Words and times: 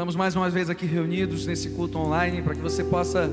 Estamos 0.00 0.16
mais 0.16 0.34
uma 0.34 0.48
vez 0.48 0.70
aqui 0.70 0.86
reunidos 0.86 1.44
nesse 1.44 1.68
culto 1.68 1.98
online 1.98 2.40
para 2.40 2.54
que 2.54 2.60
você 2.62 2.82
possa 2.82 3.30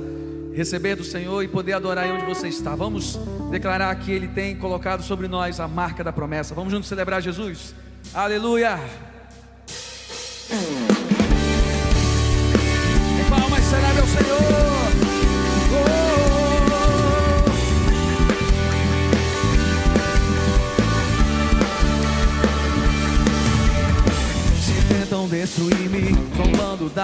receber 0.53 0.97
do 0.97 1.03
Senhor 1.05 1.41
e 1.41 1.47
poder 1.47 1.71
adorar 1.71 2.03
aí 2.03 2.11
onde 2.11 2.25
você 2.25 2.49
está. 2.49 2.75
Vamos 2.75 3.17
declarar 3.49 3.95
que 3.95 4.11
Ele 4.11 4.27
tem 4.27 4.53
colocado 4.53 5.01
sobre 5.01 5.29
nós 5.29 5.61
a 5.61 5.67
marca 5.69 6.03
da 6.03 6.11
promessa. 6.11 6.53
Vamos 6.53 6.73
juntos 6.73 6.89
celebrar 6.89 7.21
Jesus. 7.21 7.73
Aleluia! 8.13 8.77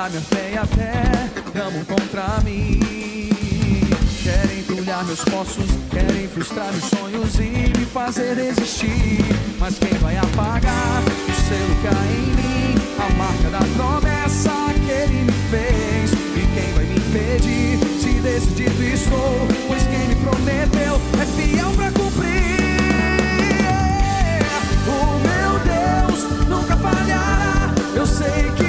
Minha 0.09 0.22
fé 0.22 0.52
e 0.53 0.58
até 0.58 1.30
tramam 1.52 1.86
contra 1.86 2.41
mim. 2.44 2.80
Querem 4.22 4.59
entulhar 4.59 5.03
meus 5.06 5.24
poços, 5.24 5.66
querem 5.91 6.28
frustrar 6.28 6.72
meus 6.72 6.86
sonhos 6.86 7.36
e 7.40 7.78
me 7.78 7.86
fazer 7.86 8.36
desistir. 8.36 9.24
Mas 9.59 9.78
quem 9.80 9.94
vai 10.00 10.18
apagar 10.18 11.03
o 11.03 11.47
selo 11.47 11.75
que 11.81 11.88
há 11.88 11.92
em 12.12 12.34
mim? 12.36 12.75
A 13.00 13.09
marca 13.13 13.50
da 13.50 13.59
promessa 13.78 14.52
que 14.86 14.92
ele 14.92 15.24
me 15.24 15.31
fez. 15.50 16.12
E 16.12 16.47
quem 16.53 16.74
vai 16.74 16.86
me 16.86 16.96
impedir? 16.97 17.80
Se 18.00 18.13
decidido 18.22 18.84
estou, 18.84 19.47
pois 19.68 19.84
quem 19.84 20.08
me 20.08 20.16
prometeu 20.16 21.00
é 21.22 21.25
fiel 21.25 21.72
pra 21.72 21.92
cumprir. 21.92 22.44
O 24.88 25.19
meu 25.19 25.52
Deus 25.59 26.47
nunca 26.50 26.75
falhará. 26.78 27.74
Eu 27.96 28.06
sei 28.06 28.52
que 28.58 28.62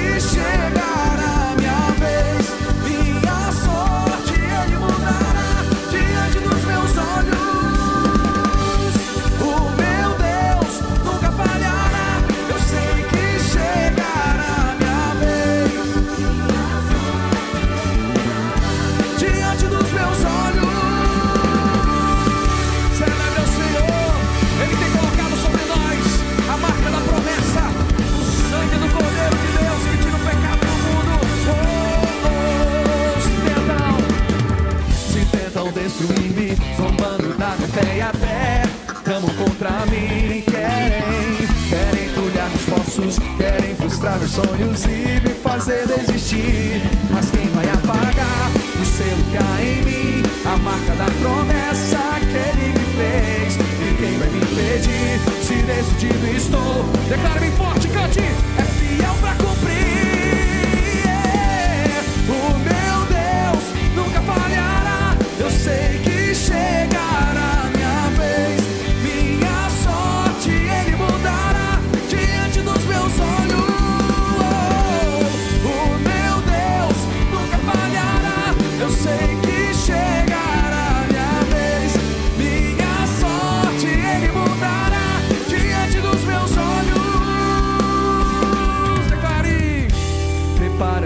destruir-me, 35.85 36.57
zombando 36.75 37.37
da 37.37 37.55
minha 37.55 37.67
fé 37.67 37.97
e 37.97 38.01
até 38.01 38.63
tramam 39.03 39.29
contra 39.35 39.69
mim. 39.85 40.41
Querem, 40.41 41.47
querem 41.69 42.05
entulhar 42.09 42.49
meus 42.49 42.65
poços, 42.65 43.19
querem 43.37 43.75
frustrar 43.75 44.17
meus 44.17 44.31
sonhos 44.31 44.83
e 44.85 45.21
me 45.21 45.33
fazer 45.43 45.85
desistir. 45.87 46.81
Mas 47.11 47.29
quem 47.29 47.47
vai 47.49 47.69
apagar 47.69 48.51
o 48.81 48.85
selo 48.85 49.23
que 49.29 49.37
há 49.37 49.63
em 49.63 49.83
mim? 49.83 50.23
A 50.45 50.57
marca 50.57 50.95
da 50.95 51.05
promessa 51.21 51.99
que 52.19 52.35
ele 52.35 52.73
me 52.73 52.85
fez. 52.97 53.55
E 53.55 53.95
quem 53.97 54.17
vai 54.17 54.29
me 54.29 54.37
impedir? 54.39 55.19
Se 55.43 55.55
decidido 55.61 56.27
estou, 56.35 56.83
declare 57.07 57.39
bem 57.41 57.51
forte, 57.51 57.87
cante. 57.89 58.19
É 58.19 58.74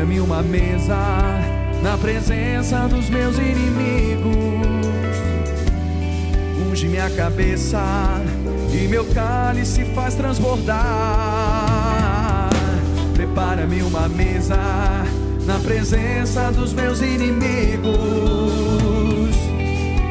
Prepara-me 0.10 0.22
uma 0.22 0.42
mesa 0.42 0.98
na 1.84 1.96
presença 1.96 2.88
dos 2.88 3.08
meus 3.12 3.38
inimigos. 3.38 4.34
Unge 6.68 6.88
minha 6.88 7.08
cabeça 7.12 7.80
e 8.74 8.88
meu 8.88 9.06
cálice 9.06 9.86
faz 9.94 10.16
transbordar. 10.16 10.80
Prepara-me 13.14 13.84
uma 13.84 14.10
mesa 14.10 14.58
na 15.46 15.60
presença 15.60 16.52
dos 16.54 16.74
meus 16.74 17.02
inimigos. 17.02 17.94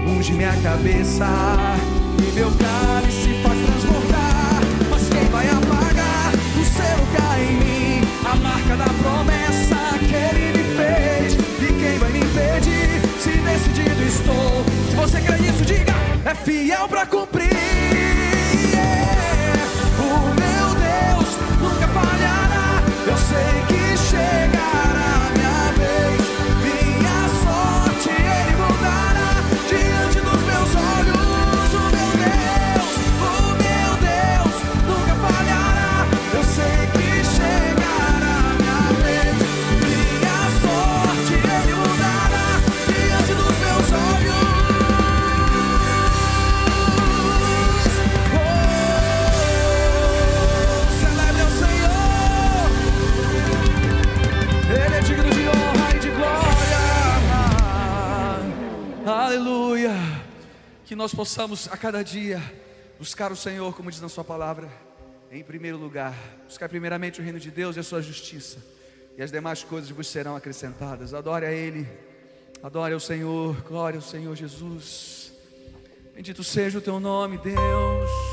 Unge 0.06 0.32
minha 0.32 0.54
cabeça 0.62 1.26
e 2.22 2.32
meu 2.34 2.52
cálice 2.52 3.42
faz 3.42 3.58
transbordar. 3.66 4.60
Mas 4.90 5.08
quem 5.08 5.24
vai 5.24 5.48
apagar 5.48 6.32
o 6.34 7.06
que 7.10 7.20
há 7.20 7.40
em 7.40 7.56
mim? 7.56 8.00
A 8.24 8.36
marca 8.36 8.76
da 8.76 8.84
promessa 8.84 9.37
Crê 15.28 15.36
nisso, 15.36 15.62
diga: 15.62 15.92
é 16.24 16.34
fiel 16.34 16.88
pra 16.88 17.04
cumprir. 17.04 18.07
Nós 60.98 61.14
possamos 61.14 61.68
a 61.70 61.76
cada 61.76 62.02
dia 62.02 62.42
buscar 62.98 63.30
o 63.30 63.36
Senhor, 63.36 63.72
como 63.72 63.88
diz 63.88 64.00
na 64.00 64.08
Sua 64.08 64.24
palavra, 64.24 64.68
em 65.30 65.44
primeiro 65.44 65.78
lugar. 65.78 66.12
Buscar 66.44 66.68
primeiramente 66.68 67.20
o 67.20 67.22
reino 67.22 67.38
de 67.38 67.52
Deus 67.52 67.76
e 67.76 67.78
a 67.78 67.84
Sua 67.84 68.02
justiça, 68.02 68.58
e 69.16 69.22
as 69.22 69.30
demais 69.30 69.62
coisas 69.62 69.88
vos 69.90 70.08
serão 70.08 70.34
acrescentadas. 70.34 71.14
Adore 71.14 71.46
a 71.46 71.52
Ele, 71.52 71.86
adore 72.64 72.94
ao 72.94 73.00
Senhor, 73.00 73.54
glória 73.62 73.98
ao 73.98 74.02
Senhor 74.02 74.34
Jesus. 74.34 75.32
Bendito 76.16 76.42
seja 76.42 76.78
o 76.78 76.82
Teu 76.82 76.98
nome, 76.98 77.38
Deus. 77.38 78.27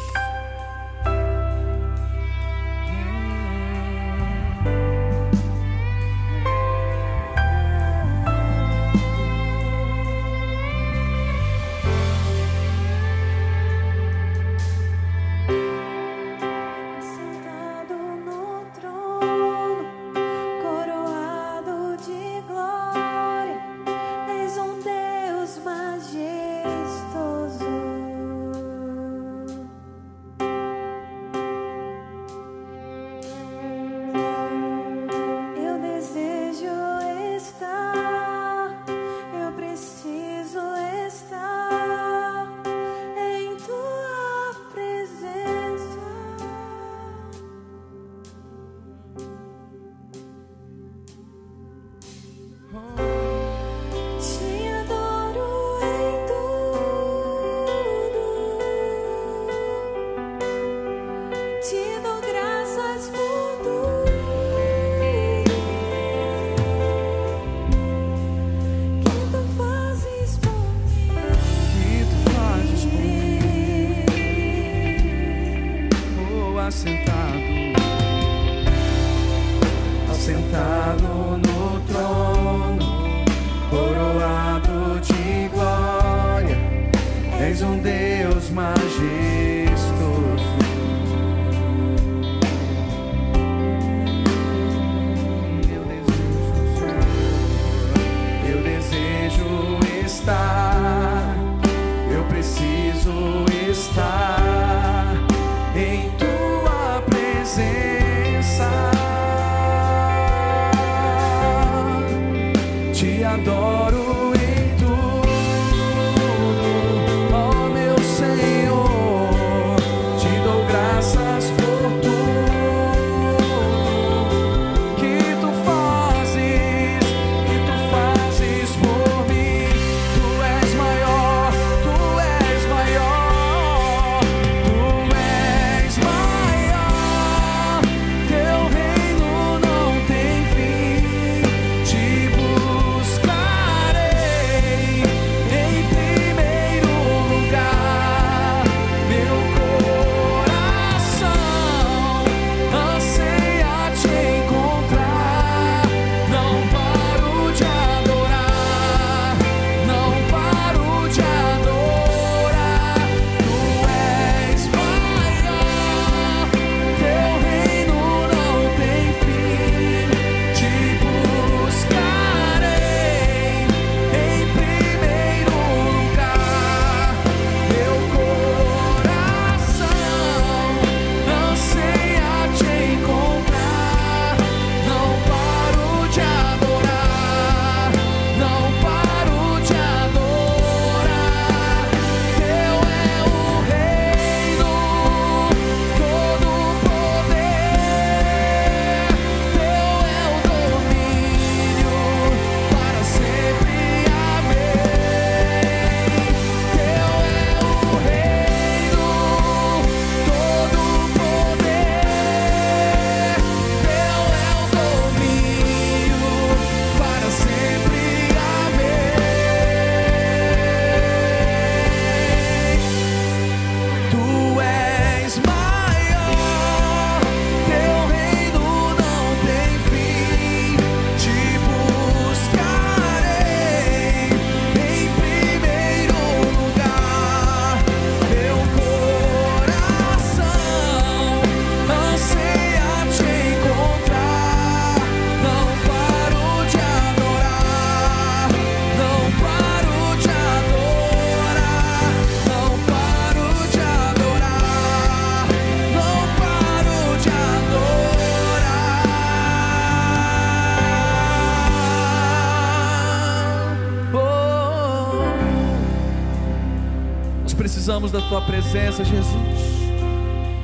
Precisamos 267.95 268.11
da 268.11 268.21
tua 268.27 268.41
presença, 268.41 269.05
Jesus. 269.05 269.25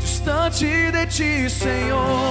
Distante 0.02 0.66
de 0.66 1.08
ti, 1.08 1.50
Senhor, 1.50 2.31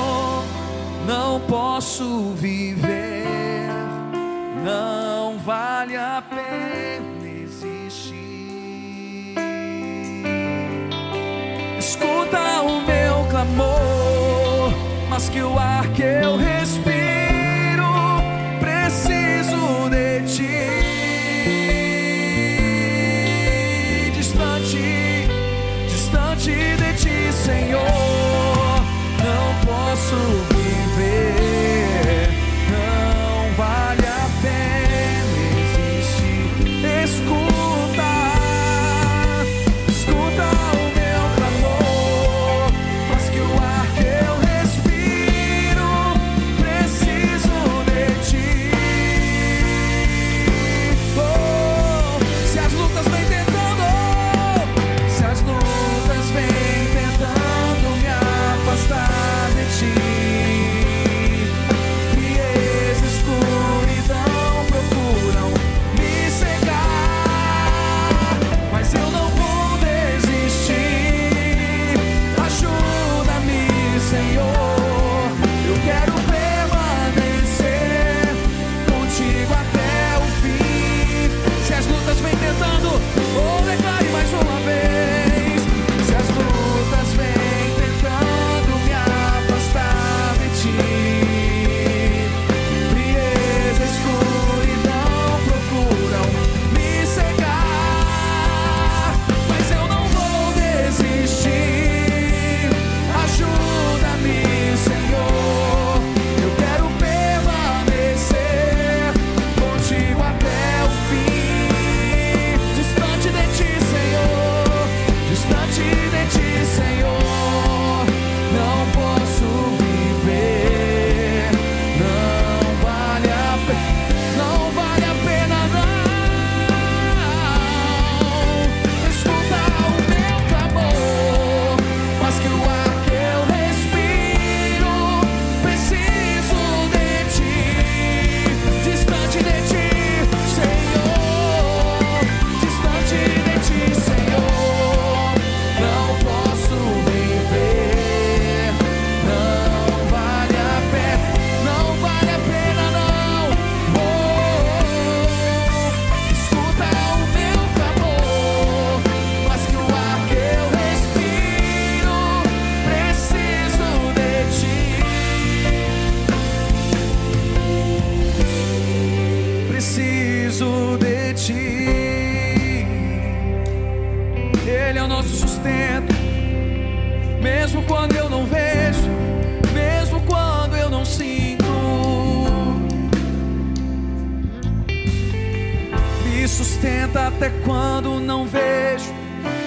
sustenta 187.11 187.26
até 187.26 187.50
quando 187.64 188.21
não 188.21 188.47
vejo, 188.47 189.12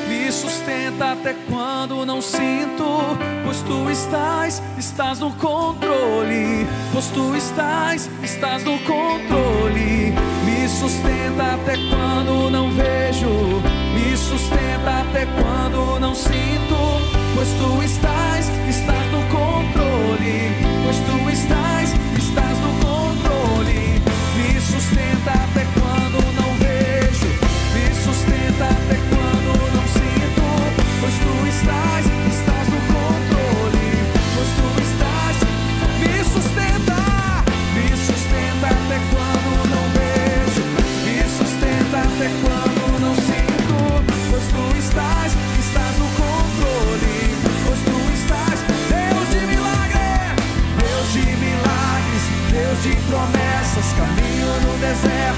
me 0.07 0.31
sustenta 0.31 1.11
até 1.11 1.35
quando 1.49 2.05
não 2.05 2.21
sinto. 2.21 3.17
Pois 3.43 3.61
tu 3.63 3.89
estás, 3.89 4.61
estás 4.77 5.19
no 5.19 5.31
controle. 5.31 6.65
Pois 6.93 7.07
tu 7.07 7.35
estás, 7.35 8.09
estás 8.23 8.63
no 8.63 8.77
controle. 8.79 10.13
Me 10.45 10.69
sustenta 10.69 11.55
até 11.55 11.75
quando 11.89 12.49
não 12.49 12.71
vejo, 12.71 13.61
me 13.93 14.15
sustenta 14.15 15.01
até 15.01 15.25
quando 15.25 15.99
não 15.99 16.15
sinto. 16.15 16.77
Pois 17.35 17.49
tu 17.59 17.83
estás, 17.83 18.47
estás 18.69 19.11
no 19.11 19.21
controle. 19.27 20.51
Pois 20.85 20.97
tu 20.97 21.29
estás, 21.29 21.93
estás 22.17 22.57
no 22.59 22.73
controle. 22.85 24.01
Me 24.37 24.61
sustenta 24.61 25.31
até 25.31 25.65
quando 25.73 25.82
caminho 54.93 55.27
no 55.27 55.32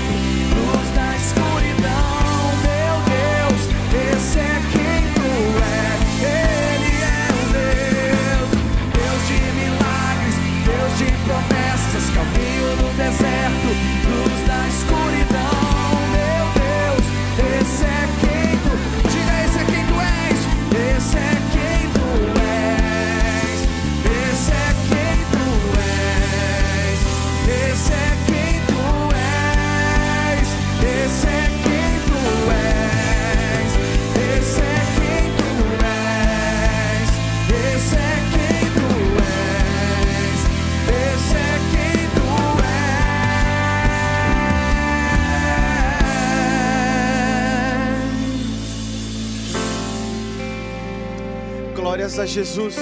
és. 52.06 52.16
Glórias 52.16 52.20
a 52.20 52.26
Jesus. 52.26 52.76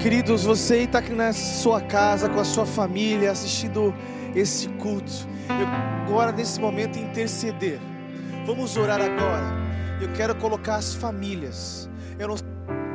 Queridos, 0.00 0.44
você 0.44 0.78
está 0.78 0.98
aqui 0.98 1.12
na 1.12 1.32
sua 1.32 1.80
casa, 1.80 2.28
com 2.28 2.40
a 2.40 2.44
sua 2.44 2.66
família, 2.66 3.30
assistindo 3.30 3.94
esse 4.34 4.68
culto. 4.68 5.12
Eu 5.48 5.66
agora, 6.04 6.32
nesse 6.32 6.60
momento, 6.60 6.98
interceder. 6.98 7.78
Vamos 8.46 8.76
orar 8.76 9.00
agora. 9.00 9.56
Eu 10.00 10.12
quero 10.12 10.34
colocar 10.36 10.76
as 10.76 10.94
famílias. 10.94 11.88
Eu 12.18 12.28
não 12.28 12.36
sei 12.36 12.46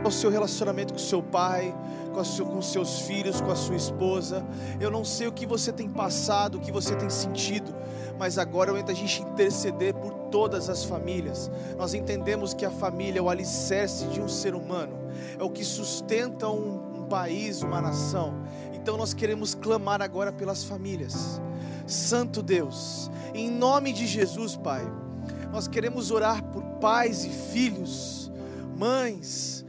o 0.04 0.12
seu 0.12 0.30
relacionamento 0.30 0.94
com 0.94 1.00
seu 1.00 1.24
pai, 1.24 1.74
com, 2.14 2.20
a 2.20 2.24
seu- 2.24 2.46
com 2.46 2.62
seus 2.62 3.00
filhos, 3.02 3.42
com 3.42 3.52
a 3.52 3.56
sua 3.56 3.76
esposa. 3.76 4.46
Eu 4.80 4.90
não 4.92 5.04
sei 5.04 5.28
o 5.28 5.32
que 5.32 5.46
você 5.46 5.72
tem 5.74 5.90
passado, 5.90 6.58
o 6.58 6.62
que 6.62 6.72
você 6.72 6.96
tem 6.96 7.10
sentido. 7.10 7.74
Mas 8.18 8.38
agora 8.38 8.70
eu 8.72 8.78
entro 8.78 8.92
a 8.92 8.96
gente 8.96 9.22
interceder 9.24 9.94
por 9.96 10.14
todas 10.30 10.70
as 10.70 10.84
famílias. 10.84 11.50
Nós 11.78 11.94
entendemos 11.94 12.54
que 12.54 12.66
a 12.66 12.72
família 12.72 13.20
é 13.20 13.22
o 13.22 13.30
alicerce 13.30 14.06
de 14.08 14.22
um 14.22 14.28
ser 14.30 14.54
humano, 14.56 14.96
é 15.38 15.44
o 15.44 15.50
que 15.50 15.64
sustenta 15.66 16.48
um, 16.48 17.02
um 17.02 17.04
país, 17.08 17.62
uma 17.64 17.82
nação. 17.82 18.36
Então 18.74 18.96
nós 18.98 19.14
queremos 19.14 19.56
clamar 19.56 20.02
agora 20.02 20.32
pelas 20.32 20.64
famílias. 20.64 21.42
Santo 21.88 22.42
Deus, 22.42 23.10
em 23.34 23.50
nome 23.50 23.92
de 23.92 24.06
Jesus, 24.06 24.56
Pai, 24.56 24.86
nós 25.52 25.68
queremos 25.68 26.12
orar 26.12 26.44
por 26.44 26.64
pais 26.80 27.26
e 27.26 27.30
filhos, 27.30 28.32
mães, 28.78 29.63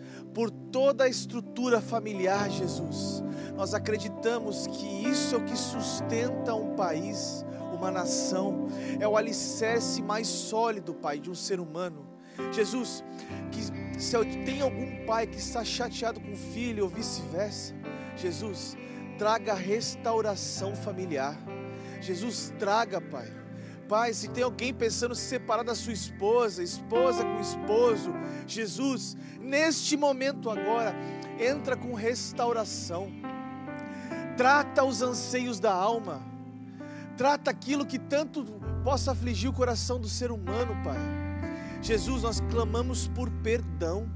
toda 0.75 1.04
a 1.04 1.09
estrutura 1.09 1.81
familiar, 1.81 2.50
Jesus. 2.50 3.23
Nós 3.54 3.75
acreditamos 3.75 4.66
que 4.66 5.09
isso 5.09 5.37
é 5.37 5.38
o 5.38 5.45
que 5.45 5.57
sustenta 5.57 6.52
um 6.52 6.75
país, 6.75 7.47
uma 7.73 7.93
nação, 7.93 8.66
é 8.99 9.07
o 9.07 9.16
alicerce 9.16 10.02
mais 10.02 10.26
sólido, 10.26 10.93
Pai, 10.93 11.21
de 11.21 11.31
um 11.31 11.35
ser 11.35 11.61
humano. 11.61 12.09
Jesus, 12.50 13.04
que 13.52 14.02
se 14.02 14.19
tem 14.45 14.62
algum 14.62 15.07
pai 15.07 15.28
que 15.28 15.38
está 15.38 15.64
chateado 15.64 16.19
com 16.19 16.33
o 16.33 16.37
filho 16.37 16.83
ou 16.83 16.90
vice-versa, 16.90 17.73
Jesus, 18.16 18.76
traga 19.16 19.54
restauração 19.54 20.75
familiar. 20.75 21.38
Jesus, 22.00 22.52
traga, 22.59 23.00
Pai. 23.00 23.45
Pai, 23.88 24.12
se 24.12 24.28
tem 24.28 24.43
alguém 24.43 24.73
pensando 24.73 25.12
em 25.12 25.14
se 25.14 25.23
separar 25.23 25.62
da 25.62 25.75
sua 25.75 25.93
esposa, 25.93 26.62
esposa 26.62 27.23
com 27.23 27.40
esposo, 27.40 28.12
Jesus, 28.46 29.16
neste 29.40 29.96
momento 29.96 30.50
agora, 30.50 30.94
entra 31.38 31.76
com 31.76 31.94
restauração. 31.94 33.10
Trata 34.36 34.84
os 34.84 35.02
anseios 35.02 35.60
da 35.60 35.72
alma. 35.72 36.20
Trata 37.16 37.50
aquilo 37.50 37.86
que 37.86 37.98
tanto 37.98 38.44
possa 38.82 39.12
afligir 39.12 39.48
o 39.48 39.52
coração 39.52 40.00
do 40.00 40.08
ser 40.08 40.30
humano, 40.30 40.76
Pai. 40.82 40.98
Jesus, 41.80 42.23
nós 42.23 42.40
clamamos 42.50 43.08
por 43.08 43.30
perdão. 43.30 44.08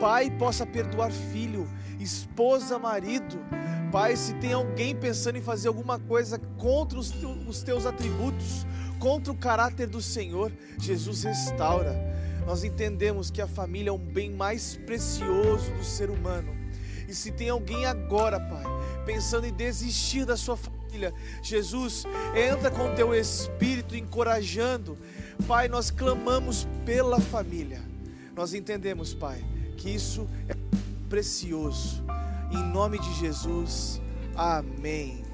Pai 0.00 0.30
possa 0.30 0.66
perdoar 0.66 1.10
filho, 1.10 1.68
esposa, 2.00 2.78
marido. 2.78 3.38
Pai, 3.92 4.16
se 4.16 4.34
tem 4.34 4.52
alguém 4.52 4.94
pensando 4.94 5.38
em 5.38 5.42
fazer 5.42 5.68
alguma 5.68 5.98
coisa 5.98 6.38
contra 6.58 6.98
os, 6.98 7.10
teu- 7.10 7.30
os 7.30 7.62
teus 7.62 7.86
atributos, 7.86 8.66
contra 8.98 9.32
o 9.32 9.36
caráter 9.36 9.86
do 9.86 10.02
Senhor, 10.02 10.52
Jesus 10.78 11.22
restaura. 11.22 11.94
Nós 12.46 12.62
entendemos 12.62 13.30
que 13.30 13.42
a 13.42 13.48
família 13.48 13.90
é 13.90 13.92
um 13.92 13.98
bem 13.98 14.30
mais 14.30 14.76
precioso 14.86 15.72
do 15.72 15.84
ser 15.84 16.08
humano. 16.08 16.56
E 17.08 17.14
se 17.14 17.32
tem 17.32 17.48
alguém 17.48 17.84
agora, 17.84 18.38
Pai, 18.38 18.64
pensando 19.04 19.46
em 19.46 19.52
desistir 19.52 20.24
da 20.24 20.36
sua 20.36 20.56
família, 20.56 21.12
Jesus, 21.42 22.04
entra 22.34 22.70
com 22.70 22.94
teu 22.94 23.12
espírito 23.14 23.96
encorajando. 23.96 24.96
Pai, 25.46 25.68
nós 25.68 25.90
clamamos 25.90 26.66
pela 26.84 27.20
família. 27.20 27.80
Nós 28.34 28.54
entendemos, 28.54 29.12
Pai, 29.12 29.44
que 29.76 29.90
isso 29.90 30.28
é 30.48 30.54
precioso. 31.08 32.04
Em 32.52 32.62
nome 32.72 32.98
de 32.98 33.12
Jesus. 33.14 34.00
Amém. 34.34 35.24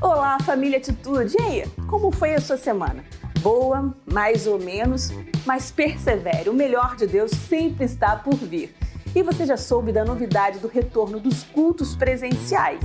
Olá, 0.00 0.38
família 0.38 0.78
Atitude. 0.78 1.36
E 1.36 1.42
aí, 1.42 1.64
como 1.88 2.12
foi 2.12 2.32
a 2.32 2.40
sua 2.40 2.56
semana? 2.56 3.04
Boa, 3.40 3.92
mais 4.06 4.46
ou 4.46 4.56
menos, 4.56 5.10
mas 5.44 5.72
persevere. 5.72 6.48
O 6.48 6.54
melhor 6.54 6.94
de 6.94 7.04
Deus 7.04 7.32
sempre 7.32 7.84
está 7.84 8.14
por 8.14 8.36
vir. 8.36 8.72
E 9.12 9.22
você 9.24 9.44
já 9.44 9.56
soube 9.56 9.90
da 9.90 10.04
novidade 10.04 10.60
do 10.60 10.68
retorno 10.68 11.18
dos 11.18 11.42
cultos 11.42 11.96
presenciais, 11.96 12.80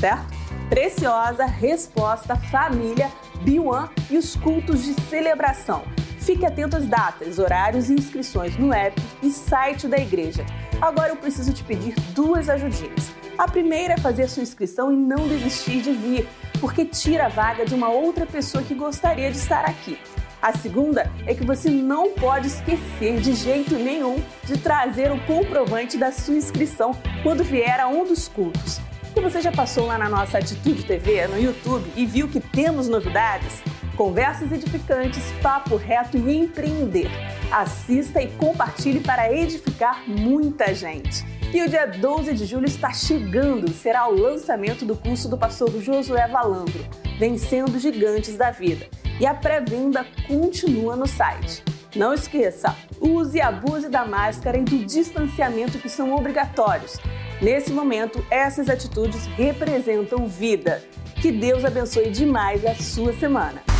certo? 0.00 0.24
Preciosa 0.70 1.44
resposta 1.44 2.34
família 2.34 3.10
B1 3.44 3.90
e 4.10 4.16
os 4.16 4.34
cultos 4.34 4.84
de 4.84 4.94
celebração. 5.02 5.82
Fique 6.18 6.46
atento 6.46 6.78
às 6.78 6.86
datas, 6.86 7.38
horários 7.38 7.90
e 7.90 7.92
inscrições 7.92 8.56
no 8.56 8.72
app 8.72 8.98
e 9.22 9.28
site 9.30 9.86
da 9.86 9.98
igreja. 9.98 10.46
Agora 10.80 11.10
eu 11.10 11.16
preciso 11.16 11.52
te 11.52 11.62
pedir 11.62 11.94
duas 12.14 12.48
ajudinhas. 12.48 13.12
A 13.36 13.46
primeira 13.46 13.94
é 13.94 13.98
fazer 13.98 14.28
sua 14.28 14.42
inscrição 14.42 14.92
e 14.92 14.96
não 14.96 15.28
desistir 15.28 15.82
de 15.82 15.92
vir, 15.92 16.26
porque 16.64 16.82
tira 16.86 17.26
a 17.26 17.28
vaga 17.28 17.66
de 17.66 17.74
uma 17.74 17.90
outra 17.90 18.24
pessoa 18.24 18.64
que 18.64 18.72
gostaria 18.74 19.30
de 19.30 19.36
estar 19.36 19.66
aqui. 19.66 19.98
A 20.40 20.56
segunda 20.56 21.12
é 21.26 21.34
que 21.34 21.44
você 21.44 21.68
não 21.68 22.12
pode 22.12 22.46
esquecer 22.46 23.20
de 23.20 23.34
jeito 23.34 23.74
nenhum 23.74 24.16
de 24.44 24.56
trazer 24.56 25.12
o 25.12 25.20
comprovante 25.26 25.98
da 25.98 26.10
sua 26.10 26.36
inscrição 26.36 26.96
quando 27.22 27.44
vier 27.44 27.78
a 27.80 27.86
um 27.86 28.06
dos 28.06 28.28
cultos. 28.28 28.80
E 29.14 29.20
você 29.20 29.42
já 29.42 29.52
passou 29.52 29.84
lá 29.84 29.98
na 29.98 30.08
nossa 30.08 30.38
Atitude 30.38 30.86
TV 30.86 31.26
no 31.26 31.38
YouTube 31.38 31.84
e 31.94 32.06
viu 32.06 32.28
que 32.28 32.40
temos 32.40 32.88
novidades? 32.88 33.62
Conversas 33.94 34.50
edificantes, 34.50 35.22
papo 35.42 35.76
reto 35.76 36.16
e 36.16 36.34
empreender. 36.34 37.10
Assista 37.52 38.22
e 38.22 38.28
compartilhe 38.38 39.00
para 39.00 39.30
edificar 39.30 40.02
muita 40.08 40.74
gente. 40.74 41.33
E 41.52 41.62
o 41.62 41.68
dia 41.68 41.86
12 41.86 42.34
de 42.34 42.46
julho 42.46 42.66
está 42.66 42.92
chegando, 42.92 43.72
será 43.72 44.08
o 44.08 44.18
lançamento 44.18 44.84
do 44.84 44.96
curso 44.96 45.28
do 45.28 45.38
pastor 45.38 45.70
Josué 45.80 46.26
Valandro, 46.26 46.84
Vencendo 47.18 47.78
Gigantes 47.78 48.36
da 48.36 48.50
Vida. 48.50 48.86
E 49.20 49.26
a 49.26 49.34
pré-venda 49.34 50.04
continua 50.26 50.96
no 50.96 51.06
site. 51.06 51.62
Não 51.94 52.12
esqueça, 52.12 52.74
use 53.00 53.38
e 53.38 53.40
abuse 53.40 53.88
da 53.88 54.04
máscara 54.04 54.58
e 54.58 54.62
do 54.62 54.84
distanciamento 54.84 55.78
que 55.78 55.88
são 55.88 56.14
obrigatórios. 56.14 56.98
Nesse 57.40 57.72
momento, 57.72 58.24
essas 58.30 58.68
atitudes 58.68 59.26
representam 59.36 60.26
vida. 60.26 60.82
Que 61.20 61.30
Deus 61.30 61.64
abençoe 61.64 62.10
demais 62.10 62.64
a 62.66 62.74
sua 62.74 63.12
semana. 63.12 63.73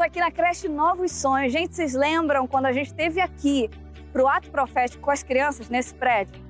Estamos 0.00 0.16
aqui 0.16 0.20
na 0.20 0.30
creche 0.30 0.66
Novos 0.66 1.12
Sonhos. 1.12 1.52
Gente, 1.52 1.76
vocês 1.76 1.92
lembram 1.92 2.46
quando 2.46 2.64
a 2.64 2.72
gente 2.72 2.86
esteve 2.86 3.20
aqui 3.20 3.68
para 4.10 4.22
o 4.22 4.26
ato 4.26 4.50
profético 4.50 5.02
com 5.02 5.10
as 5.10 5.22
crianças 5.22 5.68
nesse 5.68 5.94
prédio? 5.94 6.42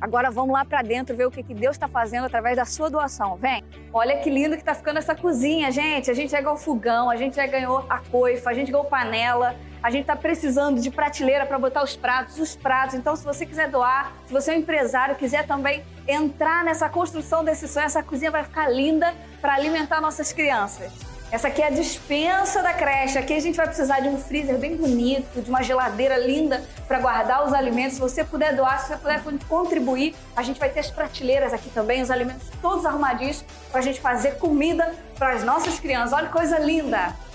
Agora 0.00 0.30
vamos 0.30 0.52
lá 0.52 0.64
para 0.64 0.80
dentro 0.80 1.16
ver 1.16 1.26
o 1.26 1.30
que, 1.30 1.42
que 1.42 1.54
Deus 1.54 1.74
está 1.74 1.88
fazendo 1.88 2.26
através 2.26 2.56
da 2.56 2.64
sua 2.64 2.88
doação. 2.88 3.34
Vem! 3.34 3.64
Olha 3.92 4.18
que 4.18 4.30
lindo 4.30 4.54
que 4.54 4.62
está 4.62 4.76
ficando 4.76 4.98
essa 4.98 5.12
cozinha, 5.12 5.72
gente. 5.72 6.08
A 6.08 6.14
gente 6.14 6.30
já 6.30 6.40
ganhou 6.40 6.56
fogão, 6.56 7.10
a 7.10 7.16
gente 7.16 7.34
já 7.34 7.48
ganhou 7.48 7.84
a 7.88 7.98
coifa, 7.98 8.50
a 8.50 8.54
gente 8.54 8.70
ganhou 8.70 8.84
panela. 8.84 9.56
A 9.82 9.90
gente 9.90 10.02
está 10.02 10.16
precisando 10.16 10.80
de 10.80 10.90
prateleira 10.90 11.46
para 11.46 11.58
botar 11.58 11.82
os 11.82 11.96
pratos, 11.96 12.38
os 12.38 12.56
pratos. 12.56 12.94
Então, 12.94 13.14
se 13.14 13.24
você 13.24 13.46
quiser 13.46 13.68
doar, 13.70 14.12
se 14.26 14.32
você 14.32 14.52
é 14.52 14.54
um 14.54 14.58
empresário, 14.58 15.14
quiser 15.14 15.46
também 15.46 15.84
entrar 16.06 16.64
nessa 16.64 16.88
construção 16.88 17.44
desse 17.44 17.68
sonho, 17.68 17.86
essa 17.86 18.02
cozinha 18.02 18.30
vai 18.30 18.42
ficar 18.42 18.68
linda 18.68 19.14
para 19.40 19.54
alimentar 19.54 20.00
nossas 20.00 20.32
crianças. 20.32 20.90
Essa 21.30 21.48
aqui 21.48 21.60
é 21.60 21.66
a 21.66 21.70
dispensa 21.70 22.62
da 22.62 22.72
creche. 22.72 23.18
Aqui 23.18 23.34
a 23.34 23.40
gente 23.40 23.54
vai 23.54 23.66
precisar 23.66 24.00
de 24.00 24.08
um 24.08 24.16
freezer 24.16 24.56
bem 24.56 24.76
bonito, 24.76 25.42
de 25.42 25.50
uma 25.50 25.62
geladeira 25.62 26.16
linda 26.16 26.64
para 26.86 26.98
guardar 26.98 27.46
os 27.46 27.52
alimentos. 27.52 27.94
Se 27.94 28.00
você 28.00 28.24
puder 28.24 28.56
doar, 28.56 28.80
se 28.80 28.88
você 28.88 28.96
puder 28.96 29.22
contribuir, 29.46 30.16
a 30.34 30.42
gente 30.42 30.58
vai 30.58 30.70
ter 30.70 30.80
as 30.80 30.90
prateleiras 30.90 31.52
aqui 31.52 31.68
também, 31.68 32.00
os 32.00 32.10
alimentos 32.10 32.48
todos 32.62 32.86
arrumadinhos 32.86 33.44
para 33.70 33.80
a 33.80 33.82
gente 33.82 34.00
fazer 34.00 34.38
comida 34.38 34.94
para 35.18 35.34
as 35.34 35.44
nossas 35.44 35.78
crianças. 35.78 36.14
Olha 36.14 36.28
que 36.28 36.32
coisa 36.32 36.58
linda! 36.58 37.27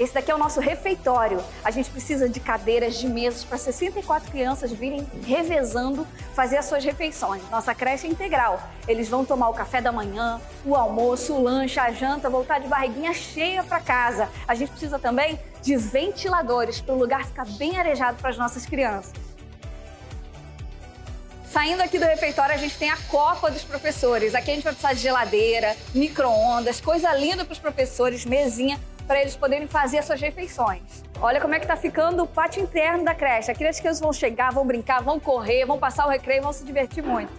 Esse 0.00 0.14
daqui 0.14 0.30
é 0.30 0.34
o 0.34 0.38
nosso 0.38 0.58
refeitório. 0.60 1.42
A 1.62 1.70
gente 1.70 1.90
precisa 1.90 2.28
de 2.28 2.40
cadeiras, 2.40 2.96
de 2.98 3.06
mesas 3.06 3.44
para 3.44 3.58
64 3.58 4.30
crianças 4.30 4.72
virem 4.72 5.06
revezando 5.26 6.06
fazer 6.34 6.56
as 6.56 6.64
suas 6.64 6.82
refeições. 6.84 7.42
Nossa 7.50 7.74
creche 7.74 8.06
é 8.06 8.10
integral. 8.10 8.60
Eles 8.88 9.08
vão 9.08 9.24
tomar 9.24 9.50
o 9.50 9.54
café 9.54 9.80
da 9.80 9.92
manhã, 9.92 10.40
o 10.64 10.74
almoço, 10.74 11.34
o 11.34 11.42
lanche, 11.42 11.78
a 11.78 11.92
janta, 11.92 12.30
voltar 12.30 12.58
de 12.58 12.68
barriguinha 12.68 13.12
cheia 13.12 13.62
para 13.62 13.80
casa. 13.80 14.28
A 14.48 14.54
gente 14.54 14.70
precisa 14.70 14.98
também 14.98 15.38
de 15.60 15.76
ventiladores 15.76 16.80
para 16.80 16.94
o 16.94 16.98
lugar 16.98 17.24
ficar 17.26 17.46
bem 17.46 17.76
arejado 17.76 18.16
para 18.18 18.30
as 18.30 18.38
nossas 18.38 18.64
crianças. 18.64 19.12
Saindo 21.52 21.82
aqui 21.82 21.98
do 21.98 22.06
refeitório, 22.06 22.54
a 22.54 22.56
gente 22.56 22.78
tem 22.78 22.88
a 22.88 22.96
copa 23.10 23.50
dos 23.50 23.62
professores. 23.62 24.34
Aqui 24.34 24.52
a 24.52 24.54
gente 24.54 24.64
vai 24.64 24.72
precisar 24.72 24.94
de 24.94 25.00
geladeira, 25.00 25.76
micro-ondas, 25.94 26.80
coisa 26.80 27.14
linda 27.14 27.44
para 27.44 27.52
os 27.52 27.58
professores, 27.58 28.24
mesinha 28.24 28.80
para 29.12 29.20
eles 29.20 29.36
poderem 29.36 29.68
fazer 29.68 29.98
as 29.98 30.06
suas 30.06 30.22
refeições. 30.22 31.04
Olha 31.20 31.38
como 31.38 31.54
é 31.54 31.60
que 31.60 31.66
tá 31.66 31.76
ficando 31.76 32.22
o 32.22 32.26
pátio 32.26 32.62
interno 32.62 33.04
da 33.04 33.14
creche. 33.14 33.50
Aqui 33.50 33.62
as 33.62 33.78
crianças 33.78 34.00
vão 34.00 34.10
chegar, 34.10 34.50
vão 34.50 34.66
brincar, 34.66 35.02
vão 35.02 35.20
correr, 35.20 35.66
vão 35.66 35.78
passar 35.78 36.06
o 36.06 36.08
recreio, 36.08 36.42
vão 36.42 36.50
se 36.50 36.64
divertir 36.64 37.04
muito. 37.04 37.30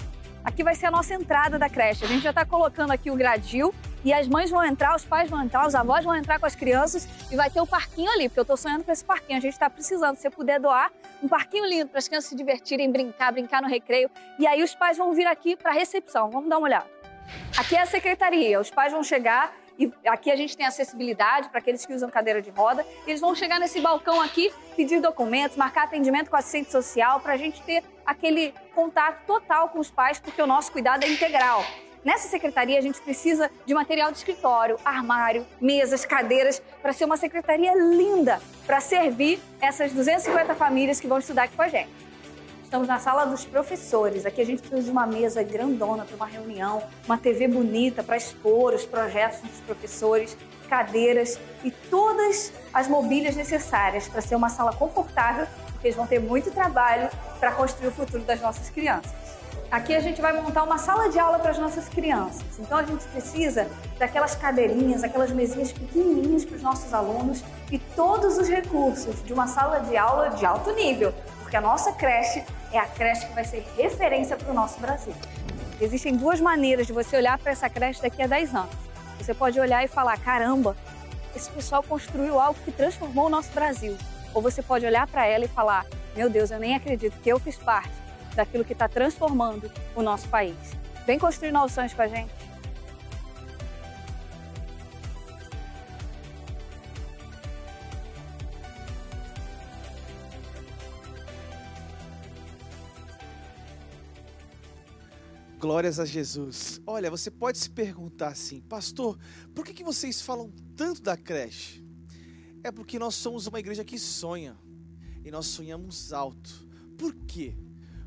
Aqui 0.45 0.63
vai 0.63 0.75
ser 0.75 0.85
a 0.85 0.91
nossa 0.91 1.15
entrada 1.15 1.57
da 1.57 1.67
creche. 1.67 2.05
A 2.05 2.07
gente 2.07 2.21
já 2.21 2.29
está 2.29 2.45
colocando 2.45 2.91
aqui 2.91 3.09
o 3.09 3.15
gradil 3.15 3.73
e 4.05 4.13
as 4.13 4.27
mães 4.27 4.51
vão 4.51 4.63
entrar, 4.63 4.95
os 4.95 5.03
pais 5.03 5.27
vão 5.31 5.41
entrar, 5.41 5.65
os 5.65 5.73
avós 5.73 6.05
vão 6.05 6.15
entrar 6.15 6.39
com 6.39 6.45
as 6.45 6.53
crianças 6.53 7.07
e 7.31 7.35
vai 7.35 7.49
ter 7.49 7.59
o 7.59 7.63
um 7.63 7.65
parquinho 7.65 8.11
ali, 8.11 8.29
porque 8.29 8.41
eu 8.41 8.43
estou 8.43 8.55
sonhando 8.55 8.83
com 8.83 8.91
esse 8.91 9.03
parquinho. 9.03 9.39
A 9.39 9.41
gente 9.41 9.53
está 9.53 9.67
precisando, 9.67 10.15
se 10.15 10.21
você 10.21 10.29
puder 10.29 10.59
doar, 10.59 10.91
um 11.23 11.27
parquinho 11.27 11.65
lindo 11.65 11.87
para 11.87 11.97
as 11.97 12.07
crianças 12.07 12.29
se 12.29 12.35
divertirem, 12.35 12.91
brincar, 12.91 13.31
brincar 13.31 13.63
no 13.63 13.67
recreio. 13.67 14.11
E 14.37 14.45
aí 14.45 14.61
os 14.61 14.75
pais 14.75 14.95
vão 14.95 15.11
vir 15.11 15.25
aqui 15.25 15.55
para 15.55 15.71
a 15.71 15.73
recepção. 15.73 16.29
Vamos 16.29 16.51
dar 16.51 16.59
uma 16.59 16.67
olhada. 16.67 16.85
Aqui 17.57 17.75
é 17.75 17.81
a 17.81 17.87
secretaria. 17.87 18.59
Os 18.59 18.69
pais 18.69 18.93
vão 18.93 19.03
chegar 19.03 19.51
e 19.77 19.91
aqui 20.05 20.31
a 20.31 20.35
gente 20.35 20.55
tem 20.55 20.65
acessibilidade 20.65 21.49
para 21.49 21.59
aqueles 21.59 21.85
que 21.85 21.93
usam 21.93 22.09
cadeira 22.09 22.41
de 22.41 22.49
roda. 22.49 22.85
Eles 23.07 23.21
vão 23.21 23.33
chegar 23.33 23.59
nesse 23.59 23.81
balcão 23.81 24.21
aqui, 24.21 24.53
pedir 24.75 24.99
documentos, 24.99 25.57
marcar 25.57 25.83
atendimento 25.83 26.29
com 26.29 26.35
assistente 26.35 26.71
social, 26.71 27.19
para 27.19 27.33
a 27.33 27.37
gente 27.37 27.61
ter 27.61 27.83
aquele 28.05 28.53
contato 28.75 29.25
total 29.25 29.69
com 29.69 29.79
os 29.79 29.89
pais, 29.89 30.19
porque 30.19 30.41
o 30.41 30.47
nosso 30.47 30.71
cuidado 30.71 31.03
é 31.03 31.07
integral. 31.07 31.65
Nessa 32.03 32.27
secretaria, 32.27 32.77
a 32.77 32.81
gente 32.81 32.99
precisa 32.99 33.49
de 33.65 33.73
material 33.73 34.11
de 34.11 34.17
escritório, 34.17 34.77
armário, 34.83 35.47
mesas, 35.59 36.03
cadeiras, 36.03 36.61
para 36.81 36.91
ser 36.91 37.05
uma 37.05 37.15
secretaria 37.15 37.73
linda, 37.75 38.41
para 38.65 38.81
servir 38.81 39.39
essas 39.61 39.93
250 39.93 40.53
famílias 40.53 40.99
que 40.99 41.07
vão 41.07 41.19
estudar 41.19 41.43
aqui 41.43 41.55
com 41.55 41.61
a 41.61 41.69
gente. 41.69 42.02
Estamos 42.73 42.87
na 42.87 42.97
sala 42.97 43.25
dos 43.25 43.45
professores. 43.45 44.25
Aqui 44.25 44.41
a 44.41 44.45
gente 44.47 44.63
precisa 44.63 44.81
de 44.81 44.89
uma 44.89 45.05
mesa 45.05 45.43
grandona 45.43 46.05
para 46.05 46.15
uma 46.15 46.25
reunião, 46.25 46.81
uma 47.05 47.19
TV 47.19 47.47
bonita 47.47 48.01
para 48.01 48.17
expor 48.17 48.73
os 48.73 48.83
projetos 48.83 49.41
dos 49.41 49.59
professores, 49.59 50.35
cadeiras 50.67 51.39
e 51.63 51.69
todas 51.69 52.51
as 52.73 52.87
mobílias 52.87 53.35
necessárias 53.35 54.07
para 54.07 54.21
ser 54.21 54.33
uma 54.33 54.49
sala 54.49 54.73
confortável, 54.73 55.45
porque 55.71 55.85
eles 55.85 55.95
vão 55.95 56.07
ter 56.07 56.17
muito 56.17 56.49
trabalho 56.49 57.11
para 57.39 57.51
construir 57.51 57.89
o 57.89 57.91
futuro 57.91 58.23
das 58.23 58.41
nossas 58.41 58.71
crianças. 58.71 59.13
Aqui 59.69 59.95
a 59.95 59.99
gente 59.99 60.19
vai 60.19 60.33
montar 60.33 60.63
uma 60.63 60.79
sala 60.79 61.09
de 61.09 61.19
aula 61.19 61.37
para 61.37 61.51
as 61.51 61.59
nossas 61.59 61.87
crianças. 61.87 62.43
Então 62.57 62.79
a 62.79 62.83
gente 62.83 63.05
precisa 63.05 63.67
daquelas 63.99 64.35
cadeirinhas, 64.35 65.03
aquelas 65.03 65.31
mesinhas 65.31 65.71
pequenininhas 65.71 66.43
para 66.43 66.55
os 66.55 66.63
nossos 66.63 66.91
alunos 66.91 67.43
e 67.71 67.77
todos 67.77 68.37
os 68.39 68.47
recursos 68.47 69.23
de 69.23 69.31
uma 69.31 69.45
sala 69.45 69.79
de 69.79 69.95
aula 69.95 70.29
de 70.29 70.43
alto 70.43 70.71
nível, 70.73 71.13
porque 71.53 71.57
a 71.57 71.69
nossa 71.69 71.91
creche 71.91 72.43
é 72.71 72.79
a 72.79 72.87
creche 72.87 73.27
que 73.27 73.33
vai 73.33 73.43
ser 73.43 73.63
referência 73.77 74.35
para 74.35 74.49
o 74.49 74.55
nosso 74.55 74.79
Brasil. 74.79 75.13
Existem 75.79 76.15
duas 76.15 76.41
maneiras 76.41 76.87
de 76.87 76.93
você 76.93 77.15
olhar 77.15 77.37
para 77.37 77.51
essa 77.51 77.69
creche 77.69 78.01
daqui 78.01 78.23
a 78.23 78.25
10 78.25 78.55
anos. 78.55 78.75
Você 79.19 79.35
pode 79.35 79.59
olhar 79.59 79.83
e 79.83 79.87
falar: 79.87 80.17
caramba, 80.17 80.75
esse 81.35 81.51
pessoal 81.51 81.83
construiu 81.83 82.39
algo 82.39 82.59
que 82.65 82.71
transformou 82.71 83.27
o 83.27 83.29
nosso 83.29 83.51
Brasil. 83.51 83.95
Ou 84.33 84.41
você 84.41 84.63
pode 84.63 84.83
olhar 84.83 85.05
para 85.05 85.27
ela 85.27 85.45
e 85.45 85.47
falar: 85.47 85.85
meu 86.15 86.27
Deus, 86.27 86.49
eu 86.49 86.57
nem 86.57 86.73
acredito 86.73 87.15
que 87.21 87.29
eu 87.29 87.37
fiz 87.39 87.55
parte 87.55 87.93
daquilo 88.33 88.65
que 88.65 88.73
está 88.73 88.87
transformando 88.87 89.71
o 89.95 90.01
nosso 90.01 90.27
país. 90.29 90.57
Vem 91.05 91.19
construir 91.19 91.51
novos 91.51 91.73
sonhos 91.73 91.93
com 91.93 92.01
a 92.01 92.07
gente. 92.07 92.33
Glórias 105.63 105.97
a 105.97 106.03
Jesus. 106.03 106.81
Olha, 106.85 107.09
você 107.09 107.31
pode 107.31 107.57
se 107.57 107.69
perguntar 107.69 108.27
assim, 108.27 108.59
pastor, 108.59 109.17
por 109.55 109.63
que, 109.63 109.73
que 109.73 109.81
vocês 109.81 110.21
falam 110.21 110.51
tanto 110.75 111.01
da 111.01 111.15
creche? 111.15 111.81
É 112.61 112.69
porque 112.69 112.99
nós 112.99 113.15
somos 113.15 113.47
uma 113.47 113.61
igreja 113.61 113.81
que 113.81 113.97
sonha 113.97 114.57
e 115.23 115.31
nós 115.31 115.45
sonhamos 115.45 116.11
alto. 116.11 116.67
Por 116.97 117.15
quê? 117.15 117.55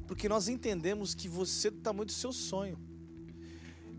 Porque 0.07 0.29
nós 0.29 0.49
entendemos 0.49 1.15
que 1.15 1.31
você 1.31 1.71
do 1.71 1.79
tamanho 1.79 2.05
do 2.05 2.13
seu 2.13 2.31
sonho. 2.31 2.79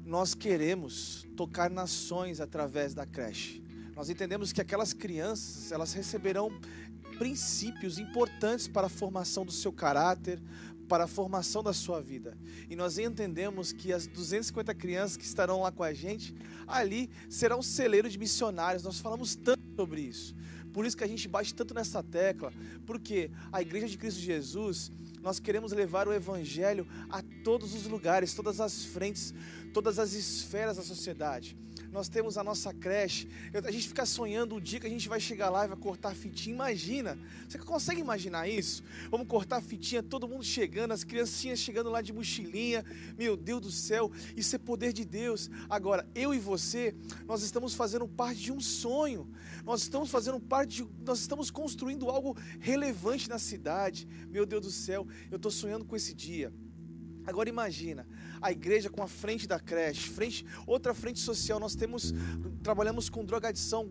Nós 0.06 0.36
queremos 0.36 1.26
tocar 1.36 1.68
nações 1.68 2.40
através 2.40 2.94
da 2.94 3.08
creche. 3.08 3.64
Nós 3.96 4.08
entendemos 4.08 4.54
que 4.54 4.62
aquelas 4.62 4.94
crianças, 4.94 5.72
elas 5.72 5.94
receberão 5.94 6.52
princípios 7.18 7.98
importantes 7.98 8.68
para 8.68 8.86
a 8.86 8.90
formação 8.90 9.44
do 9.44 9.52
seu 9.52 9.74
caráter, 9.74 10.40
para 10.88 11.04
a 11.04 11.08
formação 11.08 11.62
da 11.62 11.74
sua 11.74 12.02
vida. 12.02 12.38
E 12.70 12.76
nós 12.76 12.98
entendemos 12.98 13.72
que 13.72 13.92
as 13.92 14.08
250 14.08 14.74
crianças 14.74 15.18
que 15.18 15.26
estarão 15.26 15.62
lá 15.62 15.72
com 15.72 15.84
a 15.84 15.94
gente, 15.94 16.34
ali 16.66 17.10
será 17.30 17.58
um 17.58 17.62
celeiro 17.62 18.10
de 18.10 18.18
missionários. 18.18 18.84
Nós 18.84 19.00
falamos 19.00 19.36
tanto 19.36 19.62
sobre 19.76 20.02
isso. 20.02 20.36
Por 20.74 20.86
isso 20.86 20.96
que 20.96 21.04
a 21.04 21.08
gente 21.08 21.28
bate 21.28 21.54
tanto 21.56 21.74
nessa 21.74 22.04
tecla, 22.04 22.54
porque 22.86 23.32
a 23.52 23.62
Igreja 23.62 23.88
de 23.88 23.98
Cristo 23.98 24.20
Jesus, 24.20 24.92
nós 25.22 25.40
queremos 25.40 25.72
levar 25.72 26.08
o 26.08 26.14
Evangelho 26.14 26.88
a 27.10 27.22
todos 27.44 27.74
os 27.74 27.88
lugares, 27.88 28.34
todas 28.34 28.62
as 28.62 28.86
frentes, 28.86 29.34
todas 29.74 29.98
as 29.98 30.14
esferas 30.14 30.78
da 30.78 30.84
sociedade 30.84 31.58
nós 31.98 32.08
temos 32.08 32.38
a 32.38 32.44
nossa 32.44 32.72
creche. 32.72 33.28
A 33.52 33.72
gente 33.72 33.88
fica 33.88 34.06
sonhando 34.06 34.56
o 34.56 34.62
dia 34.62 34.80
que 34.80 34.86
a 34.86 34.90
gente 34.90 35.10
vai 35.10 35.20
chegar 35.20 35.50
lá 35.50 35.66
e 35.66 35.68
vai 35.68 35.78
cortar 35.78 36.14
fitinha. 36.14 36.54
Imagina, 36.54 37.18
você 37.50 37.58
consegue 37.58 38.00
imaginar 38.00 38.48
isso? 38.48 38.84
Vamos 39.10 39.26
cortar 39.26 39.60
fitinha, 39.62 40.04
todo 40.04 40.28
mundo 40.28 40.44
chegando, 40.44 40.92
as 40.92 41.04
criancinhas 41.04 41.58
chegando 41.58 41.90
lá 41.90 42.00
de 42.00 42.14
mochilinha. 42.14 42.86
Meu 43.18 43.36
Deus 43.36 43.62
do 43.62 43.72
céu, 43.72 44.12
isso 44.36 44.56
é 44.56 44.60
poder 44.60 44.94
de 44.94 45.04
Deus. 45.04 45.50
Agora, 45.68 46.08
eu 46.14 46.36
e 46.36 46.40
você, 46.40 46.96
nós 47.26 47.42
estamos 47.42 47.74
fazendo 47.74 48.08
parte 48.08 48.42
de 48.42 48.52
um 48.52 48.60
sonho. 48.60 49.28
Nós 49.66 49.82
estamos 49.82 50.12
fazendo 50.12 50.40
parte 50.40 50.84
de, 50.84 50.88
nós 51.04 51.20
estamos 51.20 51.50
construindo 51.50 52.12
algo 52.12 52.38
relevante 52.60 53.28
na 53.28 53.40
cidade. 53.40 54.08
Meu 54.30 54.46
Deus 54.46 54.62
do 54.62 54.72
céu, 54.72 55.08
eu 55.32 55.38
estou 55.38 55.50
sonhando 55.50 55.84
com 55.84 55.96
esse 55.96 56.14
dia. 56.14 56.54
Agora 57.28 57.50
imagina, 57.50 58.08
a 58.42 58.52
igreja 58.54 58.90
com 58.90 59.04
a 59.04 59.08
frente 59.08 59.46
da 59.46 59.60
creche, 59.60 60.10
frente, 60.10 60.46
outra 60.66 60.94
frente 60.94 61.20
social, 61.20 61.60
nós 61.60 61.76
temos, 61.76 62.14
trabalhamos 62.64 63.10
com 63.10 63.26
drogadição, 63.26 63.86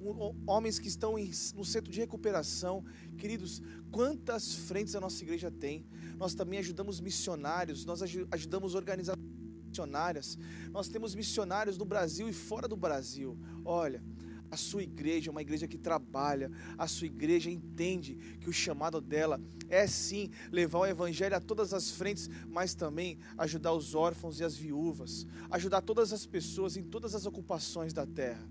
homens 0.46 0.78
que 0.78 0.88
estão 0.88 1.18
em- 1.18 1.30
no 1.54 1.62
centro 1.64 1.92
de 1.92 2.00
recuperação. 2.00 2.82
Queridos, 3.18 3.60
quantas 3.90 4.54
frentes 4.54 4.94
a 4.96 5.00
nossa 5.00 5.22
igreja 5.22 5.50
tem? 5.50 5.86
Nós 6.16 6.34
também 6.34 6.58
ajudamos 6.60 6.98
missionários, 6.98 7.84
nós 7.84 8.02
aju- 8.02 8.26
ajudamos 8.30 8.74
organizações 8.74 9.20
missionárias, 9.68 10.38
nós 10.70 10.88
temos 10.88 11.14
missionários 11.14 11.76
no 11.76 11.84
Brasil 11.84 12.26
e 12.30 12.32
fora 12.32 12.66
do 12.66 12.76
Brasil. 12.76 13.38
Olha, 13.62 14.02
a 14.50 14.56
sua 14.56 14.82
igreja 14.82 15.30
é 15.30 15.32
uma 15.32 15.42
igreja 15.42 15.66
que 15.66 15.78
trabalha, 15.78 16.50
a 16.78 16.86
sua 16.86 17.06
igreja 17.06 17.50
entende 17.50 18.14
que 18.40 18.48
o 18.48 18.52
chamado 18.52 19.00
dela 19.00 19.40
é 19.68 19.86
sim 19.86 20.30
levar 20.50 20.78
o 20.80 20.86
evangelho 20.86 21.36
a 21.36 21.40
todas 21.40 21.74
as 21.74 21.90
frentes, 21.90 22.28
mas 22.48 22.74
também 22.74 23.18
ajudar 23.36 23.72
os 23.72 23.94
órfãos 23.94 24.40
e 24.40 24.44
as 24.44 24.56
viúvas, 24.56 25.26
ajudar 25.50 25.80
todas 25.82 26.12
as 26.12 26.26
pessoas 26.26 26.76
em 26.76 26.82
todas 26.82 27.14
as 27.14 27.26
ocupações 27.26 27.92
da 27.92 28.06
terra. 28.06 28.48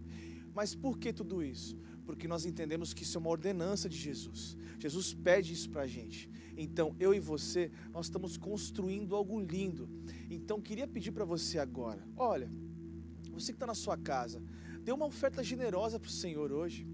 Mas 0.53 0.73
por 0.73 0.97
que 0.97 1.11
tudo 1.11 1.43
isso? 1.43 1.77
Porque 2.05 2.27
nós 2.27 2.45
entendemos 2.45 2.93
que 2.93 3.03
isso 3.03 3.17
é 3.17 3.19
uma 3.19 3.29
ordenança 3.29 3.89
de 3.89 3.97
Jesus. 3.97 4.55
Jesus 4.79 5.13
pede 5.13 5.53
isso 5.53 5.69
para 5.69 5.81
a 5.81 5.87
gente. 5.87 6.29
Então, 6.57 6.95
eu 6.99 7.13
e 7.13 7.19
você, 7.19 7.71
nós 7.91 8.05
estamos 8.05 8.37
construindo 8.37 9.15
algo 9.15 9.39
lindo. 9.39 9.89
Então, 10.29 10.61
queria 10.61 10.87
pedir 10.87 11.11
para 11.11 11.25
você 11.25 11.59
agora: 11.59 12.07
olha, 12.15 12.49
você 13.31 13.51
que 13.51 13.57
está 13.57 13.67
na 13.67 13.73
sua 13.73 13.97
casa, 13.97 14.41
dê 14.85 14.91
uma 14.91 15.07
oferta 15.07 15.43
generosa 15.43 15.99
para 15.99 16.07
o 16.07 16.11
Senhor 16.11 16.51
hoje. 16.51 16.87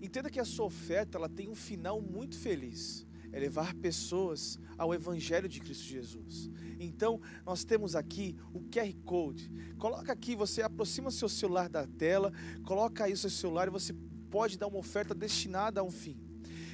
Entenda 0.00 0.28
que 0.28 0.38
a 0.38 0.44
sua 0.44 0.66
oferta 0.66 1.16
ela 1.16 1.28
tem 1.28 1.48
um 1.48 1.54
final 1.54 2.02
muito 2.02 2.38
feliz. 2.38 3.06
É 3.32 3.40
levar 3.40 3.74
pessoas 3.74 4.58
ao 4.76 4.94
Evangelho 4.94 5.48
de 5.48 5.58
Cristo 5.58 5.84
Jesus. 5.84 6.50
Então, 6.78 7.18
nós 7.46 7.64
temos 7.64 7.96
aqui 7.96 8.36
o 8.52 8.60
QR 8.60 8.92
Code. 9.04 9.50
Coloca 9.78 10.12
aqui, 10.12 10.36
você 10.36 10.60
aproxima 10.60 11.10
seu 11.10 11.28
celular 11.30 11.68
da 11.68 11.86
tela, 11.86 12.30
coloca 12.64 13.04
aí 13.04 13.12
o 13.14 13.16
seu 13.16 13.30
celular 13.30 13.68
e 13.68 13.70
você 13.70 13.94
pode 14.30 14.58
dar 14.58 14.66
uma 14.66 14.78
oferta 14.78 15.14
destinada 15.14 15.80
a 15.80 15.84
um 15.84 15.90
fim. 15.90 16.16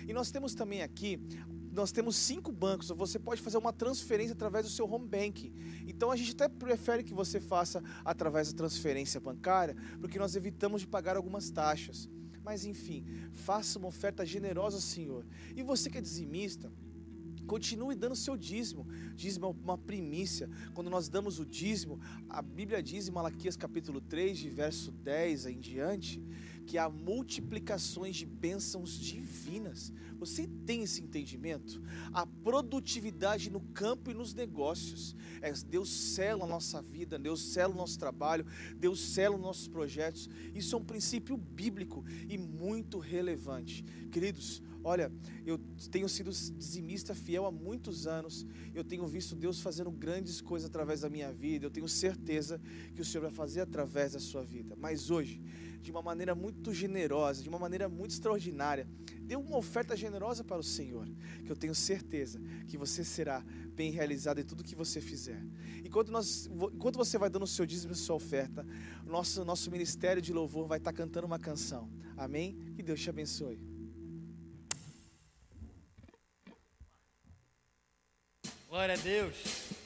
E 0.06 0.12
nós 0.12 0.30
temos 0.32 0.52
também 0.54 0.82
aqui, 0.82 1.18
nós 1.74 1.90
temos 1.90 2.16
cinco 2.16 2.52
bancos, 2.52 2.88
você 2.88 3.18
pode 3.18 3.42
fazer 3.42 3.58
uma 3.58 3.72
transferência 3.72 4.32
através 4.32 4.64
do 4.64 4.70
seu 4.70 4.90
home 4.90 5.08
banking. 5.08 5.52
Então 5.86 6.10
a 6.10 6.16
gente 6.16 6.32
até 6.32 6.48
prefere 6.48 7.02
que 7.02 7.12
você 7.12 7.40
faça 7.40 7.82
através 8.04 8.52
da 8.52 8.56
transferência 8.56 9.20
bancária, 9.20 9.76
porque 10.00 10.18
nós 10.18 10.36
evitamos 10.36 10.82
de 10.82 10.86
pagar 10.86 11.16
algumas 11.16 11.50
taxas. 11.50 12.08
Mas 12.44 12.64
enfim, 12.64 13.04
faça 13.32 13.78
uma 13.78 13.88
oferta 13.88 14.24
generosa 14.24 14.76
ao 14.76 14.82
Senhor. 14.82 15.26
E 15.56 15.62
você 15.62 15.90
que 15.90 15.98
é 15.98 16.00
dizimista, 16.00 16.70
Continue 17.46 17.94
dando 17.94 18.16
seu 18.16 18.36
dízimo. 18.36 18.86
Dízimo 19.14 19.46
é 19.46 19.48
uma 19.50 19.76
primícia. 19.76 20.48
Quando 20.72 20.88
nós 20.88 21.08
damos 21.08 21.38
o 21.38 21.44
dízimo, 21.44 22.00
a 22.28 22.40
Bíblia 22.40 22.82
diz 22.82 23.06
em 23.06 23.10
Malaquias 23.10 23.56
capítulo 23.56 24.00
3, 24.00 24.38
de 24.38 24.48
verso 24.48 24.90
10 24.90 25.46
em 25.46 25.58
diante, 25.58 26.22
que 26.66 26.78
há 26.78 26.88
multiplicações 26.88 28.16
de 28.16 28.26
bênçãos 28.26 28.98
divinas. 28.98 29.92
Você 30.18 30.46
tem 30.64 30.82
esse 30.82 31.02
entendimento? 31.02 31.82
A 32.12 32.26
produtividade 32.26 33.50
no 33.50 33.60
campo 33.60 34.10
e 34.10 34.14
nos 34.14 34.32
negócios. 34.32 35.14
É, 35.40 35.52
Deus 35.52 35.90
sela 35.90 36.44
a 36.44 36.48
nossa 36.48 36.80
vida, 36.80 37.18
Deus 37.18 37.40
sela 37.52 37.74
o 37.74 37.76
nosso 37.76 37.98
trabalho, 37.98 38.46
Deus 38.76 39.00
sela 39.00 39.36
os 39.36 39.42
nossos 39.42 39.68
projetos. 39.68 40.28
Isso 40.54 40.74
é 40.74 40.78
um 40.78 40.84
princípio 40.84 41.36
bíblico 41.36 42.04
e 42.28 42.38
muito 42.38 42.98
relevante. 42.98 43.84
Queridos, 44.10 44.62
Olha, 44.86 45.10
eu 45.46 45.58
tenho 45.90 46.06
sido 46.10 46.30
dizimista 46.30 47.14
fiel 47.14 47.46
há 47.46 47.50
muitos 47.50 48.06
anos. 48.06 48.46
Eu 48.74 48.84
tenho 48.84 49.06
visto 49.06 49.34
Deus 49.34 49.58
fazendo 49.58 49.90
grandes 49.90 50.42
coisas 50.42 50.68
através 50.68 51.00
da 51.00 51.08
minha 51.08 51.32
vida. 51.32 51.64
Eu 51.64 51.70
tenho 51.70 51.88
certeza 51.88 52.60
que 52.94 53.00
o 53.00 53.04
Senhor 53.04 53.22
vai 53.22 53.30
fazer 53.30 53.62
através 53.62 54.12
da 54.12 54.20
sua 54.20 54.44
vida. 54.44 54.76
Mas 54.76 55.10
hoje, 55.10 55.40
de 55.84 55.90
uma 55.90 56.00
maneira 56.00 56.34
muito 56.34 56.72
generosa, 56.72 57.42
de 57.42 57.48
uma 57.48 57.58
maneira 57.58 57.90
muito 57.90 58.12
extraordinária, 58.12 58.88
dê 59.20 59.36
uma 59.36 59.58
oferta 59.58 59.94
generosa 59.94 60.42
para 60.42 60.58
o 60.58 60.62
Senhor, 60.62 61.06
que 61.44 61.52
eu 61.52 61.54
tenho 61.54 61.74
certeza 61.74 62.40
que 62.66 62.78
você 62.78 63.04
será 63.04 63.44
bem 63.74 63.90
realizado 63.90 64.40
em 64.40 64.44
tudo 64.44 64.64
que 64.64 64.74
você 64.74 64.98
fizer. 64.98 65.44
Enquanto, 65.84 66.10
nós, 66.10 66.48
você 66.94 67.18
vai 67.18 67.28
dando 67.28 67.42
o 67.42 67.46
seu 67.46 67.66
dízimo 67.66 67.92
e 67.92 67.96
sua 67.96 68.16
oferta, 68.16 68.66
nosso, 69.04 69.44
nosso 69.44 69.70
ministério 69.70 70.22
de 70.22 70.32
louvor 70.32 70.66
vai 70.66 70.78
estar 70.78 70.92
cantando 70.94 71.26
uma 71.26 71.38
canção. 71.38 71.90
Amém? 72.16 72.56
Que 72.74 72.82
Deus 72.82 73.00
te 73.00 73.10
abençoe. 73.10 73.60
Glória 78.70 78.94
a 78.94 78.98
Deus. 78.98 79.83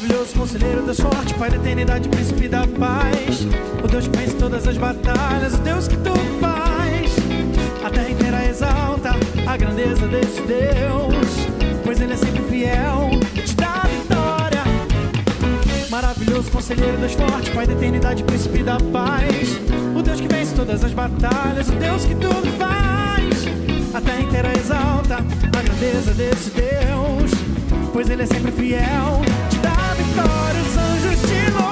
Maravilhoso 0.00 0.32
conselheiro, 0.32 0.82
Deus 0.82 1.00
forte, 1.00 1.34
Pai 1.34 1.50
da 1.50 1.56
eternidade, 1.56 2.08
príncipe 2.08 2.46
da 2.46 2.64
paz. 2.78 3.44
O 3.82 3.88
Deus 3.88 4.06
que 4.06 4.16
vence 4.16 4.36
todas 4.36 4.68
as 4.68 4.76
batalhas, 4.76 5.54
o 5.54 5.58
Deus 5.58 5.88
que 5.88 5.96
tudo 5.96 6.40
faz. 6.40 7.16
A 7.84 7.90
terra 7.90 8.08
inteira 8.08 8.44
exalta 8.44 9.10
a 9.44 9.56
grandeza 9.56 10.06
desse 10.06 10.40
Deus, 10.42 11.48
pois 11.84 12.00
Ele 12.00 12.12
é 12.12 12.16
sempre 12.16 12.44
fiel 12.44 13.10
e 13.34 13.40
te 13.40 13.56
dá 13.56 13.82
vitória. 13.90 14.62
Maravilhoso 15.90 16.48
conselheiro, 16.52 16.96
Deus 16.98 17.14
forte, 17.14 17.50
Pai 17.50 17.66
da 17.66 17.72
eternidade, 17.72 18.22
príncipe 18.22 18.62
da 18.62 18.76
paz. 18.92 19.58
O 19.96 20.00
Deus 20.00 20.20
que 20.20 20.28
vence 20.28 20.54
todas 20.54 20.84
as 20.84 20.92
batalhas, 20.92 21.68
o 21.70 21.72
Deus 21.72 22.04
que 22.04 22.14
tudo 22.14 22.46
faz. 22.56 23.48
A 23.92 24.00
terra 24.00 24.20
inteira 24.20 24.52
exalta 24.56 25.16
a 25.16 25.62
grandeza 25.62 26.14
desse 26.14 26.50
Deus, 26.50 27.32
pois 27.92 28.08
Ele 28.08 28.22
é 28.22 28.26
sempre 28.26 28.52
fiel, 28.52 29.22
te 30.08 30.14
dá 30.14 30.22
a 30.22 30.26
vitória. 30.26 30.62
Os 30.62 30.76
anjos 30.76 31.20
te 31.22 31.50
louvam, 31.50 31.67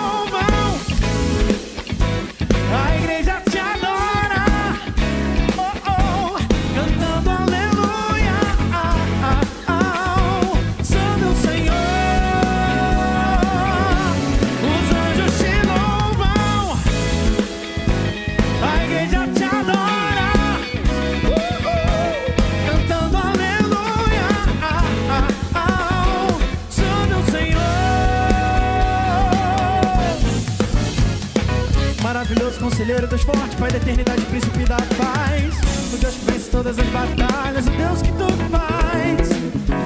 conselheiro, 32.69 33.07
Deus 33.07 33.23
forte, 33.23 33.57
Pai 33.57 33.71
da 33.71 33.77
eternidade, 33.77 34.23
príncipe 34.23 34.65
da 34.65 34.77
paz. 34.77 35.55
O 35.95 35.97
Deus 35.99 36.15
que 36.17 36.25
vence 36.33 36.51
todas 36.51 36.77
as 36.77 36.87
batalhas, 36.87 37.67
o 37.67 37.71
Deus 37.71 38.03
que 38.03 38.11
tudo 38.13 38.51
faz. 38.51 39.31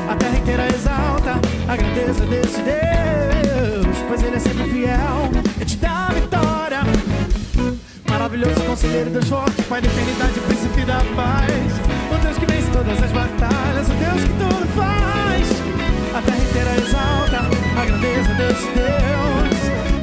A 0.08 0.16
terra 0.16 0.38
inteira 0.38 0.66
exalta 0.74 1.38
a 1.68 1.76
grandeza 1.76 2.24
desse 2.24 2.62
Deus, 2.62 3.96
pois 4.08 4.22
Ele 4.22 4.36
é 4.36 4.38
sempre 4.38 4.64
fiel 4.70 5.30
e 5.60 5.64
te 5.66 5.76
dá 5.76 6.08
vitória. 6.14 6.80
Maravilhoso 8.08 8.60
conselheiro, 8.62 9.10
Deus 9.10 9.28
forte, 9.28 9.62
Pai 9.64 9.82
da 9.82 9.88
eternidade, 9.88 10.40
príncipe 10.40 10.84
da 10.86 11.00
paz. 11.14 11.72
O 12.10 12.24
Deus 12.24 12.38
que 12.38 12.46
vence 12.46 12.70
todas 12.70 13.02
as 13.02 13.12
batalhas, 13.12 13.88
o 13.88 13.92
Deus 13.92 14.22
que 14.24 14.32
tudo 14.40 14.66
faz. 14.74 15.48
A 16.16 16.22
terra 16.22 16.38
inteira 16.38 16.74
exalta 16.76 17.40
a 17.78 17.84
grandeza 17.84 18.34
desse 18.34 18.68
Deus, 18.72 19.49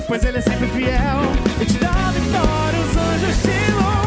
pois 0.08 0.24
Ele 0.24 0.38
é 0.38 0.42
sempre 0.42 0.68
fiel 0.68 1.22
e 1.62 1.66
te 1.66 1.78
dá 1.78 2.12
vitória. 2.12 2.80
Os 2.80 2.98
anjos 2.98 3.42
te 3.42 3.72
louvam, 3.74 4.07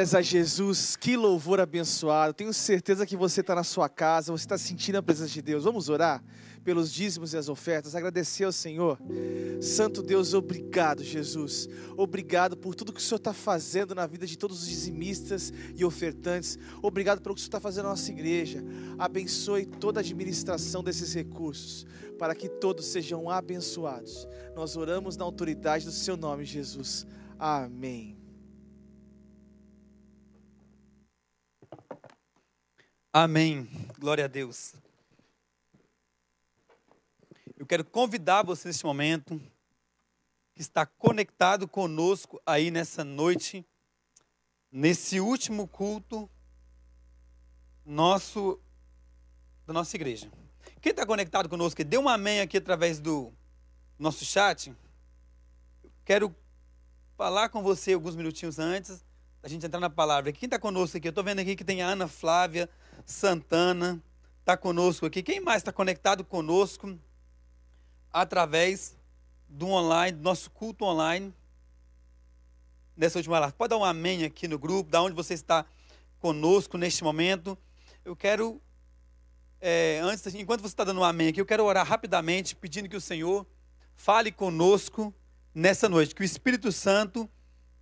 Glórias 0.00 0.14
a 0.14 0.22
Jesus, 0.22 0.96
que 0.96 1.14
louvor 1.14 1.60
abençoado. 1.60 2.32
Tenho 2.32 2.54
certeza 2.54 3.04
que 3.04 3.18
você 3.18 3.42
está 3.42 3.54
na 3.54 3.62
sua 3.62 3.86
casa, 3.86 4.32
você 4.32 4.44
está 4.44 4.56
sentindo 4.56 4.96
a 4.96 5.02
presença 5.02 5.28
de 5.28 5.42
Deus. 5.42 5.64
Vamos 5.64 5.90
orar 5.90 6.24
pelos 6.64 6.90
dízimos 6.90 7.34
e 7.34 7.36
as 7.36 7.50
ofertas, 7.50 7.94
agradecer 7.94 8.44
ao 8.44 8.52
Senhor. 8.52 8.98
Santo 9.60 10.02
Deus, 10.02 10.32
obrigado, 10.32 11.04
Jesus. 11.04 11.68
Obrigado 11.98 12.56
por 12.56 12.74
tudo 12.74 12.94
que 12.94 12.98
o 12.98 13.02
Senhor 13.02 13.18
está 13.18 13.34
fazendo 13.34 13.94
na 13.94 14.06
vida 14.06 14.26
de 14.26 14.38
todos 14.38 14.62
os 14.62 14.68
dizimistas 14.68 15.52
e 15.76 15.84
ofertantes. 15.84 16.58
Obrigado 16.80 17.20
pelo 17.20 17.34
que 17.34 17.40
o 17.40 17.42
Senhor 17.42 17.50
está 17.50 17.60
fazendo 17.60 17.84
na 17.84 17.90
nossa 17.90 18.10
igreja. 18.10 18.64
Abençoe 18.98 19.66
toda 19.66 20.00
a 20.00 20.02
administração 20.02 20.82
desses 20.82 21.12
recursos, 21.12 21.84
para 22.18 22.34
que 22.34 22.48
todos 22.48 22.86
sejam 22.86 23.28
abençoados. 23.28 24.26
Nós 24.56 24.78
oramos 24.78 25.18
na 25.18 25.26
autoridade 25.26 25.84
do 25.84 25.92
Seu 25.92 26.16
nome, 26.16 26.46
Jesus. 26.46 27.06
Amém. 27.38 28.19
Amém. 33.12 33.68
Glória 33.98 34.26
a 34.26 34.28
Deus. 34.28 34.72
Eu 37.58 37.66
quero 37.66 37.84
convidar 37.84 38.44
você 38.44 38.68
neste 38.68 38.86
momento 38.86 39.36
que 40.54 40.62
está 40.62 40.86
conectado 40.86 41.66
conosco 41.66 42.40
aí 42.46 42.70
nessa 42.70 43.02
noite, 43.02 43.66
nesse 44.70 45.18
último 45.18 45.66
culto 45.66 46.30
nosso 47.84 48.60
da 49.66 49.72
nossa 49.72 49.96
igreja. 49.96 50.30
Quem 50.80 50.90
está 50.90 51.04
conectado 51.04 51.48
conosco, 51.48 51.82
dê 51.82 51.98
um 51.98 52.08
amém 52.08 52.40
aqui 52.40 52.58
através 52.58 53.00
do 53.00 53.32
nosso 53.98 54.24
chat. 54.24 54.72
Quero 56.04 56.32
falar 57.16 57.48
com 57.48 57.60
você 57.60 57.92
alguns 57.92 58.14
minutinhos 58.14 58.60
antes 58.60 59.04
da 59.42 59.48
gente 59.48 59.66
entrar 59.66 59.80
na 59.80 59.90
palavra. 59.90 60.32
Quem 60.32 60.46
está 60.46 60.60
conosco 60.60 60.96
aqui? 60.96 61.08
Eu 61.08 61.10
estou 61.10 61.24
vendo 61.24 61.40
aqui 61.40 61.56
que 61.56 61.64
tem 61.64 61.82
a 61.82 61.88
Ana 61.88 62.06
Flávia 62.06 62.70
Santana, 63.06 64.02
está 64.40 64.56
conosco 64.56 65.06
aqui. 65.06 65.22
Quem 65.22 65.40
mais 65.40 65.58
está 65.58 65.72
conectado 65.72 66.24
conosco 66.24 66.98
através 68.12 68.96
do 69.48 69.68
online, 69.68 70.16
do 70.16 70.22
nosso 70.22 70.50
culto 70.50 70.84
online? 70.84 71.34
Nessa 72.96 73.18
última 73.18 73.38
live. 73.38 73.54
Pode 73.54 73.70
dar 73.70 73.78
um 73.78 73.84
amém 73.84 74.24
aqui 74.24 74.46
no 74.46 74.58
grupo, 74.58 74.90
da 74.90 75.00
onde 75.02 75.14
você 75.14 75.34
está 75.34 75.64
conosco 76.18 76.76
neste 76.76 77.02
momento. 77.02 77.56
Eu 78.04 78.14
quero, 78.14 78.60
é, 79.60 80.00
antes, 80.02 80.34
enquanto 80.34 80.60
você 80.60 80.68
está 80.72 80.84
dando 80.84 81.00
um 81.00 81.04
amém 81.04 81.28
aqui, 81.28 81.40
eu 81.40 81.46
quero 81.46 81.64
orar 81.64 81.86
rapidamente, 81.86 82.54
pedindo 82.54 82.88
que 82.88 82.96
o 82.96 83.00
Senhor 83.00 83.46
fale 83.94 84.30
conosco 84.30 85.14
nessa 85.54 85.88
noite, 85.88 86.14
que 86.14 86.22
o 86.22 86.24
Espírito 86.24 86.70
Santo 86.72 87.28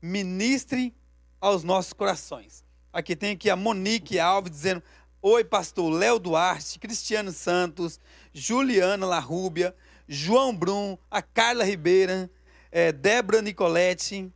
ministre 0.01 0.95
aos 1.41 1.65
nossos 1.65 1.93
corações. 1.93 2.65
Aqui 2.93 3.15
tem 3.15 3.33
aqui 3.33 3.51
a 3.51 3.57
Monique 3.57 4.19
Alves 4.19 4.51
dizendo: 4.51 4.83
Oi, 5.21 5.43
pastor 5.43 5.91
Léo 5.91 6.21
Duarte, 6.21 6.79
Cristiano 6.79 7.33
Santos, 7.33 7.99
Juliana 8.33 9.05
Larrúbia, 9.05 9.75
João 10.07 10.55
Brum, 10.55 10.97
a 11.11 11.21
Carla 11.21 11.65
Ribeira, 11.65 12.31
é, 12.71 12.93
Débora 12.93 13.43
Nicoletti, 13.43 14.33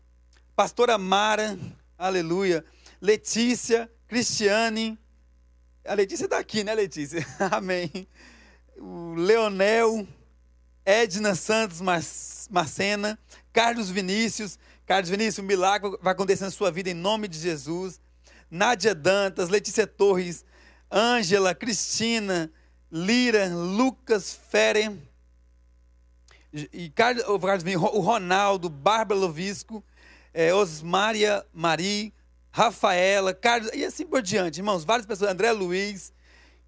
pastora 0.56 0.98
Mara, 0.98 1.56
aleluia, 1.96 2.64
Letícia, 3.00 3.88
Cristiane, 4.08 4.98
a 5.84 5.94
Letícia 5.94 6.24
está 6.24 6.38
aqui, 6.38 6.64
né, 6.64 6.74
Letícia? 6.74 7.24
Amém. 7.52 8.08
O 8.76 9.14
Leonel, 9.14 10.06
Edna 10.84 11.36
Santos 11.36 11.80
Marcena, 12.50 13.16
Carlos 13.52 13.88
Vinícius, 13.88 14.58
Carlos 14.84 15.10
Vinícius, 15.10 15.38
um 15.38 15.46
milagre 15.46 15.96
vai 16.02 16.12
acontecer 16.12 16.42
na 16.42 16.50
sua 16.50 16.72
vida 16.72 16.90
em 16.90 16.94
nome 16.94 17.28
de 17.28 17.38
Jesus. 17.38 18.00
Nádia 18.50 18.94
Dantas, 18.94 19.48
Letícia 19.48 19.86
Torres, 19.86 20.44
Ângela, 20.92 21.54
Cristina, 21.54 22.52
Lira, 22.90 23.48
Lucas 23.48 24.38
Fere, 24.50 24.90
e 26.52 26.90
Carlos, 26.90 27.24
o 27.26 28.00
Ronaldo, 28.00 28.68
Bárbara 28.68 29.18
Lovisco, 29.18 29.82
é, 30.34 30.52
Osmária 30.52 31.46
Mari, 31.52 32.12
Rafaela, 32.50 33.32
Carlos, 33.32 33.70
e 33.72 33.84
assim 33.84 34.04
por 34.04 34.20
diante, 34.20 34.58
irmãos, 34.58 34.84
várias 34.84 35.06
pessoas, 35.06 35.30
André 35.30 35.50
Luiz. 35.52 36.12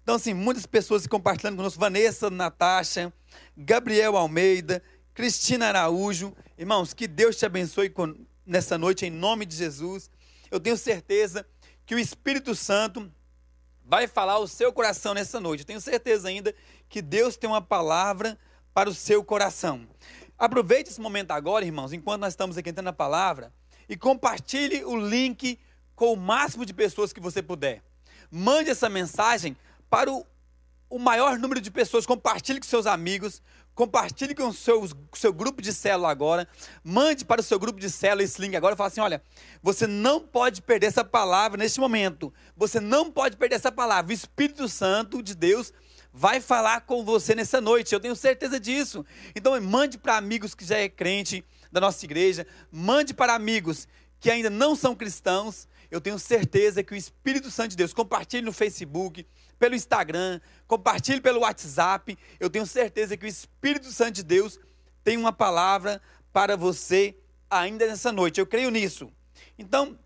Então, 0.01 0.15
assim, 0.15 0.33
muitas 0.33 0.65
pessoas 0.65 1.05
compartilhando 1.05 1.57
conosco, 1.57 1.79
Vanessa 1.79 2.29
Natasha, 2.31 3.13
Gabriel 3.55 4.17
Almeida, 4.17 4.81
Cristina 5.13 5.67
Araújo. 5.67 6.35
Irmãos, 6.57 6.93
que 6.93 7.07
Deus 7.07 7.35
te 7.35 7.45
abençoe 7.45 7.93
nessa 8.45 8.77
noite, 8.77 9.05
em 9.05 9.11
nome 9.11 9.45
de 9.45 9.55
Jesus. 9.55 10.09
Eu 10.49 10.59
tenho 10.59 10.77
certeza 10.77 11.45
que 11.85 11.93
o 11.93 11.99
Espírito 11.99 12.55
Santo 12.55 13.11
vai 13.85 14.07
falar 14.07 14.33
ao 14.33 14.47
seu 14.47 14.73
coração 14.73 15.13
nessa 15.13 15.39
noite. 15.39 15.61
Eu 15.61 15.67
tenho 15.67 15.81
certeza 15.81 16.27
ainda 16.27 16.53
que 16.89 17.01
Deus 17.01 17.37
tem 17.37 17.49
uma 17.49 17.61
palavra 17.61 18.37
para 18.73 18.89
o 18.89 18.93
seu 18.93 19.23
coração. 19.23 19.87
Aproveite 20.37 20.89
esse 20.89 20.99
momento 20.99 21.31
agora, 21.31 21.63
irmãos, 21.63 21.93
enquanto 21.93 22.21
nós 22.21 22.33
estamos 22.33 22.57
aqui 22.57 22.69
entrando 22.69 22.85
na 22.85 22.93
palavra, 22.93 23.53
e 23.87 23.95
compartilhe 23.95 24.83
o 24.83 24.95
link 24.95 25.59
com 25.95 26.11
o 26.11 26.17
máximo 26.17 26.65
de 26.65 26.73
pessoas 26.73 27.13
que 27.13 27.19
você 27.19 27.41
puder. 27.41 27.81
Mande 28.29 28.69
essa 28.69 28.89
mensagem 28.89 29.55
para 29.89 30.11
o, 30.11 30.25
o 30.89 30.99
maior 30.99 31.37
número 31.37 31.61
de 31.61 31.71
pessoas. 31.71 32.05
Compartilhe 32.05 32.59
com 32.59 32.65
seus 32.65 32.87
amigos, 32.87 33.41
compartilhe 33.75 34.33
com 34.33 34.47
o 34.47 34.53
seu, 34.53 34.89
seu 35.13 35.33
grupo 35.33 35.61
de 35.61 35.73
célula 35.73 36.09
agora. 36.09 36.47
Mande 36.83 37.25
para 37.25 37.41
o 37.41 37.43
seu 37.43 37.59
grupo 37.59 37.79
de 37.79 37.89
célula 37.89 38.23
esse 38.23 38.41
link 38.41 38.55
agora 38.55 38.73
e 38.73 38.77
fala 38.77 38.87
assim: 38.87 39.01
olha, 39.01 39.21
você 39.61 39.85
não 39.85 40.19
pode 40.21 40.61
perder 40.61 40.87
essa 40.87 41.03
palavra 41.03 41.57
neste 41.57 41.79
momento. 41.79 42.33
Você 42.55 42.79
não 42.79 43.11
pode 43.11 43.35
perder 43.37 43.57
essa 43.57 43.71
palavra. 43.71 44.09
O 44.11 44.13
Espírito 44.13 44.67
Santo 44.67 45.21
de 45.21 45.35
Deus 45.35 45.73
vai 46.17 46.39
falar 46.39 46.81
com 46.81 47.03
você 47.03 47.35
nessa 47.35 47.59
noite, 47.59 47.93
eu 47.93 47.99
tenho 47.99 48.15
certeza 48.15 48.57
disso. 48.57 49.05
Então, 49.35 49.59
mande 49.59 49.97
para 49.97 50.15
amigos 50.15 50.55
que 50.55 50.63
já 50.63 50.77
é 50.77 50.87
crente 50.87 51.43
da 51.69 51.81
nossa 51.81 52.05
igreja, 52.05 52.47
mande 52.71 53.13
para 53.13 53.35
amigos 53.35 53.85
que 54.21 54.31
ainda 54.31 54.49
não 54.49 54.77
são 54.77 54.95
cristãos. 54.95 55.67
Eu 55.91 55.99
tenho 55.99 56.17
certeza 56.17 56.81
que 56.81 56.93
o 56.93 56.95
Espírito 56.95 57.51
Santo 57.51 57.71
de 57.71 57.75
Deus, 57.75 57.93
compartilhe 57.93 58.41
no 58.41 58.53
Facebook, 58.53 59.27
pelo 59.57 59.75
Instagram, 59.75 60.39
compartilhe 60.67 61.21
pelo 61.21 61.41
WhatsApp. 61.41 62.17
Eu 62.39 62.49
tenho 62.49 62.65
certeza 62.65 63.15
que 63.15 63.25
o 63.25 63.29
Espírito 63.29 63.91
Santo 63.91 64.13
de 64.13 64.23
Deus 64.23 64.59
tem 65.03 65.17
uma 65.17 65.31
palavra 65.31 66.01
para 66.33 66.57
você 66.57 67.15
ainda 67.49 67.87
nessa 67.87 68.11
noite. 68.11 68.39
Eu 68.39 68.47
creio 68.47 68.69
nisso. 68.69 69.11
Então, 69.57 69.97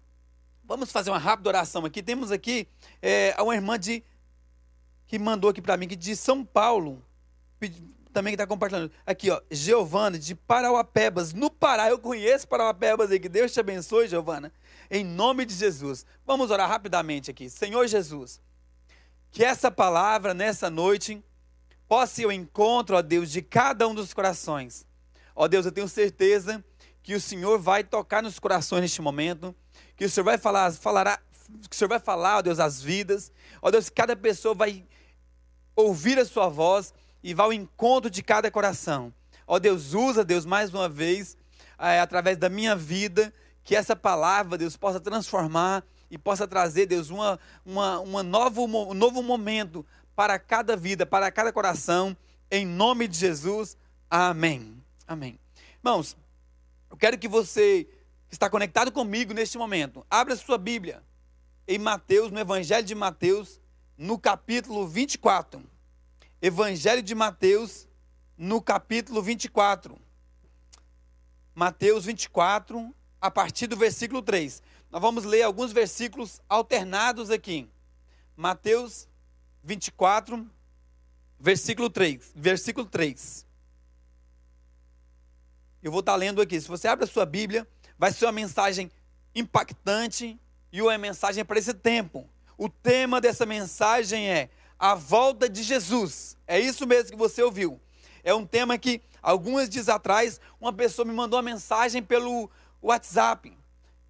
vamos 0.63 0.91
fazer 0.91 1.09
uma 1.09 1.17
rápida 1.17 1.49
oração 1.49 1.85
aqui. 1.85 2.03
Temos 2.03 2.31
aqui 2.31 2.67
é, 3.01 3.35
uma 3.39 3.55
irmã 3.55 3.79
de 3.79 4.03
que 5.07 5.17
mandou 5.17 5.49
aqui 5.49 5.61
para 5.61 5.75
mim, 5.75 5.87
que 5.87 5.95
de 5.95 6.15
São 6.15 6.45
Paulo, 6.45 7.03
também 8.13 8.31
que 8.31 8.35
está 8.35 8.45
compartilhando. 8.45 8.91
Aqui, 9.05 9.31
ó, 9.31 9.41
Giovana, 9.49 10.19
de 10.19 10.35
Parauapebas, 10.35 11.33
no 11.33 11.49
Pará. 11.49 11.89
Eu 11.89 11.97
conheço 11.97 12.47
Parauapebas 12.47 13.09
aí, 13.09 13.19
que 13.19 13.27
Deus 13.27 13.51
te 13.51 13.59
abençoe, 13.59 14.07
Giovana. 14.07 14.53
Em 14.91 15.03
nome 15.03 15.45
de 15.45 15.55
Jesus. 15.55 16.05
Vamos 16.25 16.51
orar 16.51 16.69
rapidamente 16.69 17.31
aqui. 17.31 17.49
Senhor 17.49 17.87
Jesus, 17.87 18.39
que 19.31 19.43
essa 19.43 19.69
palavra 19.69 20.33
nessa 20.33 20.69
noite 20.69 21.23
possa 21.87 22.21
ir 22.21 22.25
ao 22.25 22.31
encontro, 22.31 22.95
ó 22.95 23.01
Deus, 23.01 23.31
de 23.31 23.41
cada 23.41 23.87
um 23.87 23.95
dos 23.95 24.13
corações. 24.13 24.85
Ó 25.35 25.47
Deus, 25.47 25.65
eu 25.65 25.71
tenho 25.71 25.87
certeza 25.87 26.63
que 27.01 27.15
o 27.15 27.21
Senhor 27.21 27.57
vai 27.59 27.83
tocar 27.83 28.21
nos 28.21 28.39
corações 28.39 28.81
neste 28.81 29.01
momento, 29.01 29.55
que 29.95 30.05
o 30.05 30.09
Senhor 30.09 30.25
vai 30.25 30.37
falar, 30.37 30.71
falará, 30.73 31.19
que 31.69 31.75
o 31.75 31.77
Senhor 31.77 31.89
vai 31.89 31.99
falar, 31.99 32.37
ó 32.37 32.41
Deus, 32.41 32.59
as 32.59 32.81
vidas. 32.81 33.31
Ó 33.61 33.71
Deus, 33.71 33.89
cada 33.89 34.15
pessoa 34.15 34.53
vai 34.53 34.85
ouvir 35.75 36.19
a 36.19 36.25
sua 36.25 36.47
voz 36.49 36.93
e 37.23 37.33
vá 37.33 37.43
ao 37.43 37.53
encontro 37.53 38.09
de 38.09 38.21
cada 38.21 38.51
coração. 38.51 39.13
Ó 39.47 39.57
Deus, 39.57 39.93
usa, 39.93 40.23
Deus, 40.23 40.45
mais 40.45 40.73
uma 40.73 40.87
vez, 40.87 41.35
é, 41.79 41.99
através 41.99 42.37
da 42.37 42.49
minha 42.49 42.75
vida, 42.75 43.33
que 43.63 43.75
essa 43.75 43.95
palavra, 43.95 44.57
Deus, 44.57 44.77
possa 44.77 44.99
transformar 44.99 45.83
e 46.09 46.17
possa 46.17 46.47
trazer, 46.47 46.85
Deus, 46.85 47.09
uma, 47.09 47.39
uma, 47.65 47.99
uma 47.99 48.23
novo, 48.23 48.65
um 48.65 48.93
novo 48.93 49.21
momento 49.21 49.85
para 50.15 50.37
cada 50.39 50.75
vida, 50.75 51.05
para 51.05 51.31
cada 51.31 51.53
coração, 51.53 52.15
em 52.49 52.65
nome 52.65 53.07
de 53.07 53.17
Jesus. 53.17 53.77
Amém. 54.09 54.83
Amém. 55.07 55.39
Irmãos, 55.77 56.17
eu 56.89 56.97
quero 56.97 57.17
que 57.17 57.27
você 57.27 57.87
que 58.27 58.35
está 58.35 58.49
conectado 58.49 58.91
comigo 58.91 59.33
neste 59.33 59.57
momento, 59.57 60.05
abra 60.09 60.35
sua 60.35 60.57
Bíblia 60.57 61.03
em 61.67 61.79
Mateus, 61.79 62.31
no 62.31 62.39
Evangelho 62.39 62.85
de 62.85 62.95
Mateus, 62.95 63.59
no 63.97 64.17
capítulo 64.19 64.87
24. 64.87 65.63
Evangelho 66.41 67.01
de 67.01 67.13
Mateus, 67.13 67.87
no 68.37 68.61
capítulo 68.61 69.21
24. 69.21 69.97
Mateus 71.53 72.05
24, 72.05 72.95
a 73.19 73.29
partir 73.29 73.67
do 73.67 73.75
versículo 73.75 74.21
3. 74.21 74.61
Nós 74.91 75.01
vamos 75.01 75.23
ler 75.23 75.43
alguns 75.43 75.71
versículos 75.71 76.41
alternados 76.49 77.29
aqui. 77.29 77.69
Mateus 78.35 79.07
24, 79.63 80.49
versículo 81.39 81.89
3. 81.89 82.31
Versículo 82.35 82.85
3. 82.85 83.45
Eu 85.81 85.91
vou 85.91 85.99
estar 85.99 86.15
lendo 86.15 86.41
aqui. 86.41 86.59
Se 86.59 86.67
você 86.67 86.87
abre 86.87 87.05
a 87.05 87.07
sua 87.07 87.25
Bíblia, 87.25 87.67
vai 87.97 88.11
ser 88.11 88.25
uma 88.25 88.31
mensagem 88.31 88.91
impactante, 89.35 90.39
e 90.71 90.81
uma 90.81 90.97
mensagem 90.97 91.43
para 91.43 91.59
esse 91.59 91.73
tempo. 91.73 92.27
O 92.57 92.69
tema 92.69 93.19
dessa 93.19 93.45
mensagem 93.45 94.29
é 94.29 94.49
a 94.77 94.95
volta 94.95 95.49
de 95.49 95.63
Jesus. 95.63 96.37
É 96.47 96.59
isso 96.59 96.85
mesmo 96.85 97.11
que 97.11 97.17
você 97.17 97.41
ouviu. 97.41 97.79
É 98.23 98.33
um 98.33 98.45
tema 98.45 98.77
que 98.77 99.01
alguns 99.21 99.69
dias 99.69 99.89
atrás 99.89 100.39
uma 100.59 100.73
pessoa 100.73 101.05
me 101.05 101.13
mandou 101.13 101.37
uma 101.37 101.43
mensagem 101.43 102.03
pelo 102.03 102.49
WhatsApp. 102.81 103.57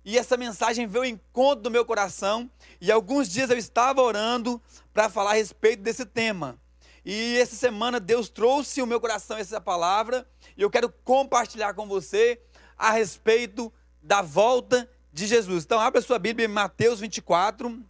E 0.10 0.18
essa 0.18 0.36
mensagem 0.36 0.88
veio 0.88 1.04
ao 1.04 1.08
encontro 1.08 1.62
do 1.62 1.70
meu 1.70 1.86
coração. 1.86 2.50
E 2.82 2.92
alguns 2.92 3.30
dias 3.30 3.52
eu 3.52 3.58
estava 3.60 4.02
orando 4.02 4.60
para 4.92 5.08
falar 5.08 5.30
a 5.30 5.36
respeito 5.36 5.84
desse 5.84 6.04
tema. 6.04 6.60
E 7.06 7.38
essa 7.38 7.56
semana 7.56 8.00
Deus 8.00 8.28
trouxe 8.28 8.82
ao 8.82 8.88
meu 8.88 9.00
coração 9.00 9.38
essa 9.38 9.62
palavra. 9.62 10.28
E 10.58 10.64
eu 10.64 10.70
quero 10.72 10.90
compartilhar 10.90 11.76
com 11.76 11.88
você 11.88 12.42
a 12.76 12.90
respeito 12.90 13.72
da 14.02 14.24
volta 14.24 14.90
de 15.14 15.28
Jesus. 15.28 15.64
Então, 15.64 15.80
abra 15.80 16.02
sua 16.02 16.18
Bíblia 16.18 16.48
em 16.48 16.52
Mateus 16.52 17.00
24, 17.00 17.86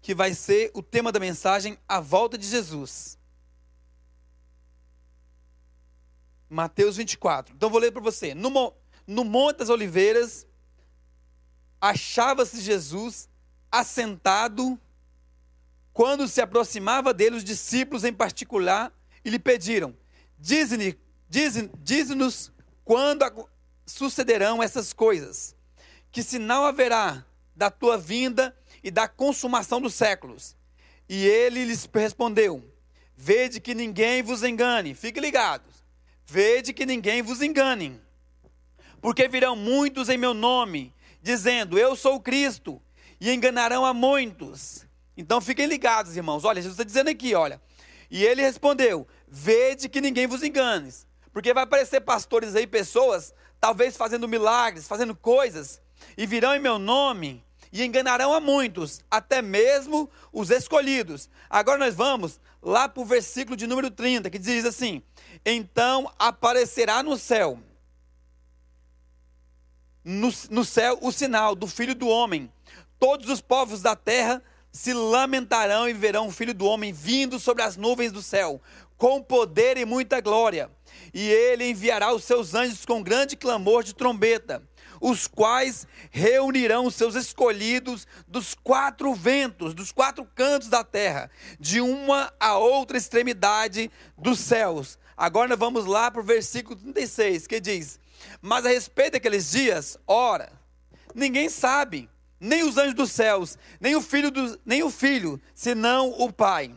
que 0.00 0.14
vai 0.14 0.32
ser 0.32 0.70
o 0.74 0.80
tema 0.80 1.10
da 1.10 1.18
mensagem, 1.18 1.76
a 1.88 1.98
volta 1.98 2.38
de 2.38 2.46
Jesus. 2.46 3.18
Mateus 6.48 6.96
24. 6.98 7.52
Então, 7.52 7.68
vou 7.68 7.80
ler 7.80 7.90
para 7.90 8.00
você. 8.00 8.32
No, 8.32 8.48
no 9.06 9.24
Monte 9.24 9.58
das 9.58 9.68
Oliveiras, 9.68 10.46
achava-se 11.80 12.60
Jesus 12.60 13.28
assentado 13.70 14.78
quando 15.92 16.26
se 16.26 16.40
aproximava 16.40 17.14
dele 17.14 17.36
os 17.36 17.44
discípulos 17.44 18.04
em 18.04 18.12
particular 18.12 18.92
e 19.24 19.30
lhe 19.30 19.38
pediram: 19.38 19.96
Dize-nos 20.38 20.94
dize, 21.28 21.70
dize 21.82 22.14
quando 22.84 23.48
sucederão 23.86 24.62
essas 24.62 24.92
coisas? 24.92 25.54
Que 26.10 26.22
sinal 26.22 26.64
haverá 26.64 27.24
da 27.54 27.70
tua 27.70 27.98
vinda 27.98 28.56
e 28.82 28.90
da 28.90 29.08
consumação 29.08 29.80
dos 29.80 29.94
séculos? 29.94 30.56
E 31.08 31.26
ele 31.26 31.64
lhes 31.64 31.88
respondeu: 31.92 32.62
Vede 33.16 33.60
que 33.60 33.74
ninguém 33.74 34.22
vos 34.22 34.42
engane. 34.42 34.94
Fique 34.94 35.20
ligados. 35.20 35.82
Vede 36.26 36.72
que 36.72 36.86
ninguém 36.86 37.22
vos 37.22 37.42
engane. 37.42 38.00
Porque 39.04 39.28
virão 39.28 39.54
muitos 39.54 40.08
em 40.08 40.16
meu 40.16 40.32
nome, 40.32 40.90
dizendo: 41.20 41.78
Eu 41.78 41.94
sou 41.94 42.14
o 42.14 42.20
Cristo, 42.20 42.80
e 43.20 43.30
enganarão 43.30 43.84
a 43.84 43.92
muitos. 43.92 44.86
Então 45.14 45.42
fiquem 45.42 45.66
ligados, 45.66 46.16
irmãos. 46.16 46.42
Olha, 46.42 46.62
Jesus 46.62 46.72
está 46.72 46.84
dizendo 46.84 47.10
aqui, 47.10 47.34
olha. 47.34 47.60
E 48.10 48.24
ele 48.24 48.40
respondeu: 48.40 49.06
Vede 49.28 49.90
que 49.90 50.00
ninguém 50.00 50.26
vos 50.26 50.42
engane. 50.42 50.90
Porque 51.34 51.52
vai 51.52 51.64
aparecer 51.64 52.00
pastores 52.00 52.54
aí, 52.54 52.66
pessoas 52.66 53.34
talvez 53.60 53.94
fazendo 53.94 54.26
milagres, 54.26 54.88
fazendo 54.88 55.14
coisas, 55.14 55.82
e 56.16 56.24
virão 56.24 56.54
em 56.54 56.58
meu 56.58 56.78
nome 56.78 57.44
e 57.70 57.84
enganarão 57.84 58.32
a 58.32 58.40
muitos, 58.40 59.02
até 59.10 59.42
mesmo 59.42 60.08
os 60.32 60.48
escolhidos. 60.48 61.28
Agora 61.50 61.76
nós 61.76 61.94
vamos 61.94 62.40
lá 62.62 62.88
para 62.88 63.02
o 63.02 63.04
versículo 63.04 63.54
de 63.54 63.66
número 63.66 63.90
30, 63.90 64.30
que 64.30 64.38
diz 64.38 64.64
assim: 64.64 65.02
Então 65.44 66.10
aparecerá 66.18 67.02
no 67.02 67.18
céu, 67.18 67.58
no, 70.04 70.32
no 70.50 70.64
céu, 70.64 70.98
o 71.00 71.10
sinal 71.10 71.54
do 71.54 71.66
Filho 71.66 71.94
do 71.94 72.08
Homem. 72.08 72.52
Todos 72.98 73.28
os 73.28 73.40
povos 73.40 73.80
da 73.80 73.96
terra 73.96 74.42
se 74.70 74.92
lamentarão 74.92 75.88
e 75.88 75.92
verão 75.92 76.28
o 76.28 76.32
Filho 76.32 76.54
do 76.54 76.66
Homem 76.66 76.92
vindo 76.92 77.38
sobre 77.38 77.62
as 77.62 77.76
nuvens 77.76 78.12
do 78.12 78.22
céu, 78.22 78.60
com 78.96 79.22
poder 79.22 79.76
e 79.76 79.84
muita 79.84 80.20
glória 80.20 80.70
e 81.14 81.30
ele 81.30 81.70
enviará 81.70 82.12
os 82.12 82.24
seus 82.24 82.54
anjos 82.54 82.84
com 82.84 83.02
grande 83.02 83.36
clamor 83.36 83.84
de 83.84 83.94
trombeta, 83.94 84.62
os 85.00 85.26
quais 85.26 85.86
reunirão 86.10 86.86
os 86.86 86.94
seus 86.94 87.14
escolhidos 87.14 88.06
dos 88.26 88.54
quatro 88.54 89.14
ventos, 89.14 89.74
dos 89.74 89.92
quatro 89.92 90.26
cantos 90.34 90.68
da 90.68 90.82
terra, 90.82 91.30
de 91.58 91.80
uma 91.80 92.32
a 92.40 92.56
outra 92.56 92.96
extremidade 92.96 93.90
dos 94.16 94.40
céus. 94.40 94.98
Agora 95.16 95.56
vamos 95.56 95.86
lá 95.86 96.10
para 96.10 96.20
o 96.20 96.24
versículo 96.24 96.74
36, 96.76 97.46
que 97.46 97.60
diz: 97.60 98.00
Mas 98.40 98.66
a 98.66 98.68
respeito 98.68 99.12
daqueles 99.12 99.50
dias, 99.50 99.98
ora, 100.06 100.52
ninguém 101.14 101.48
sabe, 101.48 102.08
nem 102.38 102.62
os 102.62 102.76
anjos 102.76 102.94
dos 102.94 103.10
céus, 103.12 103.58
nem 103.80 103.96
o 103.96 104.00
filho, 104.00 104.30
do, 104.30 104.60
nem 104.64 104.82
o 104.82 104.90
filho 104.90 105.40
senão 105.54 106.10
o 106.18 106.32
Pai 106.32 106.74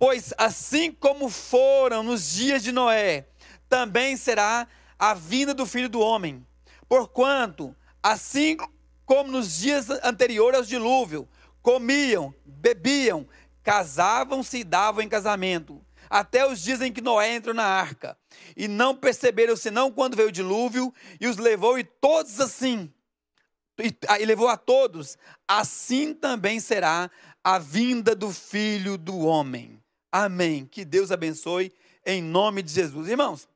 Pois 0.00 0.32
assim 0.38 0.90
como 0.90 1.28
foram 1.28 2.02
nos 2.02 2.30
dias 2.32 2.62
de 2.62 2.72
Noé, 2.72 3.26
também 3.68 4.16
será 4.16 4.66
a 4.98 5.12
vinda 5.12 5.52
do 5.52 5.66
filho 5.66 5.90
do 5.90 6.00
homem. 6.00 6.42
Porquanto, 6.88 7.76
assim 8.02 8.56
como 9.04 9.30
nos 9.30 9.58
dias 9.58 9.90
anteriores 10.02 10.60
ao 10.60 10.64
dilúvio, 10.64 11.28
comiam, 11.60 12.34
bebiam, 12.46 13.28
casavam-se 13.62 14.60
e 14.60 14.64
davam 14.64 15.02
em 15.02 15.08
casamento, 15.08 15.84
até 16.08 16.46
os 16.46 16.60
dias 16.60 16.80
em 16.80 16.92
que 16.92 17.00
Noé 17.00 17.34
entrou 17.34 17.54
na 17.54 17.64
arca, 17.64 18.16
e 18.56 18.66
não 18.66 18.96
perceberam 18.96 19.56
senão 19.56 19.90
quando 19.90 20.16
veio 20.16 20.28
o 20.28 20.32
dilúvio 20.32 20.92
e 21.20 21.26
os 21.26 21.36
levou, 21.36 21.78
e 21.78 21.84
todos 21.84 22.40
assim, 22.40 22.92
e, 23.78 23.94
e 24.20 24.24
levou 24.24 24.48
a 24.48 24.56
todos, 24.56 25.16
assim 25.46 26.14
também 26.14 26.60
será 26.60 27.10
a 27.42 27.58
vinda 27.58 28.14
do 28.14 28.30
filho 28.30 28.98
do 28.98 29.18
homem. 29.20 29.82
Amém. 30.12 30.66
Que 30.66 30.84
Deus 30.84 31.10
abençoe 31.10 31.72
em 32.04 32.22
nome 32.22 32.62
de 32.62 32.72
Jesus. 32.72 33.08
Irmãos, 33.08 33.48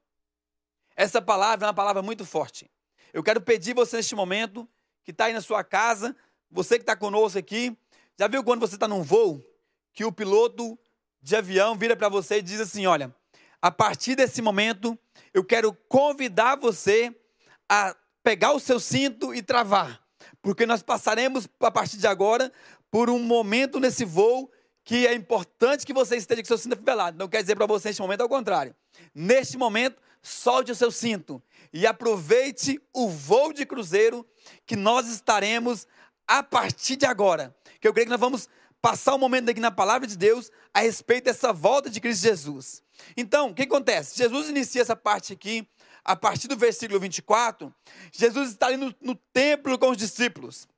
essa 0.96 1.20
palavra 1.20 1.66
é 1.66 1.68
uma 1.68 1.74
palavra 1.74 2.02
muito 2.02 2.24
forte. 2.24 2.70
Eu 3.12 3.22
quero 3.22 3.40
pedir 3.40 3.74
você 3.74 3.96
neste 3.96 4.14
momento, 4.14 4.68
que 5.02 5.10
está 5.10 5.26
aí 5.26 5.32
na 5.32 5.40
sua 5.40 5.62
casa, 5.62 6.16
você 6.50 6.76
que 6.76 6.82
está 6.82 6.96
conosco 6.96 7.38
aqui, 7.38 7.76
já 8.18 8.28
viu 8.28 8.44
quando 8.44 8.60
você 8.60 8.74
está 8.74 8.86
num 8.86 9.02
voo, 9.02 9.42
que 9.92 10.04
o 10.04 10.12
piloto 10.12 10.78
de 11.24 11.34
avião 11.34 11.74
vira 11.74 11.96
para 11.96 12.10
você 12.10 12.36
e 12.36 12.42
diz 12.42 12.60
assim: 12.60 12.84
Olha, 12.84 13.12
a 13.60 13.70
partir 13.70 14.14
desse 14.14 14.42
momento, 14.42 14.96
eu 15.32 15.42
quero 15.42 15.72
convidar 15.88 16.54
você 16.54 17.16
a 17.66 17.96
pegar 18.22 18.52
o 18.52 18.60
seu 18.60 18.78
cinto 18.78 19.34
e 19.34 19.42
travar, 19.42 20.02
porque 20.42 20.66
nós 20.66 20.82
passaremos 20.82 21.48
a 21.60 21.70
partir 21.70 21.96
de 21.96 22.06
agora 22.06 22.52
por 22.90 23.08
um 23.08 23.18
momento 23.18 23.80
nesse 23.80 24.04
voo 24.04 24.52
que 24.84 25.06
é 25.06 25.14
importante 25.14 25.86
que 25.86 25.94
você 25.94 26.16
esteja 26.16 26.42
com 26.42 26.46
seu 26.46 26.58
cinto 26.58 26.74
afivelado. 26.74 27.18
Não 27.18 27.26
quer 27.26 27.40
dizer 27.40 27.56
para 27.56 27.64
você 27.64 27.88
neste 27.88 28.02
momento 28.02 28.20
ao 28.20 28.28
contrário. 28.28 28.76
Neste 29.14 29.56
momento, 29.56 29.96
solte 30.20 30.70
o 30.70 30.74
seu 30.74 30.90
cinto 30.90 31.42
e 31.72 31.86
aproveite 31.86 32.78
o 32.92 33.08
voo 33.08 33.50
de 33.50 33.64
cruzeiro 33.64 34.26
que 34.66 34.76
nós 34.76 35.08
estaremos 35.08 35.86
a 36.28 36.42
partir 36.42 36.96
de 36.96 37.06
agora. 37.06 37.56
Que 37.80 37.88
eu 37.88 37.94
creio 37.94 38.06
que 38.06 38.10
nós 38.10 38.20
vamos 38.20 38.46
passar 38.84 39.14
um 39.14 39.18
momento 39.18 39.48
aqui 39.48 39.60
na 39.60 39.70
palavra 39.70 40.06
de 40.06 40.14
Deus 40.14 40.52
a 40.74 40.80
respeito 40.80 41.24
dessa 41.24 41.54
volta 41.54 41.88
de 41.88 41.98
Cristo 42.02 42.20
Jesus. 42.24 42.82
Então, 43.16 43.48
o 43.48 43.54
que 43.54 43.62
acontece? 43.62 44.14
Jesus 44.14 44.50
inicia 44.50 44.82
essa 44.82 44.94
parte 44.94 45.32
aqui, 45.32 45.66
a 46.04 46.14
partir 46.14 46.48
do 46.48 46.54
versículo 46.54 47.00
24. 47.00 47.74
Jesus 48.12 48.50
está 48.50 48.66
ali 48.66 48.76
no, 48.76 48.94
no 49.00 49.14
templo 49.32 49.78
com 49.78 49.88
os 49.88 49.96
discípulos. 49.96 50.68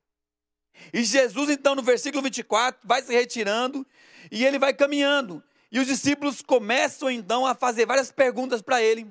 E 0.93 1.03
Jesus, 1.03 1.51
então, 1.51 1.75
no 1.75 1.83
versículo 1.83 2.23
24, 2.23 2.81
vai 2.87 3.03
se 3.03 3.13
retirando 3.13 3.85
e 4.31 4.47
ele 4.47 4.61
vai 4.61 4.73
caminhando. 4.73 5.43
E 5.73 5.81
os 5.81 5.89
discípulos 5.89 6.41
começam, 6.41 7.11
então, 7.11 7.45
a 7.45 7.57
fazer 7.57 7.87
várias 7.87 8.13
perguntas 8.13 8.63
para 8.63 8.81
ele. 8.81 9.05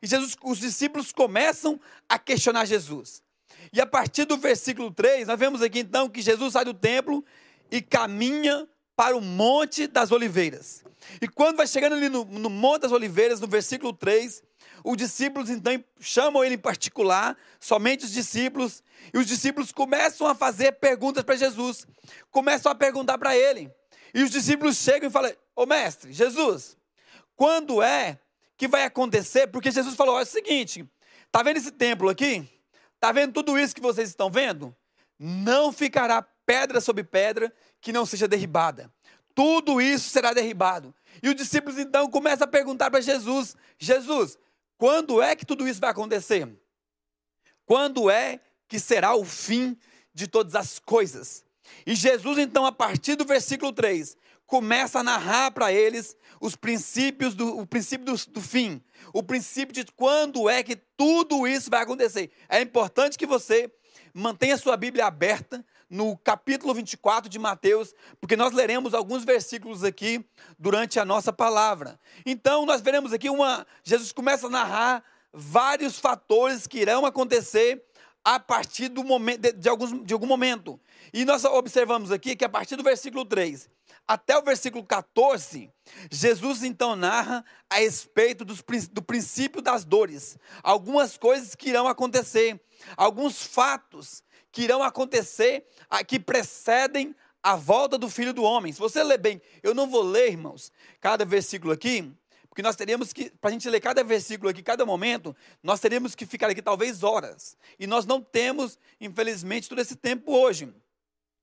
E 0.00 0.06
Jesus, 0.06 0.36
os 0.40 0.58
discípulos 0.58 1.10
começam 1.10 1.80
a 2.08 2.16
questionar 2.16 2.64
Jesus. 2.64 3.24
E 3.72 3.80
a 3.80 3.86
partir 3.86 4.24
do 4.24 4.36
versículo 4.36 4.92
3, 4.92 5.26
nós 5.26 5.36
vemos 5.36 5.62
aqui, 5.62 5.80
então, 5.80 6.08
que 6.08 6.22
Jesus 6.22 6.52
sai 6.52 6.64
do 6.64 6.72
templo 6.72 7.24
e 7.70 7.82
caminha 7.82 8.68
para 8.94 9.16
o 9.16 9.20
Monte 9.20 9.86
das 9.86 10.10
Oliveiras. 10.10 10.82
E 11.20 11.28
quando 11.28 11.56
vai 11.56 11.66
chegando 11.66 11.94
ali 11.94 12.08
no, 12.08 12.24
no 12.24 12.50
Monte 12.50 12.82
das 12.82 12.92
Oliveiras, 12.92 13.40
no 13.40 13.46
versículo 13.46 13.92
3, 13.92 14.42
os 14.84 14.96
discípulos 14.96 15.50
então 15.50 15.82
chamam 16.00 16.44
ele 16.44 16.54
em 16.54 16.58
particular, 16.58 17.36
somente 17.58 18.04
os 18.04 18.12
discípulos, 18.12 18.82
e 19.12 19.18
os 19.18 19.26
discípulos 19.26 19.72
começam 19.72 20.26
a 20.26 20.34
fazer 20.34 20.72
perguntas 20.72 21.24
para 21.24 21.36
Jesus, 21.36 21.86
começam 22.30 22.70
a 22.70 22.74
perguntar 22.74 23.18
para 23.18 23.36
ele. 23.36 23.70
E 24.14 24.22
os 24.22 24.30
discípulos 24.30 24.76
chegam 24.76 25.08
e 25.08 25.12
falam: 25.12 25.32
Ô 25.54 25.66
mestre, 25.66 26.12
Jesus, 26.12 26.76
quando 27.34 27.82
é 27.82 28.18
que 28.56 28.68
vai 28.68 28.84
acontecer? 28.84 29.48
Porque 29.48 29.70
Jesus 29.70 29.94
falou: 29.94 30.14
Olha, 30.14 30.22
é 30.22 30.24
o 30.24 30.26
seguinte, 30.26 30.88
tá 31.30 31.42
vendo 31.42 31.58
esse 31.58 31.72
templo 31.72 32.08
aqui? 32.08 32.48
Tá 32.98 33.12
vendo 33.12 33.32
tudo 33.32 33.58
isso 33.58 33.74
que 33.74 33.80
vocês 33.80 34.08
estão 34.08 34.30
vendo? 34.30 34.74
Não 35.18 35.72
ficará 35.72 36.26
pedra 36.46 36.80
sobre 36.80 37.04
pedra 37.04 37.52
que 37.80 37.92
não 37.92 38.06
seja 38.06 38.26
derribada. 38.26 38.90
Tudo 39.34 39.82
isso 39.82 40.08
será 40.08 40.32
derribado. 40.32 40.94
E 41.22 41.28
os 41.28 41.34
discípulos 41.34 41.78
então 41.78 42.08
começam 42.08 42.46
a 42.46 42.50
perguntar 42.50 42.90
para 42.90 43.02
Jesus: 43.02 43.54
Jesus, 43.78 44.38
quando 44.78 45.20
é 45.20 45.36
que 45.36 45.44
tudo 45.44 45.68
isso 45.68 45.80
vai 45.80 45.90
acontecer? 45.90 46.48
Quando 47.66 48.08
é 48.08 48.40
que 48.68 48.78
será 48.78 49.14
o 49.14 49.24
fim 49.24 49.76
de 50.14 50.26
todas 50.26 50.54
as 50.54 50.78
coisas? 50.78 51.44
E 51.84 51.94
Jesus, 51.94 52.38
então, 52.38 52.64
a 52.64 52.72
partir 52.72 53.16
do 53.16 53.24
versículo 53.24 53.72
3, 53.72 54.16
começa 54.46 55.00
a 55.00 55.02
narrar 55.02 55.50
para 55.50 55.72
eles 55.72 56.16
os 56.40 56.54
princípios 56.54 57.34
do 57.34 57.58
o 57.58 57.66
princípio 57.66 58.06
do, 58.06 58.16
do 58.28 58.40
fim, 58.40 58.80
o 59.12 59.22
princípio 59.22 59.74
de 59.74 59.84
quando 59.92 60.48
é 60.48 60.62
que 60.62 60.76
tudo 60.76 61.46
isso 61.46 61.68
vai 61.68 61.82
acontecer. 61.82 62.30
É 62.48 62.60
importante 62.60 63.18
que 63.18 63.26
você 63.26 63.70
mantenha 64.14 64.56
sua 64.56 64.76
Bíblia 64.76 65.06
aberta 65.06 65.64
no 65.88 66.16
capítulo 66.18 66.74
24 66.74 67.28
de 67.28 67.38
Mateus, 67.38 67.94
porque 68.20 68.36
nós 68.36 68.52
leremos 68.52 68.94
alguns 68.94 69.24
versículos 69.24 69.84
aqui 69.84 70.24
durante 70.58 70.98
a 70.98 71.04
nossa 71.04 71.32
palavra. 71.32 71.98
Então, 72.24 72.66
nós 72.66 72.80
veremos 72.80 73.12
aqui 73.12 73.30
uma. 73.30 73.66
Jesus 73.84 74.12
começa 74.12 74.46
a 74.46 74.50
narrar 74.50 75.04
vários 75.32 75.98
fatores 75.98 76.66
que 76.66 76.78
irão 76.78 77.06
acontecer 77.06 77.84
a 78.24 78.40
partir 78.40 78.88
do 78.88 79.04
momento, 79.04 79.40
de, 79.40 79.52
de, 79.52 79.68
alguns, 79.68 80.04
de 80.04 80.12
algum 80.12 80.26
momento. 80.26 80.80
E 81.12 81.24
nós 81.24 81.44
observamos 81.44 82.10
aqui 82.10 82.34
que 82.34 82.44
a 82.44 82.48
partir 82.48 82.74
do 82.76 82.82
versículo 82.82 83.24
3 83.24 83.68
até 84.06 84.38
o 84.38 84.42
versículo 84.42 84.84
14, 84.84 85.68
Jesus 86.10 86.62
então 86.62 86.94
narra 86.94 87.44
a 87.68 87.76
respeito 87.76 88.44
dos, 88.44 88.62
do 88.92 89.02
princípio 89.02 89.60
das 89.60 89.84
dores, 89.84 90.38
algumas 90.62 91.16
coisas 91.16 91.54
que 91.56 91.70
irão 91.70 91.88
acontecer, 91.88 92.60
alguns 92.96 93.42
fatos 93.42 94.22
que 94.56 94.62
irão 94.62 94.82
acontecer, 94.82 95.66
que 96.08 96.18
precedem 96.18 97.14
a 97.42 97.56
volta 97.56 97.98
do 97.98 98.08
Filho 98.08 98.32
do 98.32 98.42
Homem. 98.42 98.72
Se 98.72 98.78
você 98.78 99.04
ler 99.04 99.18
bem, 99.18 99.38
eu 99.62 99.74
não 99.74 99.86
vou 99.86 100.02
ler, 100.02 100.30
irmãos, 100.30 100.72
cada 100.98 101.26
versículo 101.26 101.74
aqui, 101.74 102.10
porque 102.48 102.62
nós 102.62 102.74
teríamos 102.74 103.12
que, 103.12 103.28
para 103.38 103.50
a 103.50 103.52
gente 103.52 103.68
ler 103.68 103.80
cada 103.80 104.02
versículo 104.02 104.48
aqui, 104.48 104.62
cada 104.62 104.86
momento, 104.86 105.36
nós 105.62 105.78
teríamos 105.78 106.14
que 106.14 106.24
ficar 106.24 106.48
aqui 106.48 106.62
talvez 106.62 107.02
horas. 107.02 107.54
E 107.78 107.86
nós 107.86 108.06
não 108.06 108.18
temos, 108.22 108.78
infelizmente, 108.98 109.68
todo 109.68 109.78
esse 109.78 109.94
tempo 109.94 110.32
hoje. 110.32 110.72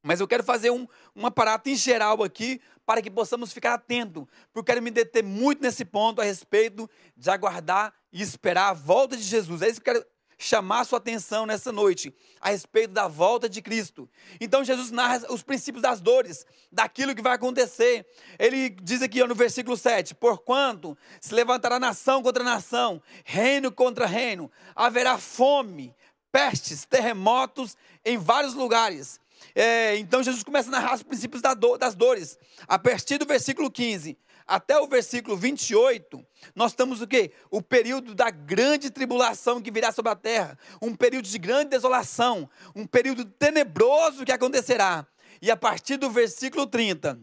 Mas 0.01 0.19
eu 0.19 0.27
quero 0.27 0.43
fazer 0.43 0.71
um, 0.71 0.87
um 1.15 1.27
aparato 1.27 1.69
em 1.69 1.75
geral 1.75 2.23
aqui 2.23 2.59
para 2.83 2.99
que 2.99 3.11
possamos 3.11 3.53
ficar 3.53 3.75
atentos, 3.75 4.25
porque 4.51 4.57
eu 4.57 4.63
quero 4.63 4.81
me 4.81 4.89
deter 4.89 5.23
muito 5.23 5.61
nesse 5.61 5.85
ponto 5.85 6.19
a 6.19 6.23
respeito 6.23 6.89
de 7.15 7.29
aguardar 7.29 7.93
e 8.11 8.23
esperar 8.23 8.69
a 8.69 8.73
volta 8.73 9.15
de 9.15 9.21
Jesus. 9.21 9.61
É 9.61 9.69
isso 9.69 9.79
que 9.79 9.87
eu 9.91 9.93
quero 9.93 10.12
chamar 10.43 10.83
sua 10.83 10.97
atenção 10.97 11.45
nessa 11.45 11.71
noite, 11.71 12.13
a 12.41 12.49
respeito 12.49 12.91
da 12.91 13.07
volta 13.07 13.47
de 13.47 13.61
Cristo. 13.61 14.09
Então 14.41 14.63
Jesus 14.63 14.91
narra 14.91 15.25
os 15.29 15.41
princípios 15.41 15.81
das 15.81 16.01
dores, 16.01 16.45
daquilo 16.71 17.15
que 17.15 17.21
vai 17.21 17.33
acontecer. 17.33 18.05
Ele 18.37 18.69
diz 18.69 19.01
aqui 19.01 19.23
no 19.23 19.33
versículo 19.33 19.77
7: 19.77 20.13
Porquanto 20.15 20.97
se 21.21 21.33
levantará 21.33 21.79
nação 21.79 22.21
contra 22.21 22.43
nação, 22.43 23.01
reino 23.23 23.71
contra 23.71 24.05
reino, 24.05 24.51
haverá 24.75 25.17
fome, 25.17 25.95
pestes, 26.31 26.85
terremotos 26.85 27.77
em 28.03 28.17
vários 28.17 28.53
lugares. 28.53 29.21
É, 29.55 29.97
então 29.97 30.23
Jesus 30.23 30.43
começa 30.43 30.69
a 30.69 30.71
narrar 30.71 30.95
os 30.95 31.03
princípios 31.03 31.41
das 31.41 31.95
dores. 31.95 32.37
A 32.67 32.77
partir 32.77 33.17
do 33.17 33.25
versículo 33.25 33.71
15 33.71 34.17
até 34.53 34.77
o 34.77 34.85
versículo 34.85 35.35
28, 35.35 36.23
nós 36.53 36.73
estamos 36.73 37.01
o 37.01 37.07
quê? 37.07 37.31
O 37.49 37.59
período 37.59 38.13
da 38.13 38.29
grande 38.29 38.91
tribulação 38.91 39.59
que 39.59 39.71
virá 39.71 39.91
sobre 39.91 40.11
a 40.11 40.15
terra, 40.15 40.59
um 40.79 40.95
período 40.95 41.27
de 41.27 41.39
grande 41.39 41.71
desolação, 41.71 42.47
um 42.75 42.85
período 42.85 43.25
tenebroso 43.25 44.23
que 44.23 44.31
acontecerá. 44.31 45.07
E 45.41 45.49
a 45.49 45.57
partir 45.57 45.97
do 45.97 46.07
versículo 46.07 46.67
30, 46.67 47.19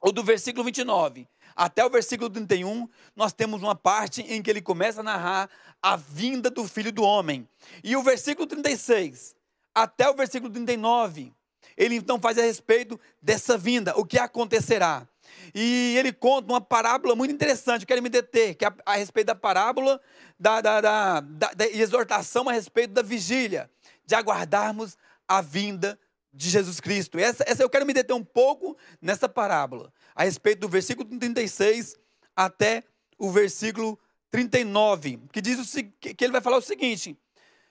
ou 0.00 0.10
do 0.10 0.24
versículo 0.24 0.64
29, 0.64 1.28
até 1.54 1.84
o 1.84 1.90
versículo 1.90 2.30
31, 2.30 2.88
nós 3.14 3.34
temos 3.34 3.62
uma 3.62 3.74
parte 3.74 4.22
em 4.22 4.40
que 4.40 4.48
ele 4.48 4.62
começa 4.62 5.00
a 5.00 5.04
narrar 5.04 5.50
a 5.82 5.96
vinda 5.96 6.48
do 6.48 6.66
Filho 6.66 6.90
do 6.90 7.02
Homem. 7.02 7.46
E 7.82 7.94
o 7.94 8.02
versículo 8.02 8.46
36 8.46 9.36
até 9.74 10.08
o 10.08 10.14
versículo 10.14 10.50
39, 10.50 11.30
ele 11.76 11.96
então 11.96 12.18
faz 12.18 12.38
a 12.38 12.42
respeito 12.42 12.98
dessa 13.20 13.58
vinda, 13.58 13.92
o 13.98 14.06
que 14.06 14.18
acontecerá. 14.18 15.06
E 15.54 15.96
ele 15.98 16.12
conta 16.12 16.52
uma 16.52 16.60
parábola 16.60 17.16
muito 17.16 17.34
interessante, 17.34 17.82
eu 17.82 17.86
quero 17.86 18.02
me 18.02 18.08
deter, 18.08 18.54
que 18.54 18.64
é 18.64 18.72
a, 18.86 18.96
respeito 18.96 19.26
da 19.26 19.34
parábola 19.34 20.00
da, 20.38 20.60
da, 20.60 20.80
da, 20.80 21.20
da, 21.20 21.66
exortação 21.66 22.48
a 22.48 22.52
respeito 22.52 22.92
da 22.92 23.02
vigília, 23.02 23.68
de 24.06 24.14
aguardarmos 24.14 24.96
a 25.26 25.40
vinda 25.40 25.98
de 26.32 26.48
Jesus 26.50 26.80
Cristo. 26.80 27.18
Essa, 27.18 27.44
essa 27.46 27.62
eu 27.62 27.70
quero 27.70 27.86
me 27.86 27.92
deter 27.92 28.14
um 28.14 28.24
pouco 28.24 28.76
nessa 29.00 29.28
parábola, 29.28 29.92
a 30.14 30.24
respeito 30.24 30.60
do 30.60 30.68
versículo 30.68 31.08
36 31.08 31.96
até 32.36 32.84
o 33.18 33.30
versículo 33.30 33.98
39, 34.30 35.20
que 35.32 35.40
diz 35.40 35.58
o, 35.58 35.84
que 36.00 36.24
ele 36.24 36.32
vai 36.32 36.40
falar 36.40 36.56
o 36.56 36.62
seguinte: 36.62 37.16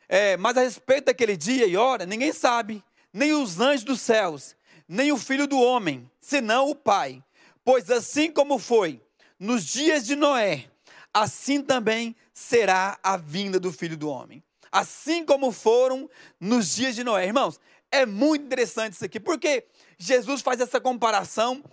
é, 0.08 0.38
mas 0.38 0.58
a 0.58 0.62
respeito 0.62 1.06
daquele 1.06 1.36
dia 1.36 1.66
e 1.66 1.76
hora, 1.76 2.06
ninguém 2.06 2.32
sabe, 2.32 2.84
nem 3.12 3.34
os 3.34 3.60
anjos 3.60 3.84
dos 3.84 4.02
céus, 4.02 4.56
nem 4.88 5.12
o 5.12 5.18
filho 5.18 5.48
do 5.48 5.60
homem, 5.60 6.10
senão 6.22 6.70
o 6.70 6.76
Pai. 6.76 7.24
Pois 7.64 7.90
assim 7.90 8.32
como 8.32 8.60
foi 8.60 9.02
nos 9.40 9.66
dias 9.66 10.06
de 10.06 10.16
Noé, 10.16 10.66
assim 11.14 11.62
também 11.62 12.16
será 12.34 13.00
a 13.02 13.16
vinda 13.16 13.60
do 13.60 13.72
filho 13.72 13.96
do 13.96 14.10
homem. 14.10 14.44
Assim 14.72 15.26
como 15.26 15.52
foram 15.52 16.10
nos 16.40 16.76
dias 16.76 16.96
de 16.96 17.04
Noé. 17.04 17.28
Irmãos, 17.28 17.60
é 17.92 18.06
muito 18.06 18.44
interessante 18.44 18.94
isso 18.94 19.06
aqui, 19.06 19.20
porque 19.20 19.66
Jesus 19.98 20.42
faz 20.42 20.60
essa 20.60 20.82
comparação 20.82 21.64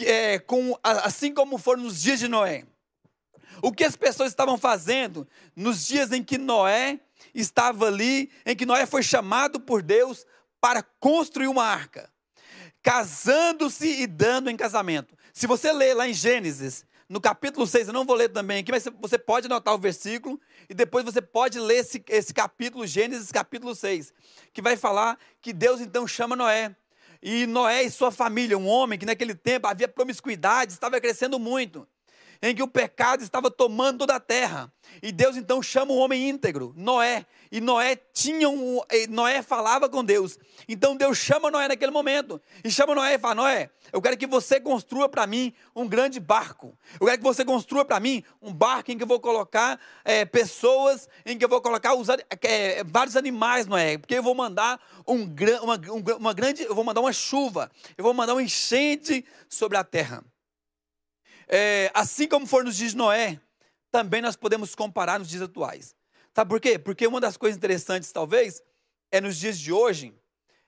é, 0.00 0.38
com 0.38 0.76
assim 0.82 1.32
como 1.32 1.58
foram 1.58 1.82
nos 1.82 2.00
dias 2.00 2.18
de 2.18 2.26
Noé. 2.26 2.64
O 3.62 3.70
que 3.70 3.84
as 3.84 3.94
pessoas 3.94 4.30
estavam 4.30 4.58
fazendo 4.58 5.28
nos 5.54 5.86
dias 5.86 6.10
em 6.10 6.24
que 6.24 6.38
Noé 6.38 6.98
estava 7.32 7.86
ali, 7.86 8.32
em 8.44 8.56
que 8.56 8.66
Noé 8.66 8.84
foi 8.86 9.02
chamado 9.02 9.60
por 9.60 9.80
Deus 9.80 10.26
para 10.60 10.82
construir 10.82 11.46
uma 11.46 11.64
arca 11.64 12.10
casando-se 12.84 14.02
e 14.02 14.06
dando 14.06 14.50
em 14.50 14.56
casamento. 14.56 15.16
Se 15.32 15.46
você 15.46 15.72
ler 15.72 15.94
lá 15.94 16.06
em 16.06 16.12
Gênesis, 16.12 16.84
no 17.08 17.18
capítulo 17.18 17.66
6, 17.66 17.88
eu 17.88 17.94
não 17.94 18.04
vou 18.04 18.14
ler 18.14 18.28
também 18.28 18.58
aqui, 18.58 18.70
mas 18.70 18.86
você 19.00 19.18
pode 19.18 19.46
anotar 19.46 19.74
o 19.74 19.78
versículo 19.78 20.38
e 20.68 20.74
depois 20.74 21.02
você 21.02 21.22
pode 21.22 21.58
ler 21.58 21.78
esse, 21.78 22.04
esse 22.08 22.34
capítulo, 22.34 22.86
Gênesis 22.86 23.32
capítulo 23.32 23.74
6, 23.74 24.12
que 24.52 24.60
vai 24.60 24.76
falar 24.76 25.18
que 25.40 25.52
Deus 25.52 25.80
então 25.80 26.06
chama 26.06 26.36
Noé. 26.36 26.76
E 27.22 27.46
Noé 27.46 27.84
e 27.84 27.90
sua 27.90 28.12
família, 28.12 28.58
um 28.58 28.68
homem 28.68 28.98
que 28.98 29.06
naquele 29.06 29.34
tempo 29.34 29.66
havia 29.66 29.88
promiscuidade, 29.88 30.74
estava 30.74 31.00
crescendo 31.00 31.38
muito 31.38 31.88
em 32.44 32.54
que 32.54 32.62
o 32.62 32.68
pecado 32.68 33.22
estava 33.22 33.50
tomando 33.50 34.00
toda 34.00 34.16
a 34.16 34.20
terra. 34.20 34.70
E 35.02 35.10
Deus 35.10 35.34
então 35.34 35.62
chama 35.62 35.92
o 35.92 35.96
homem 35.96 36.28
íntegro, 36.28 36.74
Noé. 36.76 37.24
E 37.50 37.58
Noé 37.58 37.96
tinha 38.12 38.50
um, 38.50 38.82
Noé 39.08 39.40
falava 39.40 39.88
com 39.88 40.04
Deus. 40.04 40.38
Então 40.68 40.94
Deus 40.94 41.16
chama 41.16 41.50
Noé 41.50 41.68
naquele 41.68 41.90
momento. 41.90 42.38
E 42.62 42.70
chama 42.70 42.94
Noé 42.94 43.14
e 43.14 43.18
fala: 43.18 43.36
Noé, 43.36 43.70
eu 43.90 44.02
quero 44.02 44.14
que 44.18 44.26
você 44.26 44.60
construa 44.60 45.08
para 45.08 45.26
mim 45.26 45.54
um 45.74 45.88
grande 45.88 46.20
barco. 46.20 46.76
Eu 47.00 47.06
quero 47.06 47.16
que 47.16 47.24
você 47.24 47.46
construa 47.46 47.82
para 47.82 47.98
mim 47.98 48.22
um 48.42 48.52
barco 48.52 48.92
em 48.92 48.98
que 48.98 49.02
eu 49.04 49.08
vou 49.08 49.20
colocar 49.20 49.80
é, 50.04 50.26
pessoas, 50.26 51.08
em 51.24 51.38
que 51.38 51.44
eu 51.46 51.48
vou 51.48 51.62
colocar 51.62 51.94
os, 51.94 52.08
é, 52.42 52.84
vários 52.84 53.16
animais, 53.16 53.66
Noé. 53.66 53.96
Porque 53.96 54.16
eu 54.16 54.22
vou 54.22 54.34
mandar 54.34 54.78
um, 55.08 55.26
uma, 55.62 55.80
uma 56.18 56.34
grande. 56.34 56.62
Eu 56.62 56.74
vou 56.74 56.84
mandar 56.84 57.00
uma 57.00 57.12
chuva. 57.12 57.70
Eu 57.96 58.04
vou 58.04 58.12
mandar 58.12 58.34
um 58.34 58.40
enchente 58.40 59.24
sobre 59.48 59.78
a 59.78 59.84
terra 59.84 60.22
é, 61.48 61.90
assim 61.94 62.26
como 62.26 62.46
for 62.46 62.64
nos 62.64 62.76
dias 62.76 62.92
de 62.92 62.96
Noé, 62.96 63.40
também 63.90 64.20
nós 64.20 64.36
podemos 64.36 64.74
comparar 64.74 65.18
nos 65.18 65.28
dias 65.28 65.42
atuais. 65.42 65.94
Sabe 66.34 66.48
por 66.48 66.60
quê? 66.60 66.78
Porque 66.78 67.06
uma 67.06 67.20
das 67.20 67.36
coisas 67.36 67.56
interessantes, 67.56 68.10
talvez, 68.10 68.62
é 69.12 69.20
nos 69.20 69.36
dias 69.36 69.58
de 69.58 69.72
hoje, 69.72 70.12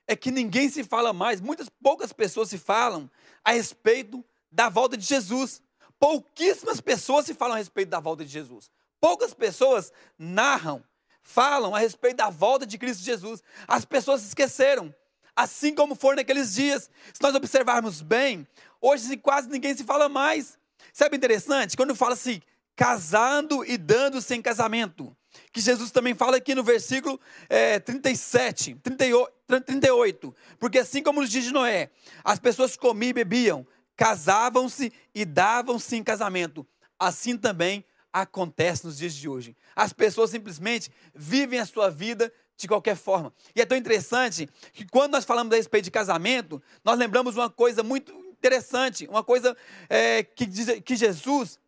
é 0.07 0.15
que 0.15 0.31
ninguém 0.31 0.69
se 0.69 0.83
fala 0.83 1.11
mais, 1.11 1.41
muitas 1.41 1.67
poucas 1.69 2.13
pessoas 2.13 2.49
se 2.49 2.57
falam 2.57 3.11
a 3.43 3.51
respeito 3.51 4.23
da 4.49 4.69
volta 4.69 4.95
de 4.95 5.05
Jesus. 5.05 5.61
Pouquíssimas 5.99 6.79
pessoas 6.79 7.25
se 7.25 7.33
falam 7.33 7.55
a 7.55 7.57
respeito 7.57 7.89
da 7.89 7.99
volta 7.99 8.23
de 8.23 8.31
Jesus. 8.31 8.71
Poucas 8.99 9.33
pessoas 9.33 9.91
narram, 10.17 10.83
falam 11.21 11.75
a 11.75 11.79
respeito 11.79 12.17
da 12.17 12.29
volta 12.29 12.65
de 12.65 12.77
Cristo 12.77 13.03
Jesus. 13.03 13.43
As 13.67 13.83
pessoas 13.83 14.21
se 14.21 14.27
esqueceram, 14.27 14.93
assim 15.35 15.75
como 15.75 15.93
for 15.93 16.15
naqueles 16.15 16.53
dias. 16.53 16.89
Se 17.13 17.21
nós 17.21 17.35
observarmos 17.35 18.01
bem, 18.01 18.47
hoje 18.79 19.17
quase 19.17 19.49
ninguém 19.49 19.75
se 19.75 19.83
fala 19.83 20.07
mais. 20.07 20.56
Sabe 20.93 21.17
interessante? 21.17 21.75
Quando 21.75 21.95
fala 21.95 22.13
assim, 22.13 22.41
casando 22.75 23.65
e 23.65 23.77
dando-se 23.77 24.35
em 24.35 24.41
casamento. 24.41 25.15
Que 25.51 25.59
Jesus 25.59 25.91
também 25.91 26.13
fala 26.13 26.37
aqui 26.37 26.55
no 26.55 26.63
versículo 26.63 27.19
é, 27.49 27.79
37, 27.79 28.75
38, 28.75 29.33
38. 29.65 30.35
Porque 30.59 30.79
assim 30.79 31.01
como 31.01 31.21
nos 31.21 31.29
dias 31.29 31.43
de 31.43 31.51
Noé, 31.51 31.89
as 32.23 32.39
pessoas 32.39 32.75
comiam 32.75 33.09
e 33.09 33.13
bebiam, 33.13 33.67
casavam-se 33.95 34.93
e 35.13 35.25
davam-se 35.25 35.95
em 35.95 36.03
casamento. 36.03 36.65
Assim 36.99 37.35
também 37.35 37.83
acontece 38.13 38.85
nos 38.85 38.97
dias 38.97 39.13
de 39.13 39.27
hoje. 39.27 39.55
As 39.75 39.91
pessoas 39.91 40.29
simplesmente 40.29 40.91
vivem 41.13 41.59
a 41.59 41.65
sua 41.65 41.89
vida 41.89 42.31
de 42.55 42.67
qualquer 42.67 42.95
forma. 42.95 43.33
E 43.55 43.61
é 43.61 43.65
tão 43.65 43.77
interessante 43.77 44.49
que 44.73 44.85
quando 44.87 45.11
nós 45.11 45.25
falamos 45.25 45.53
a 45.53 45.57
respeito 45.57 45.85
de 45.85 45.91
casamento, 45.91 46.61
nós 46.83 46.97
lembramos 46.97 47.35
uma 47.35 47.49
coisa 47.49 47.83
muito 47.83 48.13
interessante, 48.37 49.07
uma 49.07 49.23
coisa 49.23 49.55
é, 49.89 50.23
que 50.23 50.45
diz 50.45 50.79
que 50.81 50.95
Jesus, 50.95 51.59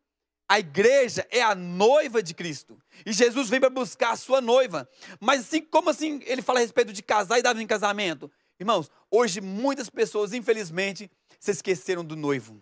a 0.47 0.59
igreja 0.59 1.27
é 1.29 1.41
a 1.41 1.53
noiva 1.53 2.23
de 2.23 2.33
Cristo. 2.33 2.77
E 3.05 3.13
Jesus 3.13 3.49
vem 3.49 3.59
para 3.59 3.69
buscar 3.69 4.11
a 4.11 4.15
sua 4.15 4.41
noiva. 4.41 4.89
Mas 5.19 5.41
assim, 5.41 5.61
como 5.61 5.89
assim 5.89 6.21
ele 6.25 6.41
fala 6.41 6.59
a 6.59 6.61
respeito 6.61 6.93
de 6.93 7.03
casar 7.03 7.39
e 7.39 7.41
dar 7.41 7.55
em 7.55 7.67
casamento? 7.67 8.31
Irmãos, 8.59 8.89
hoje 9.09 9.41
muitas 9.41 9.89
pessoas, 9.89 10.33
infelizmente, 10.33 11.09
se 11.39 11.51
esqueceram 11.51 12.03
do 12.03 12.15
noivo. 12.15 12.61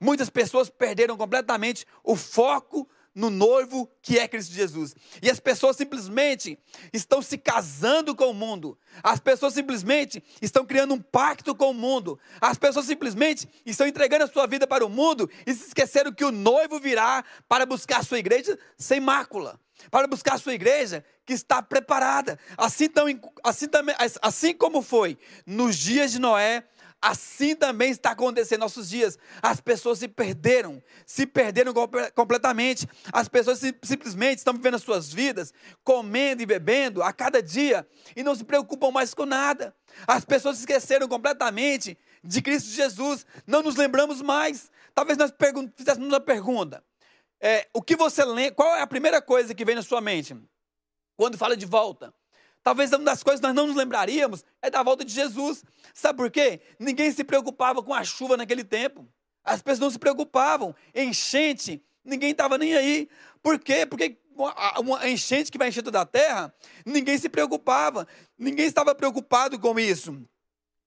Muitas 0.00 0.30
pessoas 0.30 0.68
perderam 0.68 1.16
completamente 1.16 1.86
o 2.04 2.14
foco 2.14 2.88
no 3.14 3.30
noivo 3.30 3.90
que 4.00 4.18
é 4.18 4.28
Cristo 4.28 4.52
Jesus. 4.52 4.94
E 5.22 5.30
as 5.30 5.40
pessoas 5.40 5.76
simplesmente 5.76 6.58
estão 6.92 7.20
se 7.20 7.36
casando 7.36 8.14
com 8.14 8.30
o 8.30 8.34
mundo. 8.34 8.78
As 9.02 9.18
pessoas 9.18 9.54
simplesmente 9.54 10.22
estão 10.40 10.64
criando 10.64 10.94
um 10.94 11.00
pacto 11.00 11.54
com 11.54 11.70
o 11.70 11.74
mundo. 11.74 12.18
As 12.40 12.58
pessoas 12.58 12.86
simplesmente 12.86 13.48
estão 13.66 13.86
entregando 13.86 14.24
a 14.24 14.28
sua 14.28 14.46
vida 14.46 14.66
para 14.66 14.84
o 14.84 14.88
mundo 14.88 15.28
e 15.46 15.54
se 15.54 15.68
esqueceram 15.68 16.12
que 16.12 16.24
o 16.24 16.30
noivo 16.30 16.78
virá 16.78 17.24
para 17.48 17.66
buscar 17.66 18.00
a 18.00 18.04
sua 18.04 18.18
igreja 18.18 18.58
sem 18.76 19.00
mácula. 19.00 19.58
Para 19.90 20.06
buscar 20.06 20.34
a 20.34 20.38
sua 20.38 20.54
igreja 20.54 21.04
que 21.24 21.32
está 21.32 21.62
preparada. 21.62 22.38
Assim, 22.56 22.88
tão, 22.88 23.06
assim, 23.44 23.66
assim 24.20 24.54
como 24.54 24.82
foi 24.82 25.16
nos 25.46 25.76
dias 25.76 26.10
de 26.10 26.18
Noé, 26.18 26.64
Assim 27.00 27.54
também 27.54 27.90
está 27.90 28.10
acontecendo 28.10 28.60
nossos 28.60 28.88
dias. 28.88 29.16
As 29.40 29.60
pessoas 29.60 30.00
se 30.00 30.08
perderam, 30.08 30.82
se 31.06 31.26
perderam 31.26 31.72
completamente. 32.12 32.88
As 33.12 33.28
pessoas 33.28 33.60
simplesmente 33.82 34.38
estão 34.38 34.52
vivendo 34.52 34.74
as 34.74 34.82
suas 34.82 35.12
vidas, 35.12 35.54
comendo 35.84 36.42
e 36.42 36.46
bebendo 36.46 37.02
a 37.02 37.12
cada 37.12 37.40
dia 37.40 37.86
e 38.16 38.24
não 38.24 38.34
se 38.34 38.44
preocupam 38.44 38.90
mais 38.90 39.14
com 39.14 39.24
nada. 39.24 39.74
As 40.06 40.24
pessoas 40.24 40.56
se 40.56 40.62
esqueceram 40.62 41.06
completamente 41.06 41.96
de 42.22 42.42
Cristo 42.42 42.70
Jesus. 42.70 43.24
Não 43.46 43.62
nos 43.62 43.76
lembramos 43.76 44.20
mais. 44.20 44.68
Talvez 44.92 45.16
nós 45.16 45.32
fizéssemos 45.76 46.08
uma 46.08 46.20
pergunta. 46.20 46.82
É, 47.40 47.68
o 47.72 47.80
que 47.80 47.94
você 47.94 48.24
lembra? 48.24 48.56
Qual 48.56 48.74
é 48.74 48.82
a 48.82 48.86
primeira 48.86 49.22
coisa 49.22 49.54
que 49.54 49.64
vem 49.64 49.76
na 49.76 49.82
sua 49.82 50.00
mente 50.00 50.36
quando 51.16 51.38
fala 51.38 51.56
de 51.56 51.64
volta? 51.64 52.12
Talvez 52.68 52.92
uma 52.92 53.02
das 53.02 53.22
coisas 53.22 53.40
que 53.40 53.46
nós 53.46 53.56
não 53.56 53.66
nos 53.66 53.76
lembraríamos 53.76 54.44
é 54.60 54.68
da 54.68 54.82
volta 54.82 55.02
de 55.02 55.10
Jesus. 55.10 55.64
Sabe 55.94 56.18
por 56.18 56.30
quê? 56.30 56.60
Ninguém 56.78 57.10
se 57.10 57.24
preocupava 57.24 57.82
com 57.82 57.94
a 57.94 58.04
chuva 58.04 58.36
naquele 58.36 58.62
tempo. 58.62 59.08
As 59.42 59.62
pessoas 59.62 59.80
não 59.80 59.90
se 59.90 59.98
preocupavam. 59.98 60.74
Enchente, 60.94 61.82
ninguém 62.04 62.32
estava 62.32 62.58
nem 62.58 62.76
aí. 62.76 63.08
Por 63.42 63.58
quê? 63.58 63.86
Porque 63.86 64.18
uma 64.82 65.08
enchente 65.08 65.50
que 65.50 65.56
vai 65.56 65.68
encher 65.68 65.82
toda 65.82 66.02
a 66.02 66.04
terra, 66.04 66.54
ninguém 66.84 67.16
se 67.16 67.30
preocupava. 67.30 68.06
Ninguém 68.36 68.66
estava 68.66 68.94
preocupado 68.94 69.58
com 69.58 69.80
isso. 69.80 70.22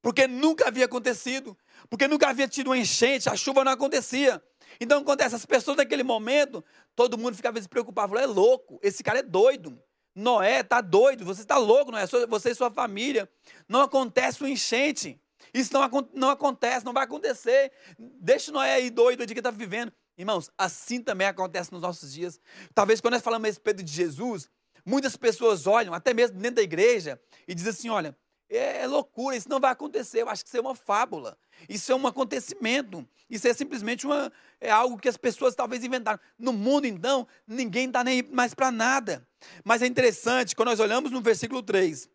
Porque 0.03 0.27
nunca 0.27 0.67
havia 0.67 0.86
acontecido. 0.86 1.57
Porque 1.89 2.07
nunca 2.07 2.29
havia 2.29 2.47
tido 2.47 2.67
uma 2.67 2.77
enchente, 2.77 3.27
a 3.27 3.36
chuva 3.36 3.63
não 3.63 3.71
acontecia. 3.71 4.39
Então 4.79 5.01
acontece, 5.01 5.34
as 5.34 5.47
pessoas 5.47 5.77
naquele 5.77 6.03
momento, 6.03 6.63
todo 6.95 7.17
mundo 7.17 7.36
ficava 7.36 7.59
se 7.59 7.67
preocupado. 7.67 8.09
Falou, 8.09 8.23
é 8.23 8.27
louco, 8.27 8.79
esse 8.84 9.01
cara 9.03 9.17
é 9.17 9.23
doido. 9.23 9.82
Noé 10.16 10.59
está 10.59 10.82
doido, 10.82 11.24
você 11.24 11.41
está 11.41 11.57
louco, 11.57 11.91
Noé, 11.91 12.05
você 12.28 12.51
e 12.51 12.55
sua 12.55 12.70
família. 12.70 13.30
Não 13.68 13.82
acontece 13.82 14.43
um 14.43 14.47
enchente. 14.47 15.20
Isso 15.53 15.74
não, 15.74 16.09
não 16.14 16.30
acontece, 16.30 16.86
não 16.86 16.93
vai 16.93 17.03
acontecer. 17.03 17.72
Deixa 17.97 18.51
Noé 18.51 18.76
aí 18.76 18.89
doido 18.89 19.26
de 19.26 19.34
que 19.34 19.39
está 19.39 19.51
vivendo. 19.51 19.91
Irmãos, 20.18 20.49
assim 20.57 21.01
também 21.01 21.28
acontece 21.28 21.72
nos 21.72 21.82
nossos 21.82 22.14
dias. 22.14 22.39
Talvez 22.76 23.01
quando 23.01 23.14
nós 23.14 23.24
falamos 23.24 23.45
a 23.45 23.49
respeito 23.49 23.82
de 23.82 23.91
Jesus, 23.91 24.49
muitas 24.86 25.16
pessoas 25.16 25.66
olham, 25.66 25.93
até 25.93 26.14
mesmo 26.14 26.38
dentro 26.38 26.57
da 26.57 26.62
igreja, 26.62 27.20
e 27.47 27.55
dizem 27.55 27.72
assim: 27.72 27.89
olha, 27.89 28.16
é, 28.58 28.82
é 28.82 28.88
loucura, 28.88 29.36
isso 29.36 29.49
não 29.49 29.60
vai 29.60 29.72
acontecer. 29.72 30.22
Eu 30.22 30.30
acho 30.30 30.43
que 30.43 30.49
isso 30.49 30.58
é 30.58 30.62
uma 30.62 30.76
fábula. 30.76 31.38
Isso 31.70 31.91
é 31.91 31.95
um 31.95 32.06
acontecimento. 32.08 33.08
Isso 33.30 33.47
é 33.47 33.54
simplesmente 33.54 34.06
uma, 34.06 34.32
é 34.60 34.70
algo 34.70 34.97
que 34.97 35.08
as 35.08 35.18
pessoas 35.18 35.56
talvez 35.56 35.84
inventaram. 35.84 36.20
No 36.38 36.52
mundo, 36.52 36.86
então, 36.86 37.28
ninguém 37.47 37.88
está 37.88 38.04
nem 38.04 38.22
mais 38.24 38.54
para 38.54 38.72
nada. 38.72 39.26
Mas 39.64 39.82
é 39.82 39.88
interessante, 39.88 40.56
quando 40.56 40.70
nós 40.70 40.80
olhamos 40.80 41.12
no 41.12 41.22
versículo 41.22 41.64
3, 41.64 42.10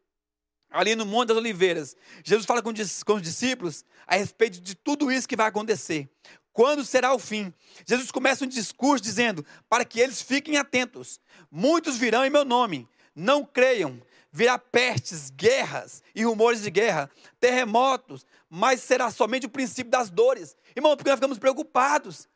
ali 0.71 0.95
no 0.95 1.07
Monte 1.07 1.29
das 1.29 1.37
Oliveiras, 1.37 1.97
Jesus 2.23 2.45
fala 2.45 2.63
com, 2.63 2.73
com 3.07 3.15
os 3.15 3.23
discípulos 3.23 3.85
a 4.07 4.17
respeito 4.17 4.61
de 4.61 4.75
tudo 4.75 5.11
isso 5.11 5.29
que 5.29 5.37
vai 5.37 5.49
acontecer. 5.49 6.09
Quando 6.53 6.85
será 6.85 7.13
o 7.13 7.19
fim? 7.19 7.53
Jesus 7.87 8.11
começa 8.11 8.45
um 8.45 8.49
discurso 8.49 9.03
dizendo 9.03 9.45
para 9.69 9.85
que 9.85 10.01
eles 10.01 10.23
fiquem 10.23 10.57
atentos. 10.57 11.21
Muitos 11.51 11.99
virão 11.99 12.25
em 12.25 12.31
meu 12.31 12.45
nome, 12.45 12.89
não 13.15 13.45
creiam, 13.45 14.01
virá 14.37 14.59
pestes, 14.59 15.31
guerras 15.31 16.03
e 16.15 16.23
rumores 16.23 16.61
de 16.61 16.71
guerra, 16.71 17.11
terremotos, 17.41 18.27
mas 18.51 18.83
será 18.83 19.11
somente 19.11 19.47
o 19.47 19.49
princípio 19.49 19.91
das 19.91 20.11
dores. 20.11 20.55
Irmão, 20.77 20.95
porque 20.95 21.09
nós 21.09 21.17
ficamos 21.17 21.39
preocupados. 21.39 22.29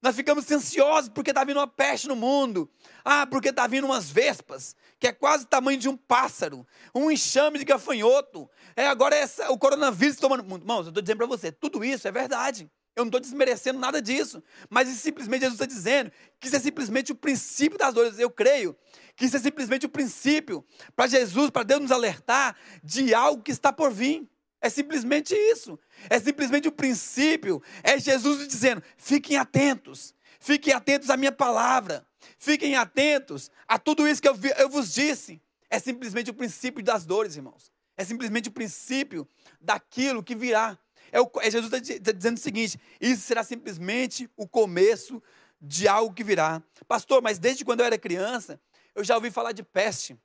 Nós 0.00 0.14
ficamos 0.14 0.48
ansiosos 0.48 1.10
porque 1.10 1.32
está 1.32 1.42
vindo 1.42 1.56
uma 1.56 1.66
peste 1.66 2.06
no 2.06 2.14
mundo. 2.14 2.70
Ah, 3.04 3.26
porque 3.26 3.48
está 3.48 3.66
vindo 3.66 3.84
umas 3.84 4.08
vespas, 4.08 4.76
que 5.00 5.08
é 5.08 5.12
quase 5.12 5.42
o 5.42 5.48
tamanho 5.48 5.76
de 5.76 5.88
um 5.88 5.96
pássaro. 5.96 6.64
Um 6.94 7.10
enxame 7.10 7.58
de 7.58 7.64
gafanhoto. 7.64 8.48
É, 8.76 8.86
agora 8.86 9.16
é 9.16 9.18
essa, 9.18 9.50
o 9.50 9.58
coronavírus 9.58 10.18
tomando. 10.18 10.42
Irmãos, 10.54 10.84
eu 10.84 10.90
estou 10.90 11.02
dizendo 11.02 11.18
para 11.18 11.26
você, 11.26 11.50
tudo 11.50 11.84
isso 11.84 12.06
é 12.06 12.12
verdade. 12.12 12.70
Eu 12.96 13.04
não 13.04 13.08
estou 13.08 13.20
desmerecendo 13.20 13.78
nada 13.78 14.02
disso. 14.02 14.42
Mas 14.68 14.88
simplesmente 14.88 15.42
Jesus 15.42 15.54
está 15.54 15.66
dizendo 15.66 16.10
que 16.38 16.48
isso 16.48 16.56
é 16.56 16.60
simplesmente 16.60 17.12
o 17.12 17.14
princípio 17.14 17.78
das 17.78 17.94
dores. 17.94 18.18
Eu 18.18 18.30
creio 18.30 18.76
que 19.16 19.26
isso 19.26 19.36
é 19.36 19.40
simplesmente 19.40 19.86
o 19.86 19.88
princípio 19.88 20.64
para 20.96 21.06
Jesus, 21.06 21.50
para 21.50 21.62
Deus 21.62 21.80
nos 21.80 21.92
alertar 21.92 22.56
de 22.82 23.14
algo 23.14 23.42
que 23.42 23.52
está 23.52 23.72
por 23.72 23.92
vir. 23.92 24.28
É 24.60 24.68
simplesmente 24.68 25.34
isso. 25.34 25.78
É 26.08 26.18
simplesmente 26.18 26.68
o 26.68 26.72
princípio. 26.72 27.62
É 27.82 27.98
Jesus 27.98 28.46
dizendo: 28.46 28.82
fiquem 28.96 29.36
atentos, 29.36 30.14
fiquem 30.38 30.72
atentos 30.74 31.08
à 31.08 31.16
minha 31.16 31.32
palavra, 31.32 32.06
fiquem 32.38 32.76
atentos 32.76 33.50
a 33.66 33.78
tudo 33.78 34.06
isso 34.06 34.20
que 34.20 34.28
eu, 34.28 34.36
eu 34.58 34.68
vos 34.68 34.92
disse. 34.92 35.40
É 35.70 35.78
simplesmente 35.78 36.30
o 36.30 36.34
princípio 36.34 36.82
das 36.82 37.06
dores, 37.06 37.36
irmãos. 37.36 37.70
É 37.96 38.04
simplesmente 38.04 38.48
o 38.48 38.52
princípio 38.52 39.28
daquilo 39.60 40.22
que 40.22 40.34
virá. 40.34 40.78
É, 41.12 41.20
o, 41.20 41.30
é 41.40 41.50
Jesus 41.50 41.72
está 41.72 42.00
tá 42.00 42.12
dizendo 42.12 42.36
o 42.36 42.40
seguinte: 42.40 42.78
isso 43.00 43.22
será 43.22 43.42
simplesmente 43.42 44.28
o 44.36 44.46
começo 44.46 45.22
de 45.60 45.86
algo 45.86 46.14
que 46.14 46.24
virá. 46.24 46.62
Pastor, 46.88 47.22
mas 47.22 47.38
desde 47.38 47.64
quando 47.64 47.80
eu 47.80 47.86
era 47.86 47.98
criança, 47.98 48.60
eu 48.94 49.04
já 49.04 49.14
ouvi 49.14 49.30
falar 49.30 49.52
de 49.52 49.62
peste. 49.62 50.16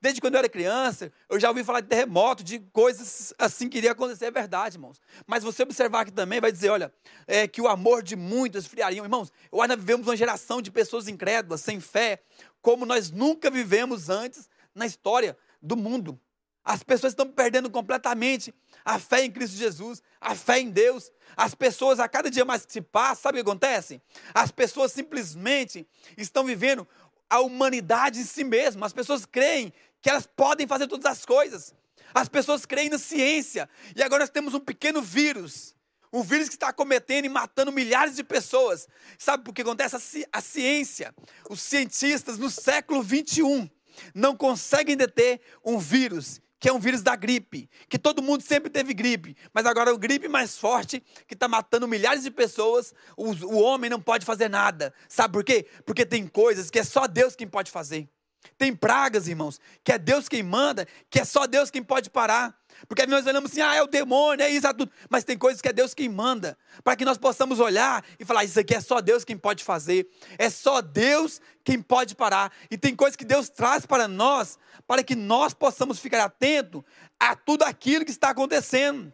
Desde 0.00 0.20
quando 0.20 0.34
eu 0.34 0.38
era 0.38 0.48
criança, 0.48 1.10
eu 1.28 1.40
já 1.40 1.48
ouvi 1.48 1.64
falar 1.64 1.80
de 1.80 1.88
terremoto, 1.88 2.44
de 2.44 2.60
coisas 2.72 3.32
assim 3.38 3.68
que 3.68 3.78
iria 3.78 3.92
acontecer, 3.92 4.26
é 4.26 4.30
verdade, 4.30 4.76
irmãos. 4.76 5.00
Mas 5.26 5.42
você 5.42 5.62
observar 5.62 6.02
aqui 6.02 6.12
também 6.12 6.40
vai 6.40 6.52
dizer, 6.52 6.68
olha, 6.70 6.92
é, 7.26 7.48
que 7.48 7.60
o 7.60 7.68
amor 7.68 8.02
de 8.02 8.14
muitos 8.14 8.64
esfriaria. 8.64 9.02
Irmãos, 9.02 9.32
eu 9.50 9.60
ainda 9.60 9.76
vivemos 9.76 10.06
uma 10.06 10.16
geração 10.16 10.60
de 10.60 10.70
pessoas 10.70 11.08
incrédulas, 11.08 11.60
sem 11.60 11.80
fé, 11.80 12.22
como 12.60 12.84
nós 12.84 13.10
nunca 13.10 13.50
vivemos 13.50 14.08
antes 14.08 14.48
na 14.74 14.86
história 14.86 15.36
do 15.60 15.76
mundo. 15.76 16.20
As 16.64 16.82
pessoas 16.82 17.12
estão 17.12 17.26
perdendo 17.26 17.70
completamente 17.70 18.54
a 18.84 18.98
fé 18.98 19.24
em 19.24 19.30
Cristo 19.30 19.56
Jesus, 19.56 20.02
a 20.20 20.34
fé 20.34 20.60
em 20.60 20.70
Deus. 20.70 21.10
As 21.36 21.54
pessoas, 21.54 22.00
a 22.00 22.08
cada 22.08 22.30
dia 22.30 22.44
mais 22.44 22.64
que 22.64 22.72
se 22.72 22.80
passa, 22.80 23.22
sabe 23.22 23.38
o 23.38 23.44
que 23.44 23.50
acontece? 23.50 24.00
As 24.34 24.50
pessoas 24.50 24.92
simplesmente 24.92 25.86
estão 26.16 26.44
vivendo 26.44 26.86
a 27.28 27.40
humanidade 27.40 28.20
em 28.20 28.24
si 28.24 28.44
mesma. 28.44 28.86
As 28.86 28.92
pessoas 28.92 29.26
creem 29.26 29.72
que 30.00 30.08
elas 30.08 30.26
podem 30.26 30.66
fazer 30.66 30.86
todas 30.86 31.06
as 31.06 31.24
coisas. 31.24 31.74
As 32.14 32.28
pessoas 32.28 32.64
creem 32.64 32.88
na 32.88 32.98
ciência. 32.98 33.68
E 33.94 34.02
agora 34.02 34.22
nós 34.22 34.30
temos 34.30 34.54
um 34.54 34.60
pequeno 34.60 35.02
vírus. 35.02 35.74
Um 36.12 36.22
vírus 36.22 36.48
que 36.48 36.54
está 36.54 36.72
cometendo 36.72 37.26
e 37.26 37.28
matando 37.28 37.70
milhares 37.70 38.16
de 38.16 38.24
pessoas. 38.24 38.88
Sabe 39.18 39.44
por 39.44 39.52
que 39.52 39.60
acontece? 39.60 40.26
A, 40.32 40.40
ciência, 40.40 41.14
os 41.50 41.60
cientistas 41.60 42.38
no 42.38 42.50
século 42.50 43.02
21 43.02 43.68
não 44.14 44.34
conseguem 44.34 44.96
deter 44.96 45.40
um 45.62 45.78
vírus 45.78 46.40
que 46.58 46.68
é 46.68 46.72
um 46.72 46.78
vírus 46.78 47.02
da 47.02 47.14
gripe, 47.14 47.68
que 47.88 47.98
todo 47.98 48.22
mundo 48.22 48.42
sempre 48.42 48.70
teve 48.70 48.92
gripe, 48.92 49.36
mas 49.52 49.66
agora 49.66 49.92
o 49.92 49.98
gripe 49.98 50.28
mais 50.28 50.58
forte, 50.58 51.02
que 51.26 51.34
está 51.34 51.46
matando 51.46 51.86
milhares 51.86 52.22
de 52.22 52.30
pessoas, 52.30 52.92
o, 53.16 53.30
o 53.46 53.62
homem 53.62 53.88
não 53.88 54.00
pode 54.00 54.24
fazer 54.24 54.48
nada. 54.48 54.92
Sabe 55.08 55.32
por 55.32 55.44
quê? 55.44 55.66
Porque 55.84 56.04
tem 56.04 56.26
coisas 56.26 56.70
que 56.70 56.78
é 56.78 56.84
só 56.84 57.06
Deus 57.06 57.36
quem 57.36 57.46
pode 57.46 57.70
fazer. 57.70 58.08
Tem 58.56 58.74
pragas, 58.74 59.28
irmãos, 59.28 59.60
que 59.84 59.92
é 59.92 59.98
Deus 59.98 60.28
quem 60.28 60.42
manda, 60.42 60.86
que 61.10 61.20
é 61.20 61.24
só 61.24 61.46
Deus 61.46 61.70
quem 61.70 61.82
pode 61.82 62.10
parar. 62.10 62.56
Porque 62.86 63.06
nós 63.06 63.26
olhamos 63.26 63.50
assim, 63.50 63.60
ah, 63.60 63.74
é 63.74 63.82
o 63.82 63.86
demônio, 63.86 64.44
é 64.44 64.50
isso, 64.50 64.66
é 64.66 64.72
tudo. 64.72 64.90
Mas 65.10 65.24
tem 65.24 65.36
coisas 65.36 65.60
que 65.60 65.68
é 65.68 65.72
Deus 65.72 65.94
quem 65.94 66.08
manda. 66.08 66.56
Para 66.84 66.94
que 66.94 67.04
nós 67.04 67.18
possamos 67.18 67.58
olhar 67.58 68.04
e 68.18 68.24
falar, 68.24 68.44
isso 68.44 68.60
aqui 68.60 68.74
é 68.74 68.80
só 68.80 69.00
Deus 69.00 69.24
quem 69.24 69.36
pode 69.36 69.64
fazer. 69.64 70.08
É 70.38 70.48
só 70.48 70.80
Deus 70.80 71.40
quem 71.64 71.82
pode 71.82 72.14
parar. 72.14 72.52
E 72.70 72.78
tem 72.78 72.94
coisas 72.94 73.16
que 73.16 73.24
Deus 73.24 73.48
traz 73.48 73.84
para 73.84 74.06
nós, 74.06 74.58
para 74.86 75.02
que 75.02 75.16
nós 75.16 75.52
possamos 75.52 75.98
ficar 75.98 76.24
atento 76.24 76.84
a 77.18 77.34
tudo 77.34 77.64
aquilo 77.64 78.04
que 78.04 78.10
está 78.10 78.30
acontecendo. 78.30 79.12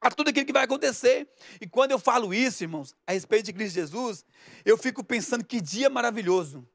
A 0.00 0.10
tudo 0.10 0.28
aquilo 0.28 0.46
que 0.46 0.52
vai 0.52 0.64
acontecer. 0.64 1.28
E 1.60 1.66
quando 1.66 1.92
eu 1.92 1.98
falo 1.98 2.34
isso, 2.34 2.64
irmãos, 2.64 2.94
a 3.06 3.12
respeito 3.12 3.46
de 3.46 3.52
Cristo 3.52 3.74
Jesus, 3.74 4.24
eu 4.64 4.76
fico 4.76 5.04
pensando 5.04 5.44
que 5.44 5.60
dia 5.60 5.88
maravilhoso. 5.88 6.66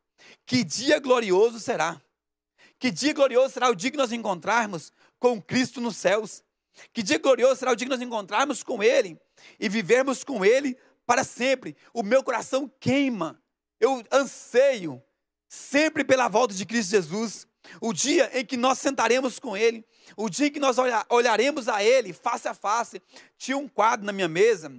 Que 0.45 0.63
dia 0.63 0.99
glorioso 0.99 1.59
será. 1.59 2.01
Que 2.79 2.89
dia 2.89 3.13
glorioso 3.13 3.53
será 3.53 3.69
o 3.69 3.75
dia 3.75 3.91
que 3.91 3.97
nós 3.97 4.11
encontrarmos 4.11 4.91
com 5.21 5.39
Cristo 5.39 5.79
nos 5.79 5.95
céus. 5.95 6.43
Que 6.91 7.03
dia 7.03 7.19
glorioso 7.19 7.57
será 7.57 7.71
o 7.71 7.75
dia 7.75 7.85
que 7.85 7.91
nós 7.91 8.01
encontrarmos 8.01 8.63
com 8.63 8.83
Ele 8.83 9.17
e 9.59 9.69
vivermos 9.69 10.23
com 10.23 10.43
Ele 10.43 10.75
para 11.05 11.23
sempre. 11.23 11.77
O 11.93 12.03
meu 12.03 12.23
coração 12.23 12.69
queima. 12.79 13.41
Eu 13.79 14.03
anseio 14.11 15.01
sempre 15.47 16.03
pela 16.03 16.27
volta 16.27 16.53
de 16.53 16.65
Cristo 16.65 16.89
Jesus. 16.91 17.47
O 17.79 17.93
dia 17.93 18.31
em 18.37 18.43
que 18.43 18.57
nós 18.57 18.79
sentaremos 18.79 19.37
com 19.37 19.55
Ele, 19.55 19.85
o 20.17 20.27
dia 20.27 20.47
em 20.47 20.51
que 20.51 20.59
nós 20.59 20.77
olharemos 21.07 21.69
a 21.69 21.83
Ele 21.83 22.11
face 22.11 22.47
a 22.47 22.55
face. 22.55 22.99
Tinha 23.37 23.55
um 23.55 23.67
quadro 23.67 24.05
na 24.05 24.11
minha 24.11 24.27
mesa 24.27 24.73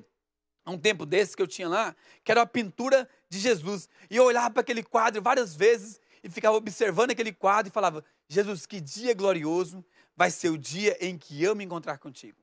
há 0.64 0.70
um 0.72 0.78
tempo 0.78 1.06
desse 1.06 1.36
que 1.36 1.42
eu 1.42 1.46
tinha 1.46 1.68
lá, 1.68 1.94
que 2.24 2.32
era 2.32 2.40
uma 2.40 2.46
pintura 2.46 3.08
de 3.30 3.38
Jesus. 3.38 3.88
E 4.10 4.16
eu 4.16 4.24
olhava 4.24 4.50
para 4.50 4.62
aquele 4.62 4.82
quadro 4.82 5.22
várias 5.22 5.54
vezes 5.54 6.00
e 6.24 6.28
ficava 6.28 6.56
observando 6.56 7.12
aquele 7.12 7.32
quadro 7.32 7.70
e 7.70 7.72
falava: 7.72 8.04
Jesus, 8.28 8.66
que 8.66 8.80
dia 8.80 9.14
glorioso 9.14 9.84
vai 10.16 10.30
ser 10.30 10.50
o 10.50 10.58
dia 10.58 10.96
em 11.00 11.16
que 11.16 11.42
eu 11.42 11.54
me 11.54 11.64
encontrar 11.64 11.98
contigo. 11.98 12.38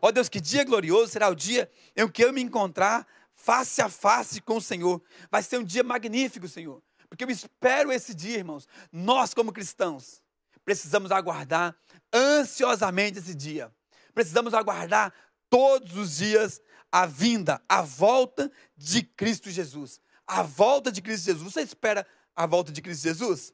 Ó 0.00 0.10
Deus, 0.10 0.28
que 0.28 0.40
dia 0.40 0.64
glorioso 0.64 1.12
será 1.12 1.28
o 1.28 1.34
dia 1.34 1.70
em 1.96 2.08
que 2.08 2.24
eu 2.24 2.32
me 2.32 2.42
encontrar 2.42 3.06
face 3.34 3.80
a 3.82 3.88
face 3.88 4.40
com 4.40 4.56
o 4.56 4.60
Senhor. 4.60 5.02
Vai 5.30 5.42
ser 5.42 5.58
um 5.58 5.64
dia 5.64 5.82
magnífico, 5.82 6.48
Senhor. 6.48 6.82
Porque 7.08 7.24
eu 7.24 7.30
espero 7.30 7.92
esse 7.92 8.14
dia, 8.14 8.38
irmãos. 8.38 8.66
Nós, 8.92 9.34
como 9.34 9.52
cristãos, 9.52 10.22
precisamos 10.64 11.12
aguardar 11.12 11.76
ansiosamente 12.12 13.18
esse 13.18 13.34
dia. 13.34 13.72
Precisamos 14.12 14.54
aguardar 14.54 15.12
todos 15.48 15.96
os 15.96 16.16
dias 16.16 16.60
a 16.90 17.06
vinda, 17.06 17.60
a 17.68 17.82
volta 17.82 18.50
de 18.76 19.02
Cristo 19.02 19.50
Jesus. 19.50 20.00
A 20.26 20.42
volta 20.42 20.90
de 20.90 21.02
Cristo 21.02 21.26
Jesus. 21.26 21.52
Você 21.52 21.62
espera 21.62 22.06
a 22.34 22.46
volta 22.46 22.72
de 22.72 22.80
Cristo 22.80 23.02
Jesus? 23.02 23.52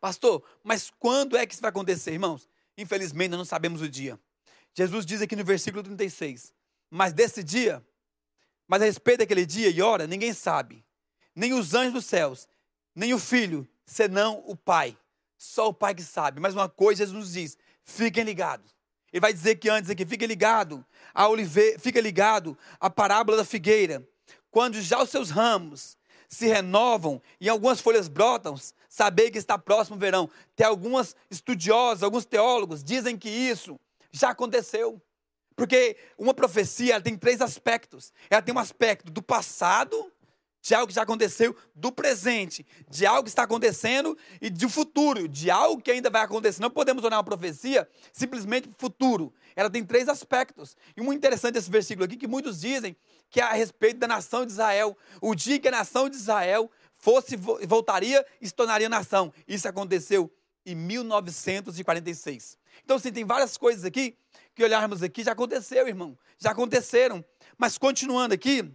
Pastor, 0.00 0.42
mas 0.62 0.90
quando 0.98 1.36
é 1.36 1.46
que 1.46 1.54
isso 1.54 1.62
vai 1.62 1.70
acontecer, 1.70 2.12
irmãos? 2.12 2.48
Infelizmente, 2.78 3.32
não 3.32 3.44
sabemos 3.44 3.82
o 3.82 3.88
dia. 3.88 4.18
Jesus 4.72 5.04
diz 5.04 5.20
aqui 5.20 5.34
no 5.34 5.44
versículo 5.44 5.82
36. 5.82 6.54
Mas 6.88 7.12
desse 7.12 7.42
dia, 7.42 7.84
mas 8.68 8.80
a 8.80 8.84
respeito 8.84 9.18
daquele 9.18 9.44
dia 9.44 9.68
e 9.68 9.82
hora, 9.82 10.06
ninguém 10.06 10.32
sabe. 10.32 10.84
Nem 11.34 11.52
os 11.52 11.74
anjos 11.74 11.92
dos 11.92 12.06
céus, 12.06 12.48
nem 12.94 13.12
o 13.12 13.18
filho, 13.18 13.68
senão 13.84 14.44
o 14.46 14.54
Pai. 14.56 14.96
Só 15.36 15.68
o 15.68 15.74
Pai 15.74 15.94
que 15.94 16.02
sabe. 16.02 16.40
Mas 16.40 16.54
uma 16.54 16.68
coisa 16.68 17.04
Jesus 17.04 17.18
nos 17.18 17.32
diz: 17.32 17.58
fiquem 17.82 18.22
ligados. 18.22 18.72
Ele 19.12 19.20
vai 19.20 19.32
dizer 19.32 19.56
que 19.56 19.68
antes 19.68 19.90
aqui, 19.90 20.06
fiquem 20.06 20.28
ligado 20.28 20.84
a 21.12 21.26
oliveira, 21.28 21.78
fica 21.78 22.00
ligado 22.00 22.56
à 22.78 22.88
parábola 22.88 23.38
da 23.38 23.44
figueira. 23.44 24.06
Quando 24.50 24.80
já 24.80 25.02
os 25.02 25.10
seus 25.10 25.30
ramos 25.30 25.96
se 26.28 26.46
renovam 26.46 27.20
e 27.40 27.48
algumas 27.48 27.80
folhas 27.80 28.06
brotam, 28.06 28.54
saber 28.98 29.30
que 29.30 29.38
está 29.38 29.56
próximo 29.56 29.96
o 29.96 29.98
verão. 29.98 30.28
Tem 30.56 30.66
algumas 30.66 31.14
estudiosos, 31.30 32.02
alguns 32.02 32.24
teólogos 32.24 32.82
dizem 32.82 33.16
que 33.16 33.28
isso 33.28 33.78
já 34.10 34.30
aconteceu. 34.30 35.00
Porque 35.54 35.96
uma 36.18 36.34
profecia 36.34 37.00
tem 37.00 37.16
três 37.16 37.40
aspectos. 37.40 38.12
Ela 38.28 38.42
tem 38.42 38.52
um 38.52 38.58
aspecto 38.58 39.12
do 39.12 39.22
passado, 39.22 40.12
de 40.60 40.74
algo 40.74 40.88
que 40.88 40.94
já 40.94 41.02
aconteceu, 41.02 41.54
do 41.76 41.92
presente, 41.92 42.66
de 42.90 43.06
algo 43.06 43.22
que 43.22 43.28
está 43.28 43.44
acontecendo 43.44 44.18
e 44.40 44.50
do 44.50 44.68
futuro, 44.68 45.28
de 45.28 45.48
algo 45.48 45.80
que 45.80 45.92
ainda 45.92 46.10
vai 46.10 46.22
acontecer. 46.22 46.60
Não 46.60 46.70
podemos 46.70 47.04
olhar 47.04 47.18
uma 47.18 47.24
profecia 47.24 47.88
simplesmente 48.12 48.68
futuro. 48.78 49.32
Ela 49.54 49.70
tem 49.70 49.84
três 49.84 50.08
aspectos. 50.08 50.76
E 50.96 51.00
muito 51.00 51.18
interessante 51.18 51.56
esse 51.56 51.70
versículo 51.70 52.04
aqui, 52.04 52.16
que 52.16 52.26
muitos 52.26 52.60
dizem 52.60 52.96
que 53.30 53.40
é 53.40 53.44
a 53.44 53.52
respeito 53.52 53.98
da 53.98 54.08
nação 54.08 54.44
de 54.44 54.50
Israel. 54.50 54.96
O 55.20 55.36
dia 55.36 55.60
que 55.60 55.68
a 55.68 55.72
nação 55.72 56.08
de 56.08 56.16
Israel 56.16 56.68
fosse 56.98 57.36
voltaria 57.36 58.24
e 58.40 58.46
se 58.46 58.54
tornaria 58.54 58.88
nação. 58.88 59.32
Isso 59.46 59.66
aconteceu 59.66 60.30
em 60.66 60.74
1946. 60.74 62.58
Então, 62.84 62.96
assim, 62.96 63.12
tem 63.12 63.24
várias 63.24 63.56
coisas 63.56 63.84
aqui 63.84 64.16
que 64.54 64.62
olharmos 64.62 65.02
aqui, 65.02 65.22
já 65.22 65.32
aconteceu, 65.32 65.88
irmão. 65.88 66.18
Já 66.38 66.50
aconteceram. 66.50 67.24
Mas 67.56 67.78
continuando 67.78 68.34
aqui, 68.34 68.70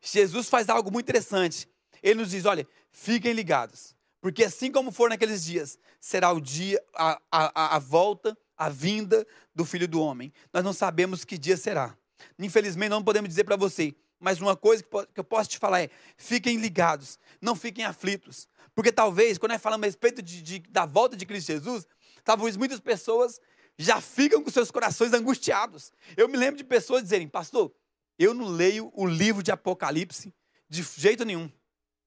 Jesus 0.00 0.48
faz 0.48 0.68
algo 0.68 0.90
muito 0.92 1.06
interessante. 1.06 1.68
Ele 2.02 2.20
nos 2.20 2.30
diz: 2.30 2.44
olha, 2.44 2.66
fiquem 2.90 3.32
ligados. 3.32 3.94
Porque 4.20 4.44
assim 4.44 4.70
como 4.70 4.92
for 4.92 5.10
naqueles 5.10 5.44
dias, 5.44 5.76
será 6.00 6.32
o 6.32 6.40
dia, 6.40 6.80
a, 6.94 7.20
a, 7.30 7.76
a 7.76 7.78
volta, 7.80 8.38
a 8.56 8.68
vinda 8.68 9.26
do 9.52 9.64
Filho 9.64 9.88
do 9.88 10.00
Homem. 10.00 10.32
Nós 10.52 10.62
não 10.62 10.72
sabemos 10.72 11.24
que 11.24 11.36
dia 11.36 11.56
será. 11.56 11.96
Infelizmente, 12.38 12.90
não 12.90 13.02
podemos 13.02 13.28
dizer 13.28 13.42
para 13.42 13.56
você. 13.56 13.94
Mas 14.22 14.40
uma 14.40 14.56
coisa 14.56 14.84
que 14.84 15.18
eu 15.18 15.24
posso 15.24 15.50
te 15.50 15.58
falar 15.58 15.82
é: 15.82 15.90
fiquem 16.16 16.56
ligados, 16.56 17.18
não 17.40 17.56
fiquem 17.56 17.84
aflitos. 17.84 18.48
Porque 18.72 18.92
talvez, 18.92 19.36
quando 19.36 19.50
nós 19.50 19.60
falamos 19.60 19.84
a 19.84 19.88
respeito 19.88 20.22
de, 20.22 20.40
de, 20.40 20.58
da 20.70 20.86
volta 20.86 21.16
de 21.16 21.26
Cristo 21.26 21.48
Jesus, 21.48 21.86
talvez 22.24 22.56
muitas 22.56 22.78
pessoas 22.78 23.40
já 23.76 24.00
ficam 24.00 24.40
com 24.40 24.48
seus 24.48 24.70
corações 24.70 25.12
angustiados. 25.12 25.92
Eu 26.16 26.28
me 26.28 26.36
lembro 26.36 26.56
de 26.56 26.62
pessoas 26.62 27.02
dizerem, 27.02 27.26
pastor, 27.28 27.74
eu 28.16 28.32
não 28.32 28.46
leio 28.46 28.92
o 28.94 29.04
livro 29.04 29.42
de 29.42 29.50
Apocalipse 29.50 30.32
de 30.68 30.82
jeito 30.96 31.24
nenhum. 31.24 31.50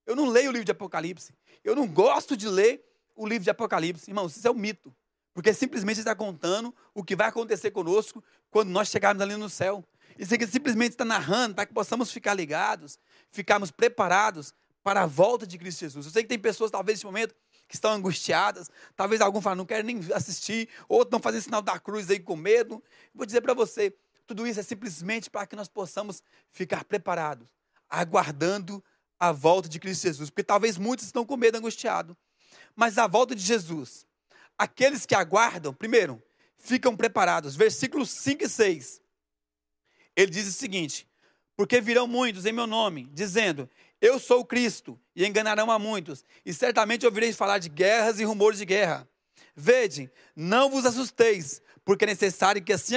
Eu 0.05 0.15
não 0.15 0.29
leio 0.29 0.49
o 0.49 0.53
livro 0.53 0.65
de 0.65 0.71
Apocalipse. 0.71 1.33
Eu 1.63 1.75
não 1.75 1.85
gosto 1.85 2.37
de 2.37 2.47
ler 2.47 2.81
o 3.13 3.27
livro 3.27 3.43
de 3.43 3.49
Apocalipse. 3.49 4.09
Irmãos, 4.09 4.37
isso 4.37 4.47
é 4.47 4.51
um 4.51 4.55
mito. 4.55 4.95
Porque 5.33 5.53
simplesmente 5.53 5.99
está 5.99 6.15
contando 6.15 6.73
o 6.93 7.03
que 7.03 7.13
vai 7.13 7.27
acontecer 7.27 7.71
conosco 7.71 8.23
quando 8.49 8.69
nós 8.69 8.87
chegarmos 8.87 9.21
ali 9.21 9.35
no 9.35 9.49
céu. 9.49 9.83
Isso 10.17 10.33
aqui 10.33 10.47
simplesmente 10.47 10.91
está 10.91 11.05
narrando 11.05 11.55
para 11.55 11.65
que 11.65 11.73
possamos 11.73 12.11
ficar 12.11 12.33
ligados, 12.33 12.97
ficarmos 13.31 13.71
preparados 13.71 14.53
para 14.83 15.01
a 15.01 15.05
volta 15.05 15.45
de 15.45 15.57
Cristo 15.57 15.79
Jesus. 15.79 16.05
Eu 16.05 16.11
sei 16.11 16.23
que 16.23 16.29
tem 16.29 16.39
pessoas, 16.39 16.71
talvez, 16.71 16.97
nesse 16.99 17.05
momento, 17.05 17.35
que 17.67 17.75
estão 17.75 17.91
angustiadas. 17.91 18.69
Talvez 18.95 19.19
algum 19.19 19.41
fale, 19.41 19.57
não 19.57 19.65
quero 19.65 19.85
nem 19.85 19.99
assistir. 20.13 20.69
Outros 20.87 21.07
estão 21.07 21.19
fazendo 21.19 21.41
sinal 21.41 21.61
da 21.61 21.79
cruz 21.79 22.09
aí 22.09 22.19
com 22.19 22.35
medo. 22.35 22.83
Vou 23.13 23.25
dizer 23.25 23.41
para 23.41 23.53
você, 23.53 23.93
tudo 24.27 24.45
isso 24.47 24.59
é 24.59 24.63
simplesmente 24.63 25.29
para 25.29 25.45
que 25.45 25.55
nós 25.55 25.67
possamos 25.67 26.21
ficar 26.51 26.83
preparados, 26.83 27.47
aguardando 27.89 28.83
a 29.19 29.31
volta 29.31 29.67
de 29.67 29.79
Cristo 29.79 30.03
Jesus. 30.03 30.29
Porque 30.29 30.43
talvez 30.43 30.77
muitos 30.77 31.05
estão 31.05 31.25
com 31.25 31.35
medo, 31.35 31.57
angustiados. 31.57 32.15
Mas 32.75 32.97
a 32.97 33.07
volta 33.07 33.35
de 33.35 33.41
Jesus, 33.41 34.05
aqueles 34.57 35.05
que 35.05 35.15
aguardam, 35.15 35.73
primeiro, 35.73 36.21
ficam 36.57 36.95
preparados. 36.95 37.55
Versículos 37.55 38.09
5 38.11 38.43
e 38.43 38.49
6. 38.49 39.04
Ele 40.15 40.31
diz 40.31 40.47
o 40.47 40.51
seguinte: 40.51 41.07
Porque 41.55 41.81
virão 41.81 42.07
muitos 42.07 42.45
em 42.45 42.51
meu 42.51 42.67
nome, 42.67 43.09
dizendo: 43.13 43.69
Eu 44.01 44.19
sou 44.19 44.39
o 44.39 44.45
Cristo, 44.45 44.99
e 45.15 45.25
enganarão 45.25 45.71
a 45.71 45.79
muitos, 45.79 46.23
e 46.45 46.53
certamente 46.53 47.05
ouvireis 47.05 47.35
falar 47.35 47.59
de 47.59 47.69
guerras 47.69 48.19
e 48.19 48.23
rumores 48.23 48.59
de 48.59 48.65
guerra. 48.65 49.07
Vede, 49.55 50.11
não 50.35 50.69
vos 50.69 50.85
assusteis, 50.85 51.61
porque 51.83 52.03
é 52.03 52.07
necessário 52.07 52.61
que 52.61 52.73
assim 52.73 52.95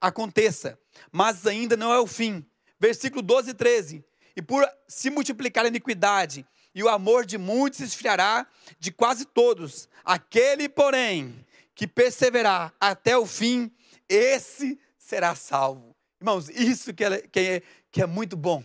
aconteça, 0.00 0.78
mas 1.10 1.46
ainda 1.46 1.76
não 1.76 1.92
é 1.92 1.98
o 1.98 2.06
fim. 2.06 2.44
Versículo 2.78 3.22
12 3.22 3.50
e 3.50 3.54
13. 3.54 4.04
E 4.36 4.42
por 4.42 4.68
se 4.86 5.08
multiplicar 5.10 5.64
a 5.64 5.68
iniquidade, 5.68 6.44
e 6.74 6.82
o 6.82 6.88
amor 6.88 7.24
de 7.24 7.38
muitos 7.38 7.78
se 7.78 7.84
esfriará 7.84 8.46
de 8.78 8.90
quase 8.90 9.24
todos. 9.24 9.88
Aquele, 10.04 10.68
porém, 10.68 11.34
que 11.74 11.86
perseverar 11.86 12.74
até 12.80 13.16
o 13.16 13.24
fim, 13.24 13.70
esse 14.08 14.78
será 14.98 15.34
salvo. 15.34 15.93
Irmãos, 16.24 16.48
isso 16.48 16.94
que 16.94 17.04
é, 17.04 17.20
que 17.20 17.38
é, 17.38 17.62
que 17.92 18.00
é 18.00 18.06
muito 18.06 18.34
bom. 18.34 18.64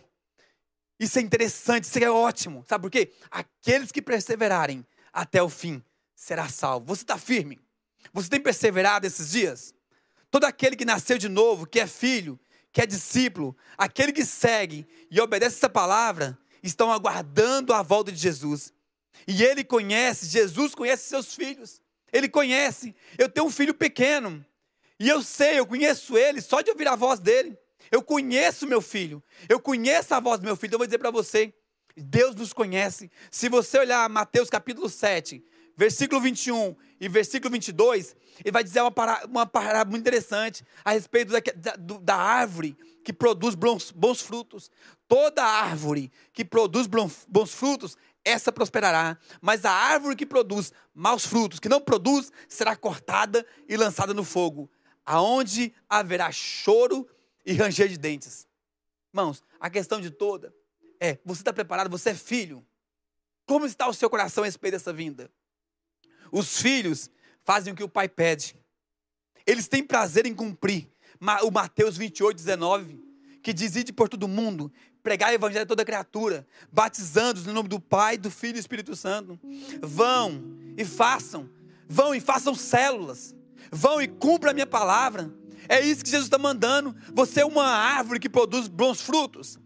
Isso 0.97 1.20
é 1.20 1.22
interessante, 1.22 1.84
isso 1.84 1.99
é 1.99 2.10
ótimo. 2.10 2.64
Sabe 2.66 2.84
por 2.84 2.89
quê? 2.89 3.12
Aqueles 3.30 3.91
que 3.91 4.01
perseverarem 4.01 4.88
até 5.12 5.43
o 5.43 5.49
fim 5.49 5.84
será 6.16 6.47
salvo. 6.47 6.86
Você 6.86 7.03
está 7.03 7.18
firme? 7.18 7.60
Você 8.14 8.30
tem 8.30 8.39
perseverado 8.39 9.05
esses 9.05 9.32
dias? 9.32 9.76
Todo 10.32 10.45
aquele 10.45 10.78
que 10.78 10.86
nasceu 10.86 11.18
de 11.18 11.28
novo, 11.28 11.68
que 11.68 11.82
é 11.82 11.86
filho, 11.86 12.39
que 12.72 12.80
é 12.80 12.86
discípulo, 12.86 13.57
aquele 13.78 14.14
que 14.14 14.24
segue 14.24 14.88
e 15.12 15.20
obedece 15.20 15.57
essa 15.57 15.70
palavra, 15.70 16.39
estão 16.64 16.89
aguardando 16.89 17.74
a 17.74 17.82
volta 17.82 18.10
de 18.10 18.20
Jesus. 18.20 18.72
E 19.28 19.43
ele 19.43 19.66
conhece, 19.66 20.28
Jesus 20.28 20.74
conhece 20.74 21.10
seus 21.10 21.36
filhos. 21.36 21.82
Ele 22.14 22.30
conhece. 22.30 22.95
Eu 23.18 23.28
tenho 23.28 23.47
um 23.47 23.51
filho 23.51 23.74
pequeno. 23.74 24.45
E 25.00 25.08
eu 25.08 25.24
sei, 25.24 25.58
eu 25.58 25.66
conheço 25.66 26.18
ele 26.18 26.41
só 26.41 26.62
de 26.62 26.70
ouvir 26.70 26.88
a 26.88 26.95
voz 26.95 27.20
dele. 27.20 27.58
Eu 27.89 28.04
conheço 28.04 28.68
meu 28.68 28.82
filho. 28.82 29.24
Eu 29.47 29.60
conheço 29.60 30.14
a 30.14 30.20
voz 30.20 30.39
do 30.39 30.45
meu 30.45 30.56
filho. 30.56 30.68
Então 30.68 30.76
eu 30.76 30.80
vou 30.80 30.88
dizer 30.88 30.97
para 30.97 31.10
você: 31.10 31.54
Deus 31.95 32.36
nos 32.36 32.52
conhece. 32.52 33.10
Se 33.32 33.47
você 33.47 33.80
olhar 33.80 34.08
Mateus 34.10 34.50
capítulo 34.50 34.89
7, 34.89 35.43
versículo 35.76 36.20
21 36.20 36.76
e 37.00 37.08
versículo 37.08 37.52
22, 37.52 38.14
ele 38.43 38.52
vai 38.52 38.64
dizer 38.64 38.82
uma 38.82 38.91
parábola 38.91 39.28
uma 39.28 39.45
parada 39.45 39.89
muito 39.89 40.02
interessante 40.02 40.66
a 40.84 40.91
respeito 40.91 41.32
da, 41.32 41.39
da, 41.56 41.97
da 42.02 42.16
árvore 42.16 42.76
que 43.04 43.14
produz 43.14 43.56
bons, 43.56 43.91
bons, 43.91 44.20
frutos. 44.22 44.70
Toda 45.08 45.43
árvore 45.43 46.12
que 46.34 46.43
produz 46.43 46.86
bons, 46.86 47.26
bons 47.28 47.54
frutos, 47.54 47.97
essa 48.26 48.52
prosperará. 48.52 49.18
Mas 49.41 49.64
a 49.64 49.72
árvore 49.72 50.18
que 50.18 50.26
produz 50.26 50.74
maus 50.93 51.26
frutos, 51.26 51.60
que 51.60 51.70
não 51.70 51.80
produz, 51.80 52.32
será 52.50 52.76
cortada 52.76 53.45
e 53.68 53.78
lançada 53.78 54.14
no 54.14 54.26
fogo 54.26 54.70
aonde 55.10 55.74
haverá 55.89 56.32
choro 56.32 57.10
e 57.43 57.53
ranger 57.53 57.89
de 57.89 57.97
dentes. 57.97 58.47
Irmãos, 59.12 59.43
a 59.60 59.68
questão 59.68 59.99
de 59.99 60.12
toda 60.12 60.53
é: 60.99 61.18
você 61.26 61.41
está 61.41 61.51
preparado? 61.51 61.89
Você 61.89 62.12
é 62.12 62.14
filho? 62.14 62.64
Como 63.43 63.66
está 63.66 63.88
o 63.88 63.93
seu 63.93 64.07
coração 64.07 64.43
a 64.43 64.45
respeito 64.45 64.74
dessa 64.74 64.93
vinda? 64.93 65.32
Os 66.32 66.62
filhos 66.62 67.10
fazem 67.43 67.74
o 67.74 67.76
que 67.76 67.84
o 67.84 67.89
pai 67.89 68.07
pede. 68.07 68.55
Eles 69.47 69.68
têm 69.68 69.84
prazer 69.84 70.28
em 70.28 70.36
cumprir. 70.36 70.88
O 71.43 71.49
Mateus 71.49 71.97
28, 71.97 72.38
19, 72.38 73.03
que 73.41 73.51
diz: 73.51 73.76
Ide 73.76 73.91
por 73.91 74.10
todo 74.10 74.28
mundo, 74.28 74.72
pregar 75.01 75.32
o 75.32 75.34
evangelho 75.34 75.64
a 75.64 75.66
toda 75.66 75.84
criatura, 75.84 76.45
batizando-os 76.72 77.47
no 77.47 77.53
nome 77.53 77.68
do 77.68 77.80
Pai, 77.80 78.16
do 78.16 78.30
Filho 78.30 78.51
e 78.51 78.53
do 78.53 78.60
Espírito 78.60 78.95
Santo. 78.95 79.39
Vão 79.82 80.55
e 80.78 80.86
façam, 80.86 81.49
vão 81.88 82.14
e 82.14 82.22
façam 82.22 82.53
células, 82.53 83.36
Vão 83.72 84.02
e 84.02 84.08
cumpram 84.08 84.52
a 84.52 84.54
minha 84.54 84.68
palavra. 84.68 85.32
É 85.68 85.80
isso 85.82 86.04
que 86.04 86.10
Jesus 86.10 86.26
está 86.26 86.38
mandando. 86.38 86.96
Você 87.14 87.42
é 87.42 87.46
uma 87.46 87.66
árvore 87.66 88.20
que 88.20 88.30
produz 88.30 88.68
bons 88.68 89.02
frutos. 89.02 89.60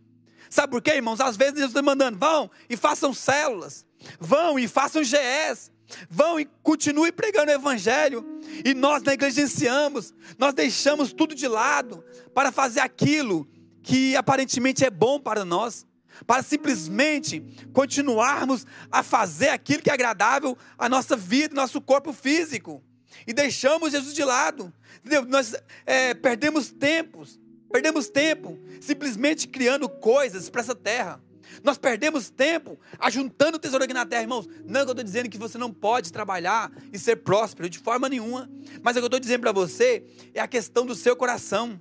Sabe 0.50 0.72
por 0.72 0.82
quê, 0.82 0.92
irmãos? 0.92 1.20
Às 1.20 1.36
vezes 1.36 1.56
Jesus 1.56 1.72
está 1.72 1.82
mandando, 1.82 2.20
vão 2.20 2.52
e 2.70 2.78
façam 2.78 3.12
células, 3.12 3.84
vão 4.20 4.60
e 4.60 4.68
façam 4.68 5.02
GS, 5.02 5.72
vão 6.08 6.40
e 6.40 6.46
continuem 6.62 7.12
pregando 7.12 7.52
o 7.52 7.56
evangelho. 7.56 8.24
E 8.64 8.76
nós 8.76 9.02
negligenciamos, 9.02 10.14
nós 10.38 10.54
deixamos 10.54 11.12
tudo 11.12 11.34
de 11.34 11.48
lado 11.48 12.04
para 12.36 12.52
fazer 12.52 12.82
aquilo 12.82 13.48
que 13.82 14.16
aparentemente 14.16 14.86
é 14.86 14.92
bom 14.92 15.20
para 15.20 15.44
nós, 15.44 15.88
para 16.28 16.44
simplesmente 16.44 17.44
continuarmos 17.74 18.66
a 18.92 19.02
fazer 19.02 19.50
aquilo 19.50 19.82
que 19.82 19.90
é 19.90 19.94
agradável 19.94 20.56
à 20.78 20.88
nossa 20.88 21.16
vida, 21.16 21.56
nosso 21.56 21.82
corpo 21.82 22.14
físico. 22.14 22.84
E 23.26 23.34
deixamos 23.34 23.92
Jesus 23.92 24.14
de 24.14 24.24
lado. 24.24 24.74
Entendeu? 25.00 25.26
Nós 25.26 25.56
é, 25.86 26.14
perdemos 26.14 26.72
tempos, 26.72 27.40
perdemos 27.72 28.10
tempo 28.10 28.60
simplesmente 28.82 29.48
criando 29.48 29.88
coisas 29.88 30.50
para 30.50 30.62
essa 30.62 30.76
terra. 30.76 31.22
Nós 31.62 31.78
perdemos 31.78 32.30
tempo 32.30 32.80
ajuntando 32.98 33.60
tesouro 33.60 33.84
aqui 33.84 33.94
na 33.94 34.06
terra, 34.06 34.22
irmãos. 34.22 34.48
Não 34.66 34.82
é 34.82 34.84
que 34.84 34.90
eu 34.90 34.94
estou 34.94 35.04
dizendo 35.04 35.30
que 35.30 35.38
você 35.38 35.58
não 35.58 35.72
pode 35.72 36.12
trabalhar 36.12 36.72
e 36.92 36.98
ser 36.98 37.18
próspero, 37.18 37.70
de 37.70 37.80
forma 37.80 38.10
nenhuma. 38.10 38.50
Mas 38.82 38.96
é 38.96 39.00
o 39.00 39.02
que 39.02 39.06
eu 39.06 39.08
estou 39.08 39.20
dizendo 39.20 39.42
para 39.42 39.52
você 39.52 40.06
é 40.34 40.40
a 40.40 40.48
questão 40.48 40.86
do 40.86 40.96
seu 40.96 41.16
coração. 41.16 41.80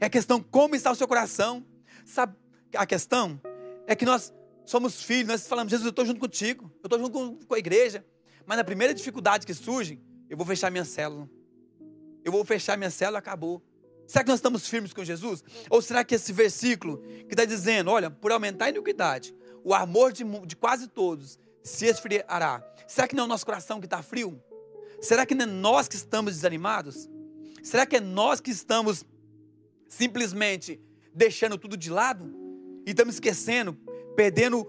É 0.00 0.06
a 0.06 0.10
questão 0.10 0.42
como 0.42 0.74
está 0.74 0.90
o 0.90 0.94
seu 0.94 1.06
coração. 1.06 1.64
Sabe 2.04 2.34
a 2.74 2.86
questão? 2.86 3.40
É 3.86 3.94
que 3.94 4.04
nós 4.04 4.32
somos 4.64 5.02
filhos, 5.02 5.28
nós 5.28 5.46
falamos, 5.46 5.70
Jesus, 5.70 5.86
eu 5.86 5.90
estou 5.90 6.06
junto 6.06 6.20
contigo, 6.20 6.70
eu 6.82 6.86
estou 6.86 6.98
junto 6.98 7.10
com, 7.10 7.46
com 7.46 7.54
a 7.54 7.58
igreja. 7.58 8.04
Mas 8.46 8.56
na 8.56 8.64
primeira 8.64 8.92
dificuldade 8.92 9.46
que 9.46 9.54
surge, 9.54 10.00
eu 10.32 10.36
vou 10.38 10.46
fechar 10.46 10.70
minha 10.70 10.84
célula. 10.86 11.28
Eu 12.24 12.32
vou 12.32 12.42
fechar 12.42 12.78
minha 12.78 12.90
célula, 12.90 13.18
acabou. 13.18 13.62
Será 14.06 14.24
que 14.24 14.30
nós 14.30 14.38
estamos 14.38 14.66
firmes 14.66 14.90
com 14.94 15.04
Jesus? 15.04 15.44
Ou 15.68 15.82
será 15.82 16.02
que 16.02 16.14
esse 16.14 16.32
versículo 16.32 17.02
que 17.28 17.34
está 17.34 17.44
dizendo, 17.44 17.90
olha, 17.90 18.10
por 18.10 18.32
aumentar 18.32 18.64
a 18.64 18.70
iniquidade, 18.70 19.34
o 19.62 19.74
amor 19.74 20.10
de, 20.10 20.24
de 20.46 20.56
quase 20.56 20.88
todos 20.88 21.38
se 21.62 21.84
esfriará. 21.84 22.66
Será 22.86 23.06
que 23.06 23.14
não 23.14 23.24
é 23.24 23.26
o 23.26 23.28
nosso 23.28 23.44
coração 23.44 23.78
que 23.78 23.84
está 23.84 24.02
frio? 24.02 24.42
Será 25.02 25.26
que 25.26 25.34
não 25.34 25.44
é 25.44 25.48
nós 25.48 25.86
que 25.86 25.96
estamos 25.96 26.36
desanimados? 26.36 27.10
Será 27.62 27.84
que 27.84 27.96
é 27.96 28.00
nós 28.00 28.40
que 28.40 28.50
estamos 28.50 29.04
simplesmente 29.86 30.80
deixando 31.14 31.58
tudo 31.58 31.76
de 31.76 31.90
lado? 31.90 32.34
E 32.86 32.90
estamos 32.92 33.16
esquecendo, 33.16 33.74
perdendo 34.16 34.66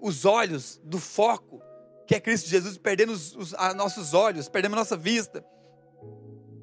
os 0.00 0.24
olhos 0.24 0.80
do 0.82 0.98
foco, 0.98 1.60
que 2.06 2.14
é 2.14 2.20
Cristo 2.20 2.48
Jesus, 2.48 2.76
perdendo 2.76 3.12
os, 3.12 3.34
os 3.34 3.52
nossos 3.76 4.14
olhos, 4.14 4.48
perdendo 4.48 4.74
a 4.74 4.76
nossa 4.76 4.96
vista 4.96 5.44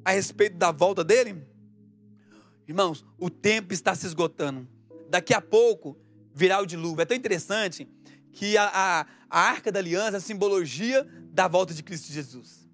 a 0.04 0.12
respeito 0.12 0.56
da 0.56 0.70
volta 0.70 1.02
dele? 1.02 1.44
Irmãos, 2.66 3.04
o 3.18 3.28
tempo 3.28 3.72
está 3.72 3.94
se 3.94 4.06
esgotando. 4.06 4.68
Daqui 5.08 5.34
a 5.34 5.40
pouco 5.40 5.98
virá 6.34 6.60
o 6.60 6.66
dilúvio. 6.66 7.02
É 7.02 7.04
tão 7.04 7.16
interessante 7.16 7.88
que 8.32 8.56
a, 8.56 8.70
a, 8.72 9.06
a 9.28 9.40
arca 9.40 9.70
da 9.70 9.78
aliança 9.78 10.16
é 10.16 10.18
a 10.18 10.20
simbologia 10.20 11.06
da 11.32 11.48
volta 11.48 11.74
de 11.74 11.82
Cristo 11.82 12.12
Jesus. 12.12 12.68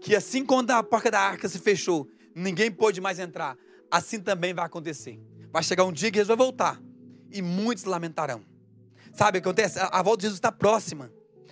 Que 0.00 0.14
assim 0.14 0.44
quando 0.44 0.70
a 0.70 0.82
porta 0.82 1.10
da 1.10 1.20
arca 1.20 1.48
se 1.48 1.58
fechou, 1.58 2.08
ninguém 2.34 2.70
pôde 2.70 3.00
mais 3.00 3.18
entrar. 3.18 3.56
Assim 3.90 4.20
também 4.20 4.52
vai 4.52 4.64
acontecer. 4.64 5.20
Vai 5.52 5.62
chegar 5.62 5.84
um 5.84 5.92
dia 5.92 6.10
que 6.10 6.18
Jesus 6.18 6.28
vai 6.28 6.36
voltar. 6.36 6.80
E 7.30 7.40
muitos 7.40 7.84
lamentarão. 7.84 8.42
Sabe 9.12 9.38
o 9.38 9.42
que 9.42 9.48
acontece? 9.48 9.78
A, 9.78 9.86
a 9.86 10.02
volta 10.02 10.18
de 10.18 10.22
Jesus 10.24 10.38
está 10.38 10.52
próxima. 10.52 11.10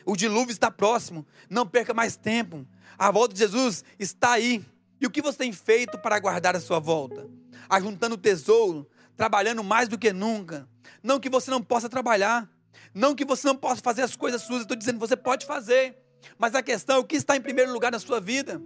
O 0.08 0.16
dilúvio 0.16 0.52
está 0.52 0.70
próximo. 0.70 1.26
Não 1.50 1.66
perca 1.66 1.92
mais 1.92 2.16
tempo. 2.16 2.66
A 2.96 3.10
volta 3.10 3.34
de 3.34 3.40
Jesus 3.40 3.84
está 3.98 4.32
aí. 4.32 4.64
E 4.98 5.06
o 5.06 5.10
que 5.10 5.20
você 5.20 5.36
tem 5.36 5.52
feito 5.52 5.98
para 5.98 6.16
aguardar 6.16 6.56
a 6.56 6.60
sua 6.60 6.78
volta? 6.78 7.28
Ajuntando 7.68 8.16
tesouro, 8.16 8.88
trabalhando 9.18 9.62
mais 9.62 9.86
do 9.86 9.98
que 9.98 10.10
nunca. 10.10 10.66
Não 11.02 11.20
que 11.20 11.28
você 11.28 11.50
não 11.50 11.62
possa 11.62 11.90
trabalhar, 11.90 12.50
não 12.94 13.14
que 13.14 13.22
você 13.22 13.46
não 13.46 13.54
possa 13.54 13.82
fazer 13.82 14.00
as 14.00 14.16
coisas 14.16 14.40
suas, 14.40 14.62
estou 14.62 14.78
dizendo, 14.78 14.98
você 14.98 15.14
pode 15.14 15.44
fazer. 15.44 15.98
Mas 16.38 16.54
a 16.54 16.62
questão 16.62 16.96
é 16.96 16.98
o 17.00 17.04
que 17.04 17.16
está 17.16 17.36
em 17.36 17.42
primeiro 17.42 17.70
lugar 17.70 17.92
na 17.92 17.98
sua 17.98 18.18
vida? 18.18 18.62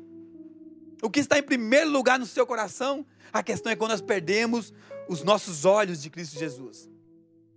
O 1.03 1.11
que 1.11 1.19
está 1.19 1.41
em 1.41 1.43
primeiro 1.43 1.91
lugar 1.91 2.21
no 2.21 2.27
seu 2.27 2.47
coração? 2.47 3.05
A 3.33 3.43
questão 3.43 3.73
é 3.73 3.75
quando 3.75 3.91
nós 3.91 4.01
perdemos 4.01 4.73
os 5.09 5.25
nossos 5.25 5.65
olhos 5.65 6.01
de 6.01 6.09
Cristo 6.09 6.39
Jesus. 6.39 6.89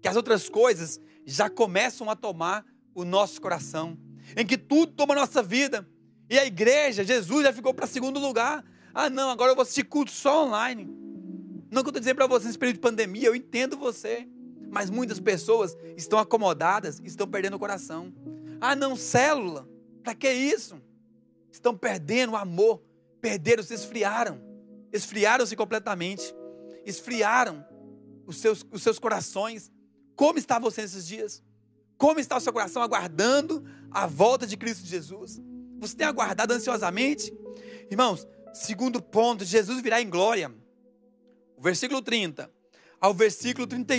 Que 0.01 0.07
as 0.07 0.15
outras 0.15 0.49
coisas 0.49 0.99
já 1.23 1.51
começam 1.51 2.09
a 2.09 2.15
tomar 2.15 2.65
o 2.95 3.03
nosso 3.03 3.39
coração, 3.41 3.97
em 4.35 4.45
que 4.45 4.57
tudo 4.57 4.93
toma 4.93 5.13
a 5.13 5.17
nossa 5.17 5.43
vida. 5.43 5.87
E 6.29 6.39
a 6.39 6.45
igreja, 6.45 7.03
Jesus 7.03 7.43
já 7.43 7.53
ficou 7.53 7.73
para 7.73 7.85
segundo 7.85 8.19
lugar. 8.19 8.65
Ah, 8.93 9.09
não, 9.09 9.29
agora 9.29 9.51
eu 9.51 9.55
vou 9.55 9.61
assistir 9.61 9.83
culto 9.83 10.09
só 10.09 10.45
online. 10.45 10.85
Não 11.69 11.83
que 11.83 11.87
eu 11.87 11.91
estou 11.91 11.99
dizendo 11.99 12.15
para 12.15 12.25
você 12.25 12.47
nesse 12.47 12.57
período 12.57 12.77
de 12.77 12.81
pandemia, 12.81 13.27
eu 13.27 13.35
entendo 13.35 13.77
você. 13.77 14.27
Mas 14.71 14.89
muitas 14.89 15.19
pessoas 15.19 15.75
estão 15.95 16.17
acomodadas, 16.17 16.99
estão 17.03 17.27
perdendo 17.27 17.57
o 17.57 17.59
coração. 17.59 18.13
Ah, 18.59 18.75
não, 18.75 18.95
célula. 18.95 19.67
Para 20.01 20.15
que 20.15 20.31
isso? 20.31 20.81
Estão 21.51 21.75
perdendo 21.77 22.31
o 22.31 22.37
amor. 22.37 22.81
Perderam, 23.21 23.61
se 23.61 23.73
esfriaram. 23.73 24.41
Esfriaram-se 24.91 25.55
completamente. 25.55 26.33
Esfriaram 26.85 27.65
os 28.25 28.37
seus, 28.37 28.65
os 28.71 28.81
seus 28.81 28.97
corações. 28.97 29.71
Como 30.15 30.39
está 30.39 30.57
você 30.57 30.81
nesses 30.81 31.05
dias? 31.05 31.43
Como 31.97 32.19
está 32.19 32.37
o 32.37 32.41
seu 32.41 32.51
coração 32.51 32.81
aguardando 32.81 33.63
a 33.89 34.05
volta 34.05 34.45
de 34.45 34.57
Cristo 34.57 34.85
Jesus? 34.85 35.41
Você 35.79 35.95
tem 35.95 36.07
aguardado 36.07 36.53
ansiosamente? 36.53 37.33
Irmãos, 37.89 38.27
segundo 38.53 39.01
ponto, 39.01 39.45
Jesus 39.45 39.81
virá 39.81 40.01
em 40.01 40.09
glória. 40.09 40.53
O 41.57 41.61
versículo 41.61 42.01
30 42.01 42.51
ao 43.05 43.13
versículo 43.13 43.67
30 43.67 43.93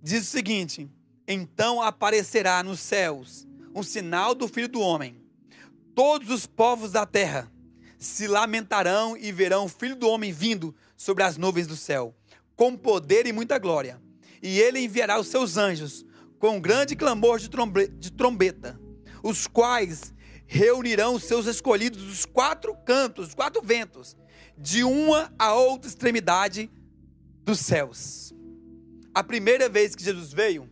diz 0.00 0.22
o 0.22 0.30
seguinte: 0.30 0.88
Então 1.26 1.82
aparecerá 1.82 2.62
nos 2.62 2.78
céus 2.78 3.44
um 3.74 3.82
sinal 3.82 4.32
do 4.32 4.46
Filho 4.46 4.68
do 4.68 4.80
Homem. 4.80 5.20
Todos 5.92 6.30
os 6.30 6.46
povos 6.46 6.92
da 6.92 7.04
terra 7.04 7.50
se 7.98 8.28
lamentarão 8.28 9.16
e 9.16 9.32
verão 9.32 9.64
o 9.64 9.68
Filho 9.68 9.96
do 9.96 10.08
Homem 10.08 10.30
vindo 10.30 10.72
sobre 10.96 11.24
as 11.24 11.36
nuvens 11.36 11.66
do 11.66 11.74
céu, 11.74 12.14
com 12.54 12.76
poder 12.76 13.26
e 13.26 13.32
muita 13.32 13.58
glória. 13.58 14.00
E 14.40 14.60
ele 14.60 14.78
enviará 14.78 15.18
os 15.18 15.26
seus 15.26 15.56
anjos 15.56 16.05
com 16.38 16.60
grande 16.60 16.94
clamor 16.94 17.38
de, 17.38 17.48
de 17.98 18.12
trombeta, 18.12 18.78
os 19.22 19.46
quais 19.46 20.14
reunirão 20.46 21.18
seus 21.18 21.46
escolhidos 21.46 22.02
dos 22.02 22.24
quatro 22.24 22.74
cantos, 22.84 23.26
dos 23.26 23.34
quatro 23.34 23.60
ventos, 23.62 24.16
de 24.56 24.84
uma 24.84 25.32
a 25.38 25.54
outra 25.54 25.88
extremidade 25.88 26.70
dos 27.42 27.58
céus. 27.60 28.32
A 29.14 29.22
primeira 29.24 29.68
vez 29.68 29.94
que 29.94 30.04
Jesus 30.04 30.32
veio, 30.32 30.70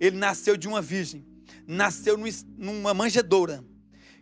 ele 0.00 0.16
nasceu 0.16 0.56
de 0.56 0.66
uma 0.66 0.80
virgem, 0.80 1.24
nasceu 1.66 2.18
numa 2.56 2.94
manjedoura, 2.94 3.64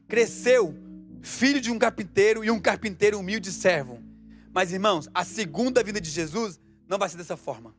cresceu, 0.09 0.75
filho 1.23 1.61
de 1.61 1.71
um 1.71 1.79
carpinteiro 1.79 2.45
e 2.45 2.51
um 2.51 2.61
carpinteiro 2.61 3.19
humilde 3.19 3.53
servo. 3.53 4.03
Mas 4.53 4.73
irmãos, 4.73 5.09
a 5.15 5.25
segunda 5.25 5.83
vinda 5.83 6.01
de 6.01 6.11
Jesus 6.11 6.59
não 6.89 6.99
vai 6.99 7.09
ser 7.09 7.17
dessa 7.17 7.37
forma. 7.37 7.75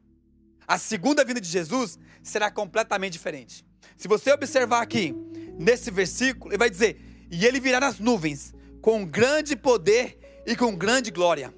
A 0.68 0.78
segunda 0.78 1.24
vinda 1.24 1.40
de 1.40 1.48
Jesus 1.48 1.98
será 2.22 2.52
completamente 2.52 3.14
diferente. 3.14 3.66
Se 3.96 4.06
você 4.06 4.34
observar 4.34 4.82
aqui, 4.82 5.16
nesse 5.58 5.90
versículo, 5.90 6.52
ele 6.52 6.58
vai 6.58 6.70
dizer: 6.70 7.00
E 7.32 7.46
ele 7.46 7.60
virá 7.62 7.80
nas 7.80 8.00
nuvens 8.00 8.54
com 8.82 9.06
grande 9.06 9.56
poder 9.56 10.44
e 10.46 10.58
com 10.58 10.76
grande 10.76 11.10
glória. 11.10 11.54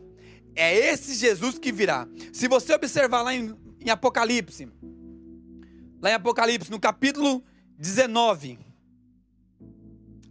É 0.55 0.75
esse 0.75 1.15
Jesus 1.15 1.57
que 1.57 1.71
virá. 1.71 2.07
Se 2.31 2.47
você 2.47 2.73
observar 2.73 3.23
lá 3.23 3.33
em, 3.33 3.57
em 3.79 3.89
Apocalipse, 3.89 4.69
lá 5.99 6.11
em 6.11 6.13
Apocalipse, 6.13 6.69
no 6.69 6.79
capítulo 6.79 7.43
19, 7.79 8.59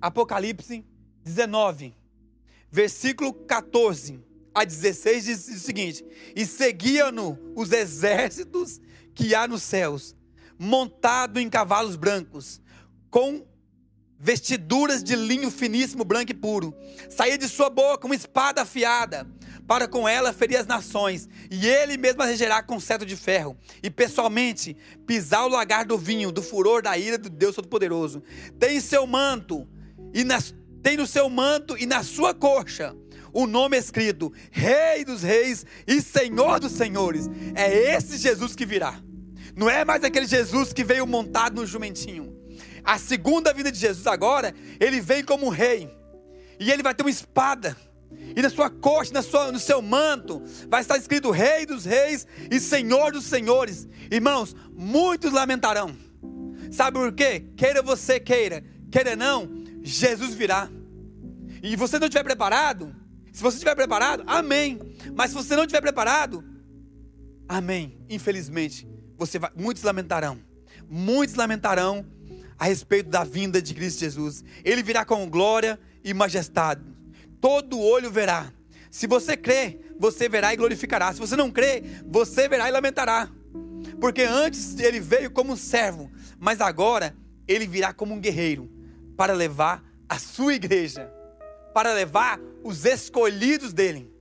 Apocalipse 0.01 0.85
19, 1.25 1.95
versículo 2.71 3.33
14 3.33 4.28
a 4.59 4.65
16 4.65 5.25
diz 5.25 5.49
o 5.49 5.59
seguinte: 5.59 6.05
E 6.35 6.45
seguiam-no 6.45 7.39
os 7.55 7.73
exércitos 7.73 8.81
que 9.15 9.35
há 9.35 9.47
nos 9.47 9.63
céus, 9.63 10.17
montado 10.59 11.39
em 11.39 11.49
cavalos 11.49 11.97
brancos, 11.97 12.61
com 13.11 13.47
vestiduras 14.19 15.03
de 15.03 15.15
linho 15.15 15.51
finíssimo, 15.51 16.05
branco 16.05 16.33
e 16.33 16.35
puro. 16.35 16.75
Saía 17.09 17.39
de 17.39 17.49
sua 17.49 17.71
boca 17.71 18.07
uma 18.07 18.17
espada 18.17 18.63
afiada, 18.63 19.27
para 19.67 19.87
com 19.87 20.09
ela 20.09 20.33
ferir 20.33 20.57
as 20.57 20.67
nações, 20.67 21.29
e 21.51 21.69
ele 21.69 21.97
mesmo 21.97 22.23
a 22.23 22.27
regerá 22.27 22.63
com 22.63 22.81
cetro 22.81 23.07
de 23.07 23.17
ferro, 23.17 23.57
e 23.83 23.91
pessoalmente 23.91 24.77
pisar 25.07 25.45
o 25.45 25.49
lagar 25.49 25.85
do 25.85 25.97
vinho, 25.97 26.33
do 26.33 26.43
furor 26.43 26.83
da 26.83 26.97
ira 26.99 27.19
do 27.19 27.31
Deus 27.31 27.55
Todo-Poderoso. 27.55 28.23
Tem 28.59 28.81
seu 28.81 29.07
manto, 29.07 29.69
e 30.13 30.25
nas, 30.25 30.55
tem 30.83 30.97
no 30.97 31.07
seu 31.07 31.29
manto 31.29 31.77
e 31.77 31.87
na 31.87 32.03
sua 32.03 32.35
coxa 32.35 32.97
o 33.33 33.47
nome 33.47 33.77
escrito: 33.77 34.33
Rei 34.51 35.05
dos 35.05 35.23
Reis 35.23 35.65
e 35.87 36.01
Senhor 36.01 36.61
dos 36.61 36.73
Senhores. 36.73 37.29
É 37.55 37.95
esse 37.95 38.17
Jesus 38.17 38.55
que 38.55 38.67
virá. 38.67 39.01
Não 39.57 39.69
é 39.69 39.85
mais 39.85 40.05
aquele 40.05 40.27
Jesus 40.27 40.73
que 40.73 40.85
veio 40.85 41.07
montado 41.07 41.57
no 41.57 41.67
jumentinho. 41.67 42.37
A 42.85 42.99
segunda 42.99 43.53
vinda 43.53 43.73
de 43.73 43.79
Jesus 43.79 44.07
agora, 44.07 44.55
ele 44.81 45.01
vem 45.01 45.25
como 45.25 45.49
rei. 45.49 45.91
E 46.61 46.71
ele 46.71 46.83
vai 46.83 46.95
ter 46.95 47.03
uma 47.03 47.11
espada. 47.11 47.77
E 48.35 48.41
na 48.41 48.49
sua 48.49 48.71
coxa, 48.71 49.13
na 49.13 49.23
sua, 49.23 49.53
no 49.53 49.59
seu 49.59 49.83
manto, 49.83 50.43
vai 50.69 50.81
estar 50.81 50.97
escrito 50.97 51.31
Rei 51.31 51.67
dos 51.67 51.85
Reis 51.85 52.27
e 52.51 52.59
Senhor 52.59 53.13
dos 53.13 53.25
Senhores. 53.25 53.87
Irmãos, 54.11 54.55
muitos 54.73 55.33
lamentarão. 55.33 55.97
Sabe 56.71 56.99
por 56.99 57.13
quê? 57.13 57.45
Queira 57.57 57.83
você, 57.83 58.21
queira, 58.21 58.65
queira 58.91 59.17
não, 59.17 59.49
Jesus 59.83 60.35
virá. 60.35 60.71
E 61.63 61.77
você 61.77 61.99
não 61.99 62.07
estiver 62.07 62.25
preparado, 62.25 62.95
se 63.39 63.43
você 63.45 63.55
estiver 63.55 63.77
preparado, 63.77 64.25
amém. 64.27 64.81
Mas 65.15 65.31
se 65.31 65.37
você 65.37 65.55
não 65.55 65.63
estiver 65.63 65.81
preparado, 65.81 66.45
amém. 67.49 67.97
Infelizmente, 68.11 68.85
você 69.17 69.39
vai, 69.39 69.49
muitos 69.55 69.85
lamentarão. 69.85 70.41
Muitos 70.91 71.37
lamentarão 71.37 72.05
a 72.59 72.65
respeito 72.65 73.09
da 73.09 73.23
vinda 73.23 73.63
de 73.63 73.73
Cristo 73.75 74.01
Jesus. 74.01 74.43
Ele 74.65 74.83
virá 74.83 75.05
com 75.05 75.31
glória 75.31 75.79
e 76.03 76.13
majestade. 76.13 76.83
Todo 77.41 77.79
olho 77.79 78.11
verá. 78.11 78.53
Se 78.91 79.07
você 79.07 79.37
crê, 79.37 79.79
você 80.01 80.29
verá 80.29 80.53
e 80.53 80.57
glorificará. 80.57 81.13
Se 81.13 81.21
você 81.21 81.37
não 81.37 81.49
crê, 81.49 81.85
você 82.05 82.49
verá 82.49 82.69
e 82.69 82.73
lamentará. 82.73 83.31
Porque 84.01 84.23
antes 84.23 84.77
ele 84.81 84.99
veio 84.99 85.31
como 85.31 85.53
um 85.53 85.57
servo, 85.57 86.11
mas 86.41 86.61
agora 86.61 87.15
ele 87.47 87.69
virá 87.69 87.93
como 87.93 88.17
um 88.17 88.21
guerreiro 88.21 88.69
para 89.17 89.33
levar 89.33 89.85
a 90.09 90.19
sua 90.19 90.55
igreja, 90.55 91.09
para 91.79 91.95
levar 91.95 92.41
os 92.65 92.85
escolhidos 92.85 93.73
dele, 93.73 94.13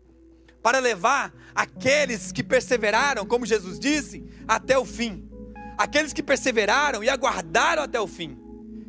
para 0.61 0.77
levar 0.77 1.33
aqueles 1.55 2.31
que 2.31 2.43
perseveraram, 2.43 3.25
como 3.25 3.47
Jesus 3.47 3.79
disse, 3.79 4.23
até 4.47 4.77
o 4.77 4.85
fim. 4.85 5.27
Aqueles 5.75 6.13
que 6.13 6.21
perseveraram 6.21 7.03
e 7.03 7.09
aguardaram 7.09 7.81
até 7.81 7.99
o 7.99 8.05
fim. 8.05 8.37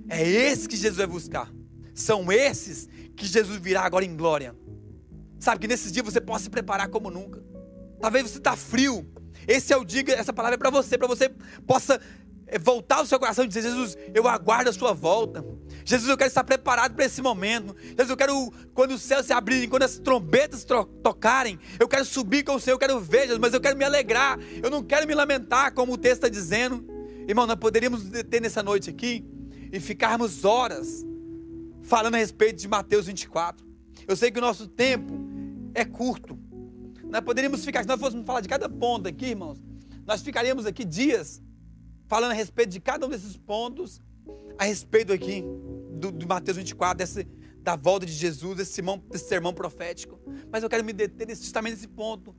É 0.06 0.22
esse 0.22 0.68
que 0.68 0.76
Jesus 0.76 0.98
vai 0.98 1.06
buscar. 1.06 1.50
São 1.94 2.30
esses 2.30 2.90
que 3.16 3.24
Jesus 3.24 3.58
virá 3.58 3.84
agora 3.86 4.04
em 4.04 4.14
glória. 4.14 4.54
Sabe 5.40 5.62
que 5.62 5.66
nesses 5.66 5.90
dias 5.90 6.04
você 6.04 6.20
possa 6.20 6.44
se 6.44 6.50
preparar 6.50 6.88
como 6.88 7.10
nunca. 7.10 7.42
Talvez 8.02 8.28
você 8.28 8.36
está 8.36 8.54
frio. 8.54 9.10
Esse 9.46 9.72
é 9.72 9.78
o 9.78 9.84
dia, 9.84 10.04
essa 10.08 10.30
palavra 10.34 10.56
é 10.56 10.58
para 10.58 10.68
você, 10.68 10.98
para 10.98 11.08
você 11.08 11.30
possa 11.66 11.98
eh, 12.46 12.58
voltar 12.58 13.00
o 13.00 13.06
seu 13.06 13.18
coração 13.18 13.46
e 13.46 13.48
dizer: 13.48 13.62
Jesus, 13.62 13.96
eu 14.12 14.28
aguardo 14.28 14.68
a 14.68 14.74
sua 14.74 14.92
volta. 14.92 15.42
Jesus, 15.88 16.10
eu 16.10 16.18
quero 16.18 16.28
estar 16.28 16.44
preparado 16.44 16.94
para 16.94 17.06
esse 17.06 17.22
momento. 17.22 17.74
Jesus, 17.80 18.10
eu 18.10 18.16
quero, 18.16 18.52
quando 18.74 18.90
os 18.90 19.00
céus 19.00 19.24
se 19.24 19.32
abrirem, 19.32 19.70
quando 19.70 19.84
as 19.84 19.98
trombetas 19.98 20.62
tocarem, 21.02 21.58
eu 21.80 21.88
quero 21.88 22.04
subir 22.04 22.44
com 22.44 22.56
o 22.56 22.60
Senhor, 22.60 22.74
eu 22.74 22.78
quero 22.78 23.00
ver, 23.00 23.22
Jesus, 23.22 23.38
mas 23.38 23.54
eu 23.54 23.60
quero 23.60 23.74
me 23.74 23.86
alegrar. 23.86 24.38
Eu 24.62 24.68
não 24.68 24.82
quero 24.82 25.06
me 25.06 25.14
lamentar, 25.14 25.72
como 25.72 25.94
o 25.94 25.96
texto 25.96 26.16
está 26.16 26.28
dizendo. 26.28 26.86
Irmão, 27.26 27.46
nós 27.46 27.56
poderíamos 27.56 28.02
ter 28.28 28.38
nessa 28.38 28.62
noite 28.62 28.90
aqui 28.90 29.24
e 29.72 29.80
ficarmos 29.80 30.44
horas 30.44 31.06
falando 31.84 32.16
a 32.16 32.18
respeito 32.18 32.56
de 32.56 32.68
Mateus 32.68 33.06
24. 33.06 33.66
Eu 34.06 34.14
sei 34.14 34.30
que 34.30 34.38
o 34.38 34.42
nosso 34.42 34.68
tempo 34.68 35.14
é 35.72 35.86
curto. 35.86 36.38
Nós 37.04 37.22
poderíamos 37.22 37.64
ficar, 37.64 37.80
se 37.80 37.88
nós 37.88 37.98
fôssemos 37.98 38.26
falar 38.26 38.42
de 38.42 38.48
cada 38.48 38.68
ponto 38.68 39.08
aqui, 39.08 39.28
irmãos, 39.28 39.58
nós 40.06 40.20
ficaríamos 40.20 40.66
aqui 40.66 40.84
dias 40.84 41.40
falando 42.06 42.32
a 42.32 42.34
respeito 42.34 42.68
de 42.72 42.80
cada 42.80 43.06
um 43.06 43.08
desses 43.08 43.38
pontos, 43.38 44.02
a 44.58 44.64
respeito 44.64 45.14
aqui 45.14 45.42
do, 45.98 46.12
do 46.12 46.26
Mateus 46.26 46.56
24, 46.56 46.98
desse, 46.98 47.28
da 47.62 47.76
volta 47.76 48.06
de 48.06 48.12
Jesus, 48.12 48.56
desse 48.56 48.72
sermão, 48.72 49.02
desse 49.10 49.28
sermão 49.28 49.52
profético. 49.52 50.18
Mas 50.50 50.62
eu 50.62 50.68
quero 50.68 50.84
me 50.84 50.92
deter 50.92 51.28
justamente 51.36 51.74
nesse 51.74 51.88
ponto. 51.88 52.34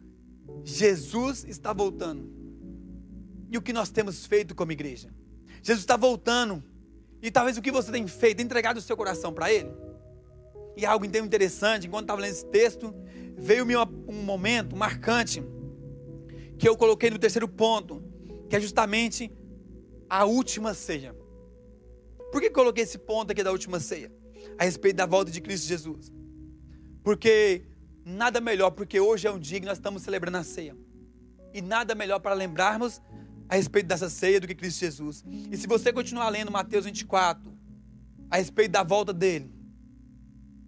Jesus 0.64 1.46
está 1.48 1.74
voltando. 1.74 2.30
E 3.52 3.58
o 3.58 3.62
que 3.62 3.74
nós 3.74 3.90
temos 3.90 4.26
feito 4.26 4.56
como 4.56 4.72
igreja? 4.72 5.14
Jesus 5.62 5.82
está 5.82 5.98
voltando. 5.98 6.64
E 7.22 7.30
talvez 7.30 7.58
o 7.58 7.62
que 7.62 7.72
você 7.72 7.92
tem 7.92 8.08
feito, 8.08 8.42
entregado 8.42 8.78
o 8.78 8.82
seu 8.82 8.96
coração 8.96 9.34
para 9.34 9.52
Ele. 9.52 9.70
E 10.78 10.86
algo 10.86 11.06
interessante, 11.06 11.88
enquanto 11.88 12.06
estava 12.06 12.22
lendo 12.22 12.32
esse 12.32 12.46
texto, 12.46 12.94
veio-me 13.38 13.76
um 13.76 14.24
momento 14.24 14.76
marcante 14.76 15.44
que 16.58 16.68
eu 16.68 16.78
coloquei 16.78 17.10
no 17.10 17.20
terceiro 17.20 17.48
ponto, 17.48 18.04
que 18.50 18.56
é 18.56 18.60
justamente 18.60 19.32
a 20.10 20.26
última 20.26 20.74
ceia. 20.74 21.16
Por 22.32 22.42
que 22.42 22.50
coloquei 22.50 22.84
esse 22.84 22.98
ponto 22.98 23.32
aqui 23.32 23.44
da 23.44 23.52
última 23.52 23.80
ceia? 23.80 24.12
A 24.58 24.64
respeito 24.64 24.96
da 24.96 25.06
volta 25.06 25.32
de 25.32 25.42
Cristo 25.42 25.68
Jesus. 25.68 26.12
Porque 27.04 27.66
nada 28.06 28.40
melhor, 28.40 28.72
porque 28.72 29.00
hoje 29.00 29.28
é 29.28 29.32
um 29.32 29.40
dia 29.40 29.60
que 29.60 29.66
nós 29.66 29.78
estamos 29.78 30.04
celebrando 30.04 30.38
a 30.38 30.44
ceia. 30.44 30.76
E 31.54 31.62
nada 31.62 31.96
melhor 31.96 32.20
para 32.20 32.34
lembrarmos 32.34 33.02
a 33.48 33.56
respeito 33.56 33.88
dessa 33.88 34.10
ceia 34.10 34.40
do 34.40 34.48
que 34.48 34.54
Cristo 34.54 34.80
Jesus. 34.80 35.24
E 35.52 35.58
se 35.58 35.68
você 35.68 35.92
continuar 35.92 36.30
lendo 36.30 36.52
Mateus 36.52 36.86
24, 36.86 37.52
a 38.30 38.38
respeito 38.38 38.72
da 38.72 38.84
volta 38.84 39.12
dele, 39.12 39.52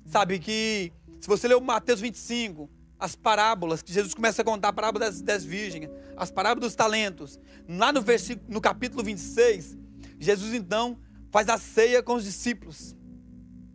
sabe 0.05 0.39
que 0.39 0.91
se 1.19 1.27
você 1.27 1.47
ler 1.47 1.55
o 1.55 1.61
Mateus 1.61 2.01
25, 2.01 2.67
as 2.97 3.15
parábolas, 3.15 3.83
que 3.83 3.93
Jesus 3.93 4.13
começa 4.15 4.41
a 4.41 4.45
contar 4.45 4.69
a 4.69 4.73
parábola 4.73 5.05
das, 5.05 5.21
das 5.21 5.45
virgens, 5.45 5.89
as 6.17 6.31
parábolas 6.31 6.69
dos 6.69 6.75
talentos, 6.75 7.39
lá 7.67 7.93
no, 7.93 8.01
versículo, 8.01 8.51
no 8.51 8.59
capítulo 8.59 9.03
26, 9.03 9.77
Jesus 10.19 10.53
então 10.53 10.97
faz 11.31 11.49
a 11.49 11.57
ceia 11.57 12.03
com 12.03 12.15
os 12.15 12.23
discípulos. 12.23 12.95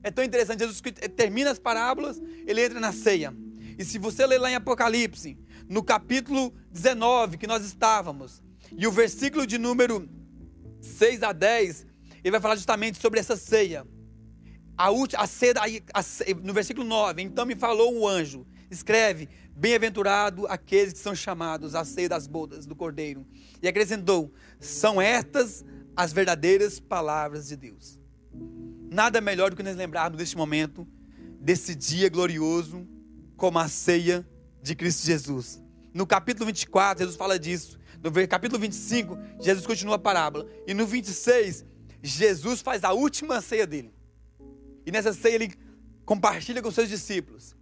É 0.03 0.11
tão 0.11 0.23
interessante, 0.23 0.61
Jesus 0.61 0.81
termina 1.17 1.51
as 1.51 1.59
parábolas, 1.59 2.23
ele 2.47 2.65
entra 2.65 2.79
na 2.79 2.93
ceia. 2.93 3.35
E 3.79 3.85
se 3.85 3.99
você 3.99 4.25
ler 4.25 4.39
lá 4.39 4.51
em 4.51 4.55
Apocalipse, 4.55 5.37
no 5.69 5.83
capítulo 5.83 6.55
19 6.71 7.39
que 7.39 7.47
nós 7.47 7.65
estávamos, 7.65 8.43
e 8.71 8.87
o 8.87 8.93
versículo 8.93 9.47
de 9.47 9.59
número 9.59 10.09
6 10.81 11.23
a 11.23 11.33
10, 11.33 11.87
ele 12.23 12.31
vai 12.31 12.41
falar 12.41 12.57
justamente 12.57 13.01
sobre 13.01 13.19
essa 13.19 13.37
ceia. 13.37 13.87
A, 14.77 14.91
última, 14.91 15.23
a 15.23 15.27
ceia, 15.27 15.55
a, 15.93 16.01
a, 16.01 16.05
no 16.43 16.53
versículo 16.53 16.87
9, 16.87 17.23
então 17.23 17.47
me 17.47 17.57
falou 17.57 17.93
um 17.93 18.07
anjo, 18.07 18.47
escreve, 18.71 19.29
bem-aventurado 19.57 20.47
aqueles 20.47 20.93
que 20.93 20.99
são 20.99 21.15
chamados 21.15 21.75
à 21.75 21.85
ceia 21.85 22.09
das 22.09 22.27
bodas 22.27 22.67
do 22.67 22.77
Cordeiro. 22.77 23.27
E 23.63 23.67
acrescentou, 23.67 24.33
são 24.61 25.01
estas 25.01 25.65
as 25.97 26.13
verdadeiras 26.13 26.79
palavras 26.79 27.49
de 27.49 27.57
Deus. 27.57 27.99
Nada 28.91 29.21
melhor 29.21 29.51
do 29.51 29.57
que 29.57 29.63
nos 29.63 29.75
lembrarmos 29.75 30.19
deste 30.19 30.37
momento, 30.37 30.87
desse 31.41 31.75
dia 31.75 32.09
glorioso, 32.09 32.87
como 33.37 33.59
a 33.59 33.69
ceia 33.69 34.27
de 34.63 34.75
Cristo 34.75 35.07
Jesus. 35.07 35.63
No 35.93 36.07
capítulo 36.07 36.47
24, 36.47 36.99
Jesus 36.99 37.17
fala 37.17 37.39
disso. 37.39 37.79
No 38.03 38.13
capítulo 38.29 38.61
25, 38.61 39.19
Jesus 39.41 39.67
continua 39.67 39.97
a 39.97 39.99
parábola. 39.99 40.47
E 40.67 40.75
no 40.75 40.87
26, 40.87 41.65
Jesus 42.03 42.61
faz 42.61 42.85
a 42.85 42.93
última 42.93 43.41
ceia 43.41 43.67
dele. 43.67 43.93
E 44.85 44.93
nessa 44.93 45.13
ceia 45.13 45.35
ele 45.35 45.55
compartilha 46.05 46.63
com 46.63 46.71
seus 46.71 46.89
discípulos. 46.89 47.57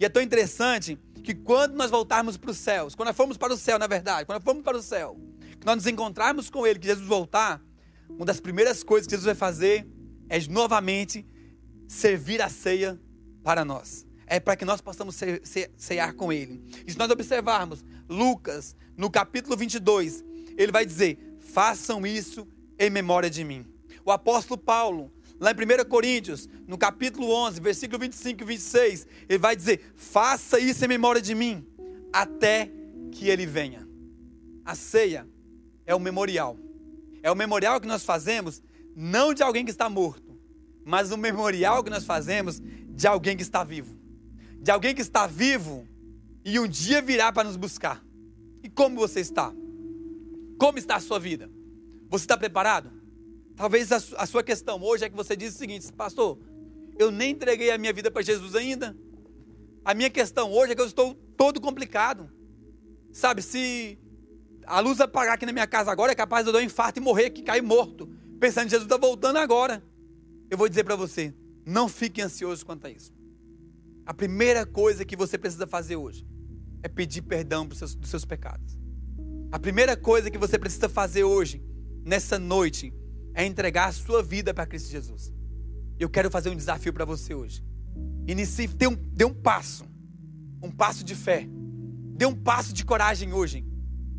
E 0.00 0.04
é 0.04 0.08
tão 0.08 0.22
interessante 0.22 0.98
que 1.22 1.34
quando 1.34 1.74
nós 1.74 1.90
voltarmos 1.90 2.36
para 2.36 2.50
os 2.50 2.56
céus, 2.56 2.94
quando 2.94 3.08
nós 3.08 3.16
formos 3.16 3.36
para 3.36 3.52
o 3.52 3.56
céu, 3.56 3.78
na 3.78 3.86
verdade, 3.86 4.26
quando 4.26 4.38
nós 4.38 4.44
formos 4.44 4.64
para 4.64 4.76
o 4.76 4.82
céu, 4.82 5.16
que 5.60 5.64
nós 5.64 5.76
nos 5.76 5.86
encontrarmos 5.86 6.50
com 6.50 6.66
Ele, 6.66 6.78
que 6.78 6.86
Jesus 6.86 7.06
voltar, 7.06 7.62
uma 8.08 8.24
das 8.24 8.40
primeiras 8.40 8.82
coisas 8.82 9.06
que 9.06 9.12
Jesus 9.12 9.26
vai 9.26 9.34
fazer 9.34 9.86
é 10.28 10.40
novamente 10.48 11.26
servir 11.88 12.40
a 12.40 12.48
ceia 12.48 13.00
para 13.42 13.64
nós. 13.64 14.06
É 14.26 14.40
para 14.40 14.56
que 14.56 14.64
nós 14.64 14.80
possamos 14.80 15.18
cear 15.76 16.14
com 16.14 16.32
Ele. 16.32 16.62
E 16.86 16.92
se 16.92 16.98
nós 16.98 17.10
observarmos 17.10 17.84
Lucas, 18.08 18.74
no 18.96 19.10
capítulo 19.10 19.56
22, 19.56 20.24
ele 20.56 20.72
vai 20.72 20.86
dizer: 20.86 21.18
façam 21.38 22.06
isso 22.06 22.46
em 22.78 22.90
memória 22.90 23.28
de 23.28 23.44
mim. 23.44 23.66
O 24.04 24.10
apóstolo 24.10 24.58
Paulo, 24.58 25.12
lá 25.38 25.50
em 25.50 25.54
1 25.54 25.88
Coríntios, 25.88 26.48
no 26.66 26.78
capítulo 26.78 27.30
11, 27.30 27.60
versículo 27.60 27.98
25 28.00 28.42
e 28.42 28.46
26, 28.46 29.06
ele 29.28 29.38
vai 29.38 29.54
dizer: 29.54 29.92
faça 29.94 30.58
isso 30.58 30.84
em 30.84 30.88
memória 30.88 31.20
de 31.20 31.34
mim, 31.34 31.66
até 32.12 32.70
que 33.12 33.28
ele 33.28 33.46
venha. 33.46 33.86
A 34.64 34.74
ceia 34.74 35.28
é 35.84 35.94
o 35.94 36.00
memorial. 36.00 36.58
É 37.24 37.30
o 37.30 37.34
memorial 37.34 37.80
que 37.80 37.86
nós 37.86 38.04
fazemos, 38.04 38.62
não 38.94 39.32
de 39.32 39.42
alguém 39.42 39.64
que 39.64 39.70
está 39.70 39.88
morto, 39.88 40.38
mas 40.84 41.10
o 41.10 41.16
memorial 41.16 41.82
que 41.82 41.88
nós 41.88 42.04
fazemos 42.04 42.60
de 42.60 43.06
alguém 43.06 43.34
que 43.34 43.42
está 43.42 43.64
vivo. 43.64 43.96
De 44.60 44.70
alguém 44.70 44.94
que 44.94 45.00
está 45.00 45.26
vivo 45.26 45.88
e 46.44 46.60
um 46.60 46.68
dia 46.68 47.00
virá 47.00 47.32
para 47.32 47.48
nos 47.48 47.56
buscar. 47.56 48.04
E 48.62 48.68
como 48.68 48.96
você 48.96 49.20
está? 49.20 49.54
Como 50.58 50.76
está 50.76 50.96
a 50.96 51.00
sua 51.00 51.18
vida? 51.18 51.50
Você 52.10 52.24
está 52.24 52.36
preparado? 52.36 52.92
Talvez 53.56 53.90
a, 53.90 54.26
sua 54.26 54.42
questão 54.42 54.82
hoje 54.82 55.06
é 55.06 55.08
que 55.08 55.16
você 55.16 55.34
diz 55.34 55.54
o 55.54 55.58
seguinte, 55.58 55.90
pastor, 55.94 56.38
eu 56.98 57.10
nem 57.10 57.30
entreguei 57.30 57.70
a 57.70 57.78
minha 57.78 57.92
vida 57.94 58.10
para 58.10 58.20
Jesus 58.20 58.54
ainda. 58.54 58.94
A 59.82 59.94
minha 59.94 60.10
questão 60.10 60.52
hoje 60.52 60.72
é 60.72 60.74
que 60.74 60.82
eu 60.82 60.86
estou 60.86 61.14
todo 61.38 61.58
complicado. 61.58 62.30
Sabe, 63.10 63.40
se 63.40 63.98
a 64.66 64.80
luz 64.80 65.00
apagar 65.00 65.34
aqui 65.34 65.46
na 65.46 65.52
minha 65.52 65.66
casa 65.66 65.90
agora, 65.90 66.12
é 66.12 66.14
capaz 66.14 66.44
de 66.44 66.48
eu 66.48 66.52
dar 66.52 66.60
um 66.60 66.62
infarto 66.62 66.98
e 66.98 67.02
morrer 67.02 67.26
aqui, 67.26 67.42
cair 67.42 67.62
morto. 67.62 68.08
Pensando 68.40 68.64
que 68.64 68.70
Jesus 68.70 68.84
está 68.84 68.96
voltando 68.96 69.38
agora. 69.38 69.82
Eu 70.50 70.58
vou 70.58 70.68
dizer 70.68 70.84
para 70.84 70.96
você, 70.96 71.34
não 71.64 71.88
fique 71.88 72.20
ansioso 72.20 72.64
quanto 72.64 72.86
a 72.86 72.90
isso. 72.90 73.12
A 74.06 74.12
primeira 74.12 74.66
coisa 74.66 75.04
que 75.04 75.16
você 75.16 75.38
precisa 75.38 75.66
fazer 75.66 75.96
hoje 75.96 76.26
é 76.82 76.88
pedir 76.88 77.22
perdão 77.22 77.66
dos 77.66 77.78
seus, 77.78 77.94
dos 77.94 78.10
seus 78.10 78.24
pecados. 78.24 78.78
A 79.50 79.58
primeira 79.58 79.96
coisa 79.96 80.30
que 80.30 80.36
você 80.36 80.58
precisa 80.58 80.88
fazer 80.88 81.24
hoje, 81.24 81.62
nessa 82.04 82.38
noite, 82.38 82.92
é 83.34 83.46
entregar 83.46 83.88
a 83.88 83.92
sua 83.92 84.22
vida 84.22 84.52
para 84.52 84.66
Cristo 84.66 84.90
Jesus. 84.90 85.32
Eu 85.98 86.10
quero 86.10 86.30
fazer 86.30 86.50
um 86.50 86.56
desafio 86.56 86.92
para 86.92 87.04
você 87.04 87.34
hoje. 87.34 87.64
Inicie, 88.26 88.66
dê 88.66 88.86
um, 88.86 88.94
dê 88.94 89.24
um 89.24 89.32
passo. 89.32 89.84
um 90.62 90.70
passo 90.70 91.04
de 91.04 91.14
fé. 91.14 91.46
Dê 92.16 92.26
um 92.26 92.34
passo 92.34 92.72
de 92.72 92.84
coragem 92.84 93.32
hoje. 93.32 93.64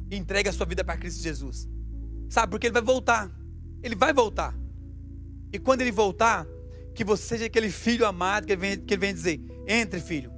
E 0.10 0.16
entregue 0.16 0.50
a 0.50 0.54
sua 0.54 0.66
vida 0.66 0.84
para 0.84 0.98
Cristo 0.98 1.22
Jesus. 1.22 1.68
Sabe? 2.30 2.52
Porque 2.52 2.68
ele 2.68 2.74
vai 2.74 2.82
voltar. 2.82 3.32
Ele 3.82 3.96
vai 3.96 4.14
voltar. 4.14 4.58
E 5.52 5.60
quando 5.60 5.82
ele 5.82 5.92
voltar, 5.92 6.46
que 6.96 7.04
você 7.04 7.24
seja 7.24 7.46
aquele 7.46 7.70
filho 7.70 8.06
amado 8.06 8.48
que 8.48 8.54
ele 8.54 8.62
vem, 8.62 8.80
que 8.80 8.94
ele 8.94 9.02
vem 9.02 9.14
dizer: 9.14 9.40
entre, 9.68 10.00
filho, 10.00 10.32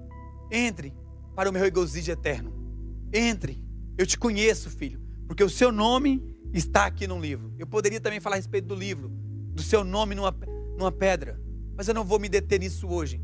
entre 0.52 0.94
para 1.36 1.50
o 1.50 1.54
meu 1.54 1.62
regozijo 1.62 2.12
eterno. 2.12 2.54
Entre. 3.14 3.64
Eu 3.98 4.06
te 4.06 4.18
conheço, 4.18 4.70
filho, 4.70 5.02
porque 5.28 5.44
o 5.44 5.50
seu 5.50 5.72
nome 5.72 6.22
está 6.54 6.86
aqui 6.86 7.08
no 7.08 7.20
livro. 7.20 7.54
Eu 7.58 7.66
poderia 7.66 8.02
também 8.02 8.20
falar 8.20 8.36
a 8.36 8.38
respeito 8.38 8.68
do 8.68 8.76
livro, 8.76 9.10
do 9.54 9.62
seu 9.62 9.84
nome 9.84 10.14
numa, 10.14 10.36
numa 10.78 10.92
pedra, 10.92 11.40
mas 11.76 11.88
eu 11.88 11.94
não 11.94 12.04
vou 12.04 12.20
me 12.20 12.30
deter 12.30 12.60
nisso 12.60 12.88
hoje. 12.88 13.22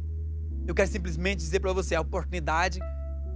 Eu 0.65 0.73
quero 0.73 0.89
simplesmente 0.89 1.39
dizer 1.39 1.59
para 1.59 1.73
você: 1.73 1.95
a 1.95 2.01
oportunidade 2.01 2.79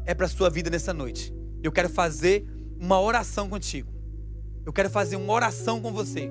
é 0.05 0.13
para 0.13 0.25
a 0.25 0.29
sua 0.29 0.49
vida 0.49 0.69
nessa 0.69 0.93
noite. 0.93 1.33
Eu 1.61 1.71
quero 1.71 1.89
fazer 1.89 2.47
uma 2.79 2.99
oração 2.99 3.49
contigo. 3.49 3.91
Eu 4.65 4.73
quero 4.73 4.89
fazer 4.89 5.15
uma 5.15 5.33
oração 5.33 5.81
com 5.81 5.91
você. 5.91 6.29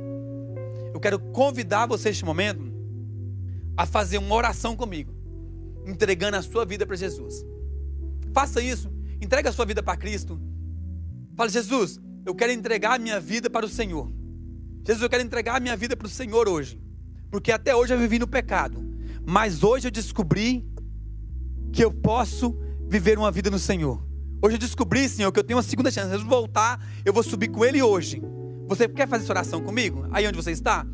Eu 0.92 1.00
quero 1.00 1.18
convidar 1.18 1.86
você 1.86 2.08
neste 2.08 2.24
momento 2.24 2.62
a 3.76 3.84
fazer 3.84 4.18
uma 4.18 4.34
oração 4.34 4.74
comigo, 4.74 5.14
entregando 5.86 6.36
a 6.36 6.42
sua 6.42 6.64
vida 6.64 6.86
para 6.86 6.96
Jesus. 6.96 7.44
Faça 8.32 8.62
isso, 8.62 8.90
entregue 9.20 9.48
a 9.48 9.52
sua 9.52 9.66
vida 9.66 9.82
para 9.82 9.96
Cristo. 9.96 10.40
Fale, 11.34 11.50
Jesus, 11.50 12.00
eu 12.24 12.34
quero 12.34 12.52
entregar 12.52 12.94
a 12.94 12.98
minha 12.98 13.20
vida 13.20 13.50
para 13.50 13.66
o 13.66 13.68
Senhor. 13.68 14.10
Jesus, 14.86 15.02
eu 15.02 15.10
quero 15.10 15.22
entregar 15.22 15.56
a 15.56 15.60
minha 15.60 15.76
vida 15.76 15.96
para 15.96 16.06
o 16.06 16.10
Senhor 16.10 16.48
hoje. 16.48 16.80
Porque 17.30 17.52
até 17.52 17.74
hoje 17.74 17.92
eu 17.92 17.98
vivi 17.98 18.18
no 18.18 18.26
pecado. 18.26 18.82
Mas 19.26 19.62
hoje 19.62 19.88
eu 19.88 19.90
descobri 19.90 20.64
que 21.72 21.84
eu 21.84 21.92
posso 21.92 22.56
viver 22.88 23.18
uma 23.18 23.30
vida 23.30 23.50
no 23.50 23.58
Senhor. 23.58 24.05
Hoje 24.42 24.56
eu 24.56 24.58
descobri, 24.58 25.08
Senhor, 25.08 25.32
que 25.32 25.38
eu 25.38 25.44
tenho 25.44 25.56
uma 25.56 25.62
segunda 25.62 25.90
chance. 25.90 26.10
Jesus 26.10 26.28
voltar, 26.28 26.84
eu 27.04 27.12
vou 27.12 27.22
subir 27.22 27.48
com 27.48 27.64
Ele 27.64 27.82
hoje. 27.82 28.22
Você 28.68 28.88
quer 28.88 29.08
fazer 29.08 29.24
essa 29.24 29.32
oração 29.32 29.62
comigo? 29.62 30.06
Aí 30.10 30.26
onde 30.26 30.36
você 30.36 30.50
está? 30.50 30.86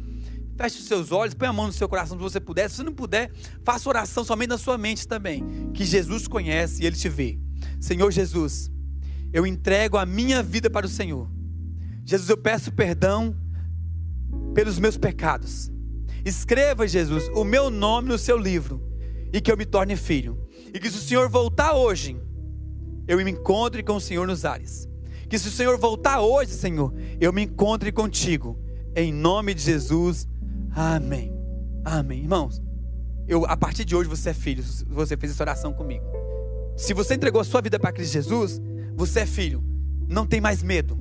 Feche 0.57 0.79
os 0.79 0.85
seus 0.87 1.11
olhos, 1.11 1.35
põe 1.35 1.49
a 1.49 1.53
mão 1.53 1.67
no 1.67 1.73
seu 1.73 1.89
coração 1.89 2.17
se 2.17 2.23
você 2.23 2.39
puder. 2.39 2.69
Se 2.69 2.77
você 2.77 2.83
não 2.83 2.93
puder, 2.93 3.33
faça 3.65 3.89
oração 3.89 4.25
somente 4.25 4.51
na 4.51 4.59
sua 4.59 4.79
mente 4.79 5.09
também. 5.09 5.71
Que 5.73 5.85
Jesus 5.85 6.29
conhece 6.29 6.83
e 6.83 6.87
Ele 6.87 6.97
te 6.97 7.09
vê. 7.09 7.39
Senhor 7.81 8.11
Jesus, 8.11 8.71
eu 9.33 9.47
entrego 9.47 9.97
a 9.97 10.07
minha 10.07 10.43
vida 10.43 10.69
para 10.71 10.87
o 10.87 10.89
Senhor. 10.89 11.29
Jesus, 12.05 12.29
eu 12.29 12.37
peço 12.37 12.71
perdão 12.71 13.35
pelos 14.55 14.79
meus 14.79 14.97
pecados. 14.97 15.71
Escreva, 16.25 16.87
Jesus, 16.87 17.29
o 17.35 17.43
meu 17.43 17.71
nome 17.71 18.09
no 18.09 18.19
seu 18.19 18.37
livro 18.37 18.81
e 19.33 19.41
que 19.41 19.51
eu 19.51 19.57
me 19.57 19.65
torne 19.65 19.97
filho. 19.97 20.39
E 20.73 20.79
que 20.79 20.91
se 20.91 20.99
o 20.99 21.01
Senhor 21.01 21.29
voltar 21.29 21.73
hoje, 21.73 22.17
eu 23.07 23.17
me 23.19 23.31
encontre 23.31 23.83
com 23.83 23.97
o 23.97 24.01
Senhor 24.01 24.27
nos 24.27 24.45
ares. 24.45 24.89
Que 25.29 25.39
se 25.39 25.49
o 25.49 25.51
Senhor 25.53 25.79
voltar 25.79 26.21
hoje, 26.21 26.53
Senhor, 26.53 26.93
eu 27.21 27.33
me 27.33 27.43
encontre 27.43 27.91
contigo. 27.91 28.59
Em 28.95 29.13
nome 29.13 29.55
de 29.55 29.63
Jesus. 29.63 30.29
Amém. 30.75 31.33
Amém. 31.85 32.21
Irmãos, 32.21 32.63
eu, 33.27 33.47
a 33.47 33.57
partir 33.57 33.85
de 33.85 33.97
hoje 33.97 34.09
você 34.09 34.31
é 34.31 34.35
filho. 34.35 34.63
Você 34.89 35.17
fez 35.17 35.33
essa 35.33 35.43
oração 35.43 35.73
comigo. 35.73 36.05
Se 36.77 36.93
você 36.93 37.15
entregou 37.15 37.41
a 37.41 37.45
sua 37.45 37.61
vida 37.61 37.79
para 37.79 37.93
Cristo 37.93 38.13
Jesus, 38.13 38.61
você 38.95 39.21
é 39.21 39.27
filho. 39.27 39.65
Não 40.09 40.27
tem 40.27 40.41
mais 40.41 40.63
medo. 40.63 41.01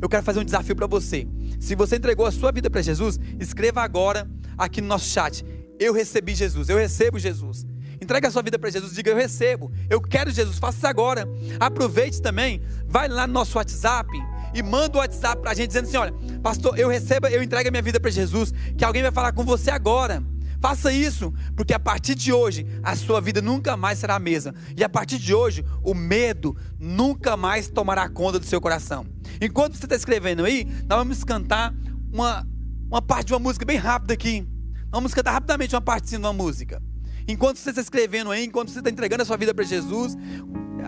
Eu 0.00 0.08
quero 0.08 0.22
fazer 0.22 0.40
um 0.40 0.44
desafio 0.44 0.76
para 0.76 0.86
você. 0.86 1.26
Se 1.58 1.74
você 1.74 1.96
entregou 1.96 2.24
a 2.24 2.30
sua 2.30 2.52
vida 2.52 2.70
para 2.70 2.80
Jesus, 2.80 3.18
escreva 3.38 3.82
agora 3.82 4.28
aqui 4.56 4.80
no 4.80 4.86
nosso 4.86 5.06
chat. 5.06 5.44
Eu 5.78 5.92
recebi 5.92 6.34
Jesus. 6.34 6.68
Eu 6.68 6.78
recebo 6.78 7.18
Jesus. 7.18 7.66
Entregue 8.08 8.26
a 8.26 8.30
sua 8.30 8.40
vida 8.40 8.58
para 8.58 8.70
Jesus, 8.70 8.94
diga 8.94 9.10
eu 9.10 9.16
recebo, 9.18 9.70
eu 9.90 10.00
quero 10.00 10.30
Jesus, 10.30 10.58
faça 10.58 10.78
isso 10.78 10.86
agora. 10.86 11.28
Aproveite 11.60 12.22
também, 12.22 12.62
vai 12.86 13.06
lá 13.06 13.26
no 13.26 13.34
nosso 13.34 13.58
WhatsApp 13.58 14.08
e 14.54 14.62
manda 14.62 14.96
o 14.96 15.00
WhatsApp 15.02 15.42
para 15.42 15.50
a 15.50 15.54
gente 15.54 15.66
dizendo 15.66 15.88
assim: 15.88 15.98
olha, 15.98 16.14
pastor, 16.42 16.78
eu 16.78 16.88
recebo, 16.88 17.26
eu 17.26 17.42
entrego 17.42 17.68
a 17.68 17.70
minha 17.70 17.82
vida 17.82 18.00
para 18.00 18.10
Jesus, 18.10 18.50
que 18.78 18.82
alguém 18.82 19.02
vai 19.02 19.12
falar 19.12 19.32
com 19.32 19.44
você 19.44 19.70
agora. 19.70 20.22
Faça 20.58 20.90
isso, 20.90 21.34
porque 21.54 21.74
a 21.74 21.78
partir 21.78 22.14
de 22.14 22.32
hoje 22.32 22.66
a 22.82 22.96
sua 22.96 23.20
vida 23.20 23.42
nunca 23.42 23.76
mais 23.76 23.98
será 23.98 24.14
a 24.14 24.18
mesma. 24.18 24.54
E 24.74 24.82
a 24.82 24.88
partir 24.88 25.18
de 25.18 25.34
hoje, 25.34 25.62
o 25.82 25.92
medo 25.92 26.56
nunca 26.78 27.36
mais 27.36 27.68
tomará 27.68 28.08
conta 28.08 28.38
do 28.38 28.46
seu 28.46 28.58
coração. 28.58 29.06
Enquanto 29.38 29.76
você 29.76 29.84
está 29.84 29.94
escrevendo 29.94 30.46
aí, 30.46 30.64
nós 30.88 30.98
vamos 30.98 31.22
cantar 31.24 31.74
uma, 32.10 32.48
uma 32.90 33.02
parte 33.02 33.26
de 33.26 33.34
uma 33.34 33.38
música 33.38 33.66
bem 33.66 33.76
rápida 33.76 34.14
aqui. 34.14 34.48
Vamos 34.90 35.12
cantar 35.12 35.32
rapidamente 35.32 35.74
uma 35.74 35.82
partezinha 35.82 36.18
de 36.18 36.26
uma 36.26 36.32
música. 36.32 36.82
Enquanto 37.28 37.58
você 37.58 37.68
está 37.68 37.82
escrevendo 37.82 38.30
aí, 38.30 38.46
enquanto 38.46 38.70
você 38.70 38.78
está 38.78 38.88
entregando 38.88 39.22
a 39.22 39.26
sua 39.26 39.36
vida 39.36 39.52
para 39.52 39.62
Jesus, 39.62 40.16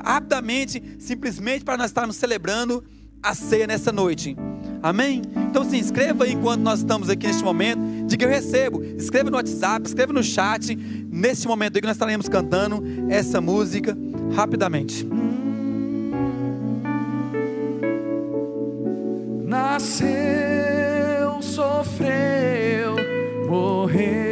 rapidamente, 0.02 0.82
simplesmente 0.98 1.62
para 1.64 1.76
nós 1.76 1.90
estarmos 1.90 2.16
celebrando 2.16 2.82
a 3.22 3.34
ceia 3.34 3.66
nessa 3.66 3.92
noite. 3.92 4.34
Amém? 4.82 5.20
Então 5.50 5.62
se 5.68 5.76
inscreva 5.76 6.24
aí 6.24 6.32
enquanto 6.32 6.62
nós 6.62 6.78
estamos 6.78 7.10
aqui 7.10 7.26
neste 7.26 7.44
momento. 7.44 7.82
Diga 8.06 8.24
eu 8.24 8.30
recebo. 8.30 8.82
Escreva 8.82 9.30
no 9.30 9.36
WhatsApp, 9.36 9.86
escreva 9.86 10.14
no 10.14 10.22
chat. 10.22 10.74
Neste 10.74 11.46
momento 11.46 11.76
aí 11.76 11.82
que 11.82 11.86
nós 11.86 11.96
estaremos 11.96 12.26
cantando 12.26 12.82
essa 13.10 13.38
música 13.42 13.94
rapidamente. 14.34 15.06
Nasceu, 19.44 21.42
sofreu, 21.42 22.96
morreu 23.46 24.29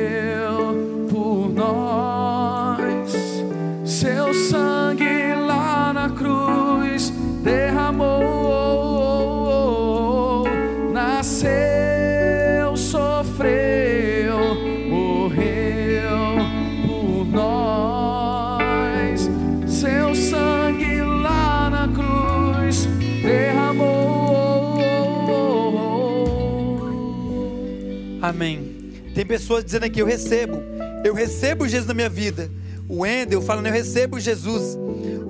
pessoas 29.29 29.65
dizendo 29.65 29.85
aqui, 29.85 30.01
eu 30.01 30.07
recebo. 30.07 30.63
Eu 31.05 31.15
recebo 31.15 31.69
Jesus 31.69 31.87
na 31.87 31.95
minha 31.95 32.09
vida. 32.09 32.51
O 32.89 33.03
Wendel 33.03 33.43
falando, 33.43 33.67
eu 33.67 33.73
recebo 33.73 34.19
Jesus. 34.19 34.77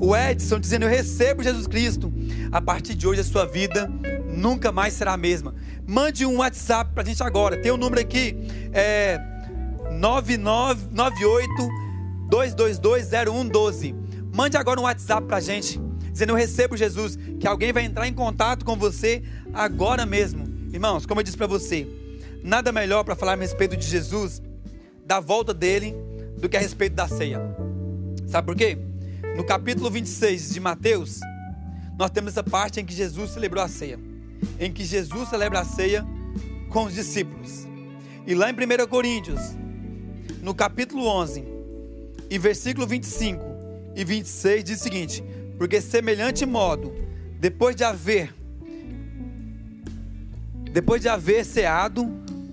O 0.01 0.16
Edson 0.16 0.61
dizendo, 0.61 0.84
eu 0.84 0.88
recebo 0.88 1.42
Jesus 1.42 1.66
Cristo. 1.66 2.12
A 2.53 2.62
partir 2.62 2.94
de 2.94 3.07
hoje 3.07 3.20
a 3.20 3.24
sua 3.24 3.44
vida 3.44 3.90
nunca 4.28 4.70
mais 4.70 4.94
será 4.94 5.12
a 5.14 5.16
mesma. 5.16 5.55
Mande 5.86 6.24
um 6.24 6.38
WhatsApp 6.38 6.92
pra 6.94 7.05
gente 7.05 7.22
agora. 7.22 7.61
Tem 7.61 7.72
o 7.72 7.74
um 7.74 7.78
número 7.78 8.01
aqui, 8.01 8.36
é 8.72 9.20
9998 9.90 11.88
2220112. 12.30 13.94
Mande 14.32 14.57
agora 14.57 14.78
um 14.78 14.84
WhatsApp 14.84 15.26
pra 15.26 15.40
gente, 15.40 15.80
dizendo 16.12 16.30
eu 16.30 16.36
recebo 16.36 16.76
Jesus, 16.76 17.18
que 17.40 17.46
alguém 17.46 17.72
vai 17.72 17.84
entrar 17.84 18.07
em 18.07 18.12
contato 18.12 18.64
com 18.64 18.76
você 18.76 19.22
agora 19.53 20.07
mesmo. 20.07 20.46
Irmãos, 20.72 21.07
como 21.07 21.20
eu 21.20 21.24
disse 21.24 21.36
para 21.36 21.46
você, 21.46 21.88
nada 22.43 22.72
melhor 22.72 23.05
para 23.05 23.14
falar 23.14 23.32
a 23.32 23.36
respeito 23.36 23.76
de 23.76 23.86
Jesus, 23.86 24.43
da 25.05 25.20
volta 25.20 25.53
dele, 25.53 25.95
do 26.39 26.49
que 26.49 26.57
a 26.57 26.61
respeito 26.61 26.95
da 26.95 27.09
ceia. 27.09 27.41
Sabe 28.26 28.47
por 28.47 28.57
quê? 28.57 28.78
No 29.36 29.45
capítulo 29.45 29.91
26 29.91 30.51
de 30.51 30.61
Mateus, 30.61 31.20
nós 31.99 32.11
temos 32.11 32.32
essa 32.32 32.43
parte 32.43 32.80
em 32.80 32.84
que 32.84 32.95
Jesus 32.95 33.30
celebrou 33.30 33.62
a 33.62 33.68
ceia. 33.68 33.99
Em 34.59 34.72
que 34.72 34.84
Jesus 34.84 35.28
celebra 35.28 35.61
a 35.61 35.64
ceia 35.64 36.05
com 36.68 36.84
os 36.84 36.95
discípulos. 36.95 37.66
E 38.26 38.34
lá 38.34 38.51
em 38.51 38.53
1 38.53 38.86
Coríntios, 38.89 39.41
no 40.43 40.55
capítulo 40.55 41.07
11, 41.07 41.45
e 42.30 42.39
versículo 42.39 42.86
25 42.86 43.43
e 43.97 44.05
26 44.05 44.64
diz 44.64 44.80
o 44.80 44.82
seguinte: 44.82 45.24
Porque 45.57 45.80
semelhante 45.80 46.45
modo, 46.45 46.95
depois 47.41 47.74
de 47.74 47.84
haver 47.84 48.34
depois 50.72 51.01
de 51.01 51.09
haver 51.09 51.45
ceado, 51.45 52.09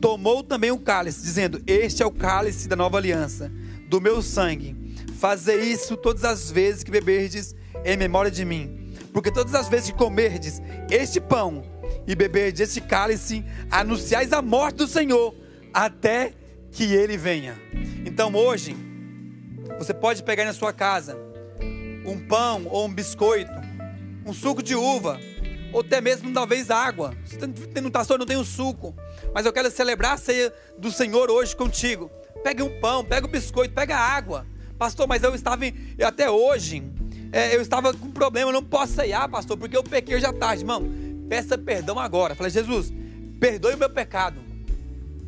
tomou 0.05 0.43
também 0.43 0.69
o 0.69 0.77
cálice, 0.77 1.23
dizendo: 1.23 1.59
Este 1.65 2.03
é 2.03 2.05
o 2.05 2.11
cálice 2.11 2.67
da 2.67 2.75
nova 2.75 2.95
aliança, 2.95 3.51
do 3.89 3.99
meu 3.99 4.21
sangue. 4.21 4.75
Fazei 5.17 5.61
isso 5.61 5.97
todas 5.97 6.23
as 6.23 6.51
vezes 6.51 6.83
que 6.83 6.91
beberdes 6.91 7.55
em 7.83 7.97
memória 7.97 8.29
de 8.29 8.45
mim. 8.45 8.93
Porque 9.11 9.31
todas 9.31 9.55
as 9.55 9.67
vezes 9.67 9.89
que 9.89 9.97
comerdes 9.97 10.61
este 10.91 11.19
pão 11.19 11.63
e 12.05 12.13
beberdes 12.13 12.61
este 12.61 12.81
cálice, 12.81 13.43
anunciais 13.71 14.31
a 14.31 14.43
morte 14.43 14.75
do 14.75 14.87
Senhor 14.87 15.33
até 15.73 16.33
que 16.69 16.93
ele 16.93 17.17
venha. 17.17 17.59
Então 18.05 18.31
hoje, 18.35 18.77
você 19.79 19.91
pode 19.91 20.21
pegar 20.21 20.45
na 20.45 20.53
sua 20.53 20.71
casa 20.71 21.17
um 22.05 22.19
pão 22.27 22.67
ou 22.67 22.85
um 22.85 22.93
biscoito, 22.93 23.59
um 24.23 24.33
suco 24.33 24.61
de 24.61 24.75
uva, 24.75 25.19
ou 25.73 25.81
até 25.81 25.99
mesmo 25.99 26.31
talvez 26.31 26.69
água. 26.69 27.17
Você 27.25 27.39
não 27.81 27.87
está 27.87 28.03
só, 28.03 28.19
não 28.19 28.25
tem 28.27 28.37
um 28.37 28.45
suco, 28.45 28.95
mas 29.35 29.45
eu 29.45 29.51
quero 29.51 29.69
celebrar 29.69 30.13
a 30.13 30.17
ceia 30.17 30.53
do 30.77 30.89
Senhor 30.89 31.29
hoje 31.29 31.53
contigo. 31.53 32.09
Pega 32.41 32.63
um 32.63 32.79
pão, 32.79 33.03
pega 33.03 33.27
um 33.27 33.29
biscoito, 33.29 33.73
pega 33.73 33.97
água. 33.97 34.47
Pastor, 34.79 35.05
mas 35.09 35.21
eu 35.23 35.35
estava 35.35 35.65
em, 35.65 35.75
até 36.01 36.29
hoje 36.31 36.81
é, 37.33 37.53
eu 37.53 37.61
estava 37.61 37.93
com 37.93 38.09
problema, 38.11 38.49
eu 38.49 38.53
não 38.53 38.63
posso 38.63 38.93
ceiar, 38.93 39.27
pastor, 39.27 39.57
porque 39.57 39.75
eu 39.75 39.83
pequei 39.83 40.15
hoje 40.15 40.25
à 40.25 40.31
tarde. 40.31 40.61
Irmão, 40.61 40.81
peça 41.27 41.57
perdão 41.57 41.99
agora. 41.99 42.33
Falei, 42.33 42.49
Jesus, 42.49 42.93
perdoe 43.37 43.73
o 43.73 43.77
meu 43.77 43.89
pecado. 43.89 44.39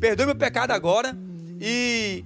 Perdoe 0.00 0.24
meu 0.24 0.36
pecado 0.36 0.70
agora. 0.70 1.14
E 1.60 2.24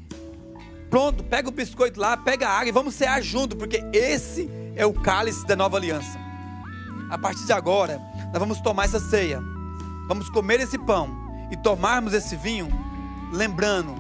pronto, 0.89 1.25
pega 1.25 1.49
o 1.49 1.53
biscoito 1.53 1.99
lá, 1.99 2.17
pega 2.17 2.47
a 2.47 2.53
água 2.53 2.69
e 2.69 2.73
vamos 2.73 2.95
cear 2.95 3.21
junto, 3.21 3.57
porque 3.57 3.83
esse 3.93 4.49
é 4.77 4.87
o 4.87 4.93
cálice 4.93 5.45
da 5.49 5.57
nova 5.57 5.79
aliança. 5.79 6.17
A 7.11 7.19
partir 7.19 7.45
de 7.45 7.53
agora, 7.53 8.01
nós 8.31 8.39
vamos 8.39 8.61
tomar 8.61 8.85
essa 8.85 9.01
ceia. 9.01 9.43
Vamos 10.07 10.31
comer 10.31 10.61
esse 10.61 10.79
pão 10.79 11.22
e 11.53 11.57
tomarmos 11.57 12.15
esse 12.15 12.35
vinho, 12.35 12.69
lembrando 13.31 13.95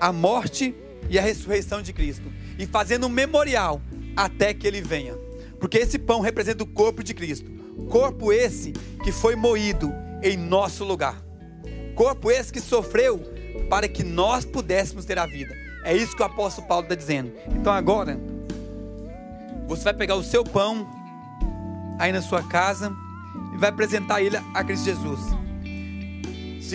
a 0.00 0.12
morte 0.12 0.72
e 1.10 1.18
a 1.18 1.22
ressurreição 1.22 1.82
de 1.82 1.92
Cristo 1.92 2.32
e 2.56 2.66
fazendo 2.66 3.06
um 3.06 3.10
memorial 3.10 3.82
até 4.16 4.54
que 4.54 4.64
ele 4.64 4.80
venha. 4.80 5.14
Porque 5.58 5.78
esse 5.78 5.98
pão 5.98 6.20
representa 6.20 6.62
o 6.62 6.66
corpo 6.66 7.02
de 7.02 7.12
Cristo. 7.12 7.50
Corpo 7.90 8.32
esse 8.32 8.72
que 9.02 9.10
foi 9.10 9.34
moído 9.34 9.92
em 10.22 10.36
nosso 10.36 10.84
lugar. 10.84 11.20
Corpo 11.96 12.30
esse 12.30 12.52
que 12.52 12.60
sofreu 12.60 13.20
para 13.68 13.88
que 13.88 14.04
nós 14.04 14.44
pudéssemos 14.44 15.04
ter 15.04 15.18
a 15.18 15.26
vida. 15.26 15.52
É 15.84 15.96
isso 15.96 16.14
que 16.14 16.22
o 16.22 16.26
apóstolo 16.26 16.68
Paulo 16.68 16.84
está 16.84 16.94
dizendo. 16.94 17.32
Então 17.48 17.72
agora, 17.72 18.18
você 19.66 19.82
vai 19.82 19.94
pegar 19.94 20.14
o 20.14 20.22
seu 20.22 20.44
pão 20.44 20.88
aí 21.98 22.12
na 22.12 22.22
sua 22.22 22.42
casa 22.42 22.94
e 23.52 23.58
vai 23.58 23.70
apresentar 23.70 24.22
ele 24.22 24.36
a 24.36 24.62
Cristo 24.62 24.84
Jesus. 24.84 25.43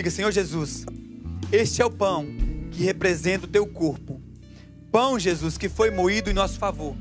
Diga, 0.00 0.10
Senhor 0.10 0.32
Jesus, 0.32 0.86
este 1.52 1.82
é 1.82 1.84
o 1.84 1.90
pão 1.90 2.26
que 2.70 2.82
representa 2.82 3.44
o 3.44 3.50
teu 3.50 3.66
corpo. 3.66 4.18
Pão, 4.90 5.18
Jesus, 5.18 5.58
que 5.58 5.68
foi 5.68 5.90
moído 5.90 6.30
em 6.30 6.32
nosso 6.32 6.58
favor. 6.58 6.96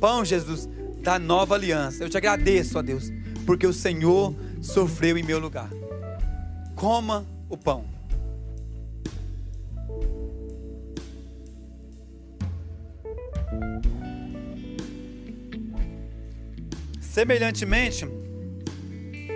Pão, 0.00 0.24
Jesus, 0.24 0.66
da 1.02 1.18
nova 1.18 1.54
aliança. 1.54 2.02
Eu 2.02 2.08
te 2.08 2.16
agradeço, 2.16 2.78
ó 2.78 2.82
Deus, 2.82 3.12
porque 3.44 3.66
o 3.66 3.74
Senhor 3.74 4.34
sofreu 4.62 5.18
em 5.18 5.22
meu 5.22 5.38
lugar. 5.38 5.68
Coma 6.74 7.26
o 7.50 7.58
pão. 7.58 7.84
Semelhantemente, 17.02 18.08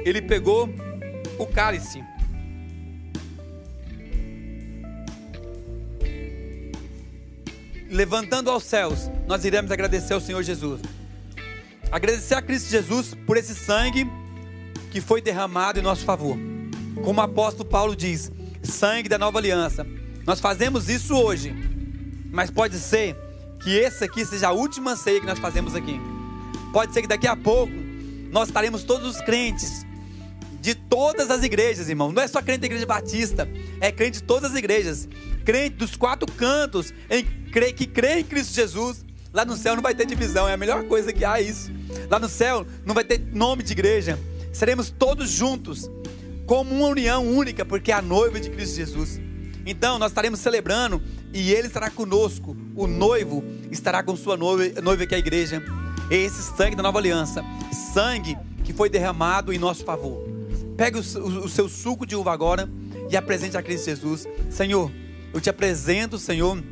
ele 0.06 0.22
pegou 0.22 0.70
o 1.38 1.44
cálice. 1.44 2.02
Levantando 7.90 8.50
aos 8.50 8.64
céus, 8.64 9.10
nós 9.26 9.44
iremos 9.44 9.70
agradecer 9.70 10.12
ao 10.12 10.20
Senhor 10.20 10.42
Jesus. 10.42 10.80
Agradecer 11.90 12.34
a 12.34 12.42
Cristo 12.42 12.68
Jesus 12.68 13.14
por 13.26 13.38
esse 13.38 13.54
sangue 13.54 14.06
que 14.90 15.00
foi 15.00 15.22
derramado 15.22 15.78
em 15.78 15.82
nosso 15.82 16.04
favor. 16.04 16.36
Como 17.02 17.20
o 17.20 17.24
apóstolo 17.24 17.66
Paulo 17.66 17.96
diz, 17.96 18.30
sangue 18.62 19.08
da 19.08 19.16
nova 19.16 19.38
aliança. 19.38 19.86
Nós 20.26 20.38
fazemos 20.38 20.90
isso 20.90 21.16
hoje, 21.16 21.54
mas 22.30 22.50
pode 22.50 22.78
ser 22.78 23.16
que 23.62 23.70
esse 23.70 24.04
aqui 24.04 24.24
seja 24.26 24.48
a 24.48 24.52
última 24.52 24.94
ceia 24.94 25.20
que 25.20 25.26
nós 25.26 25.38
fazemos 25.38 25.74
aqui. 25.74 25.98
Pode 26.72 26.92
ser 26.92 27.00
que 27.00 27.08
daqui 27.08 27.26
a 27.26 27.36
pouco 27.36 27.72
nós 28.30 28.48
estaremos 28.48 28.84
todos 28.84 29.16
os 29.16 29.22
crentes 29.22 29.86
de 30.68 30.74
todas 30.74 31.30
as 31.30 31.42
igrejas, 31.42 31.88
irmão. 31.88 32.12
Não 32.12 32.22
é 32.22 32.28
só 32.28 32.42
crente 32.42 32.60
da 32.60 32.66
igreja 32.66 32.84
batista, 32.84 33.48
é 33.80 33.90
crente 33.90 34.18
de 34.18 34.24
todas 34.24 34.50
as 34.50 34.56
igrejas. 34.58 35.08
Crente 35.42 35.76
dos 35.76 35.96
quatro 35.96 36.30
cantos, 36.30 36.92
em, 37.08 37.24
que 37.72 37.86
crê 37.86 38.18
em 38.18 38.24
Cristo 38.24 38.54
Jesus. 38.54 39.02
Lá 39.32 39.46
no 39.46 39.56
céu 39.56 39.74
não 39.74 39.82
vai 39.82 39.94
ter 39.94 40.04
divisão, 40.04 40.46
é 40.46 40.52
a 40.52 40.58
melhor 40.58 40.84
coisa 40.84 41.10
que 41.10 41.24
há 41.24 41.40
isso. 41.40 41.72
Lá 42.10 42.18
no 42.18 42.28
céu 42.28 42.66
não 42.84 42.94
vai 42.94 43.02
ter 43.02 43.18
nome 43.32 43.62
de 43.62 43.72
igreja. 43.72 44.18
Seremos 44.52 44.90
todos 44.90 45.30
juntos, 45.30 45.90
como 46.44 46.74
uma 46.74 46.88
união 46.88 47.26
única, 47.26 47.64
porque 47.64 47.90
é 47.90 47.94
a 47.94 48.02
noiva 48.02 48.38
de 48.38 48.50
Cristo 48.50 48.76
Jesus. 48.76 49.18
Então 49.64 49.98
nós 49.98 50.10
estaremos 50.10 50.38
celebrando 50.38 51.02
e 51.32 51.50
Ele 51.50 51.68
estará 51.68 51.88
conosco. 51.88 52.54
O 52.74 52.86
noivo 52.86 53.42
estará 53.70 54.02
com 54.02 54.14
sua 54.16 54.36
noiva, 54.36 54.82
noiva 54.82 55.06
que 55.06 55.14
é 55.14 55.16
a 55.16 55.20
igreja. 55.20 55.62
Esse 56.10 56.42
sangue 56.42 56.76
da 56.76 56.82
nova 56.82 56.98
aliança, 56.98 57.42
sangue 57.94 58.36
que 58.64 58.74
foi 58.74 58.90
derramado 58.90 59.50
em 59.50 59.58
nosso 59.58 59.82
favor. 59.82 60.27
Pegue 60.78 60.96
o, 60.96 61.02
o, 61.18 61.44
o 61.46 61.48
seu 61.48 61.68
suco 61.68 62.06
de 62.06 62.14
uva 62.14 62.32
agora 62.32 62.70
e 63.10 63.16
apresente 63.16 63.56
a 63.56 63.62
Cristo 63.62 63.86
Jesus. 63.86 64.28
Senhor, 64.48 64.92
eu 65.34 65.40
te 65.40 65.50
apresento, 65.50 66.16
Senhor, 66.20 66.62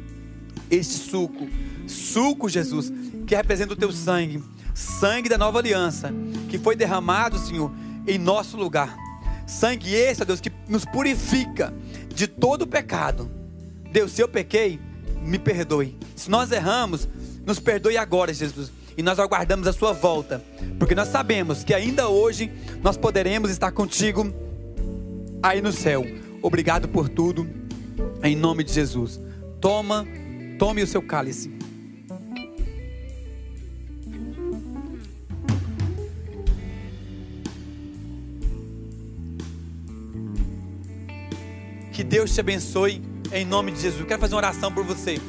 este 0.71 0.95
suco. 0.95 1.49
Suco, 1.89 2.49
Jesus, 2.49 2.93
que 3.27 3.35
representa 3.35 3.73
o 3.73 3.77
teu 3.77 3.91
sangue. 3.91 4.41
Sangue 4.73 5.29
da 5.29 5.37
nova 5.37 5.59
aliança, 5.59 6.13
que 6.49 6.57
foi 6.57 6.77
derramado, 6.77 7.37
Senhor, 7.37 7.73
em 8.07 8.17
nosso 8.17 8.57
lugar. 8.57 8.97
Sangue 9.45 9.93
esse, 9.93 10.23
ó 10.23 10.25
Deus, 10.25 10.41
que 10.41 10.53
nos 10.69 10.85
purifica 10.85 11.75
de 12.15 12.29
todo 12.29 12.65
pecado. 12.65 13.29
Deus, 13.91 14.13
se 14.13 14.23
eu 14.23 14.29
pequei, 14.29 14.79
me 15.21 15.39
perdoe. 15.39 15.99
Se 16.15 16.31
nós 16.31 16.53
erramos, 16.53 17.09
nos 17.45 17.59
perdoe 17.59 17.97
agora, 17.97 18.33
Jesus. 18.33 18.71
E 18.97 19.03
nós 19.03 19.19
aguardamos 19.19 19.67
a 19.67 19.73
sua 19.73 19.93
volta, 19.93 20.43
porque 20.79 20.95
nós 20.95 21.09
sabemos 21.09 21.63
que 21.63 21.75
ainda 21.75 22.09
hoje 22.09 22.51
nós 22.83 22.97
poderemos 22.97 23.51
estar 23.51 23.71
contigo 23.71 24.33
aí 25.43 25.61
no 25.61 25.71
céu. 25.71 26.03
Obrigado 26.41 26.89
por 26.89 27.09
tudo, 27.09 27.47
em 28.23 28.35
nome 28.35 28.65
de 28.65 28.73
Jesus. 28.73 29.21
Toma, 29.61 30.07
tome 30.59 30.83
o 30.83 30.87
seu 30.87 31.03
cálice. 31.03 31.55
Que 41.93 42.05
Deus 42.05 42.35
te 42.35 42.41
abençoe 42.41 43.03
em 43.33 43.45
nome 43.45 43.73
de 43.73 43.81
Jesus. 43.81 44.07
Quero 44.07 44.21
fazer 44.21 44.35
uma 44.35 44.39
oração 44.39 44.73
por 44.73 44.85
você, 44.85 45.21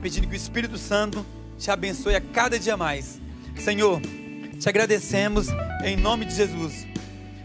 pedindo 0.00 0.26
que 0.26 0.34
o 0.34 0.36
Espírito 0.36 0.78
Santo 0.78 1.24
te 1.60 1.70
abençoe 1.70 2.16
a 2.16 2.20
cada 2.22 2.58
dia 2.58 2.74
mais. 2.74 3.20
Senhor, 3.62 4.00
te 4.58 4.66
agradecemos 4.66 5.48
em 5.84 5.94
nome 5.94 6.24
de 6.24 6.34
Jesus. 6.34 6.86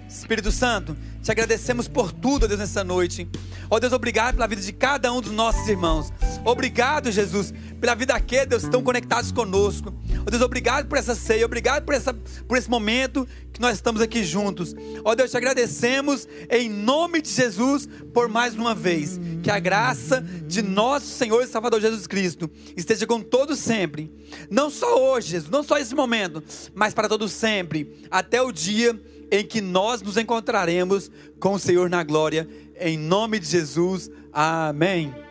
Espírito 0.07 0.51
Santo, 0.53 0.95
te 1.21 1.29
agradecemos 1.29 1.89
por 1.89 2.13
tudo, 2.13 2.47
Deus, 2.47 2.59
nessa 2.61 2.81
noite. 2.81 3.27
Ó 3.69 3.75
oh, 3.75 3.79
Deus, 3.79 3.91
obrigado 3.91 4.35
pela 4.35 4.47
vida 4.47 4.61
de 4.61 4.71
cada 4.71 5.11
um 5.11 5.19
dos 5.19 5.33
nossos 5.33 5.67
irmãos. 5.67 6.13
Obrigado, 6.45 7.11
Jesus, 7.11 7.53
pela 7.85 7.93
vida 7.93 8.19
que, 8.19 8.43
Deus, 8.47 8.63
estão 8.63 8.81
conectados 8.81 9.31
conosco. 9.31 9.93
Ó 10.25 10.29
Deus, 10.31 10.41
obrigado 10.41 10.87
por 10.87 10.97
essa 10.97 11.13
ceia, 11.13 11.45
obrigado 11.45 11.85
por, 11.85 11.93
essa, 11.93 12.11
por 12.47 12.57
esse 12.57 12.67
momento 12.67 13.27
que 13.53 13.61
nós 13.61 13.75
estamos 13.75 14.01
aqui 14.01 14.23
juntos. 14.23 14.73
Ó 15.03 15.13
Deus, 15.13 15.29
te 15.29 15.37
agradecemos 15.37 16.27
em 16.49 16.67
nome 16.67 17.21
de 17.21 17.29
Jesus 17.29 17.87
por 18.11 18.27
mais 18.27 18.55
uma 18.55 18.73
vez. 18.73 19.19
Que 19.43 19.51
a 19.51 19.59
graça 19.59 20.19
de 20.47 20.63
nosso 20.63 21.05
Senhor 21.05 21.43
e 21.43 21.47
Salvador 21.47 21.79
Jesus 21.79 22.07
Cristo 22.07 22.49
esteja 22.75 23.05
com 23.05 23.21
todos 23.21 23.59
sempre. 23.59 24.11
Não 24.49 24.71
só 24.71 25.13
hoje, 25.13 25.29
Jesus, 25.29 25.51
não 25.51 25.61
só 25.61 25.77
esse 25.77 25.93
momento, 25.93 26.43
mas 26.73 26.91
para 26.91 27.07
todos 27.07 27.31
sempre. 27.33 28.03
Até 28.09 28.41
o 28.41 28.51
dia 28.51 28.99
em 29.29 29.45
que 29.45 29.61
nós 29.61 30.01
nos 30.01 30.17
encontraremos 30.17 31.11
com 31.39 31.53
o 31.53 31.59
Senhor 31.59 31.87
na 31.87 32.03
glória. 32.03 32.49
Em 32.79 32.97
nome 32.97 33.37
de 33.37 33.45
Jesus. 33.45 34.09
Amém. 34.33 35.24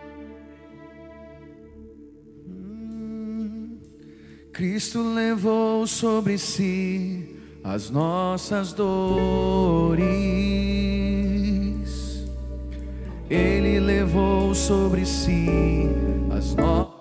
Cristo 4.55 5.03
levou 5.03 5.85
sobre 5.85 6.39
si 6.39 7.29
as 7.65 7.91
nossas 7.91 8.73
dores. 8.73 10.05
Ele 13.29 13.81
levou 13.81 14.55
sobre 14.55 15.05
si 15.05 15.49
as 16.31 16.55
nossas 16.55 16.94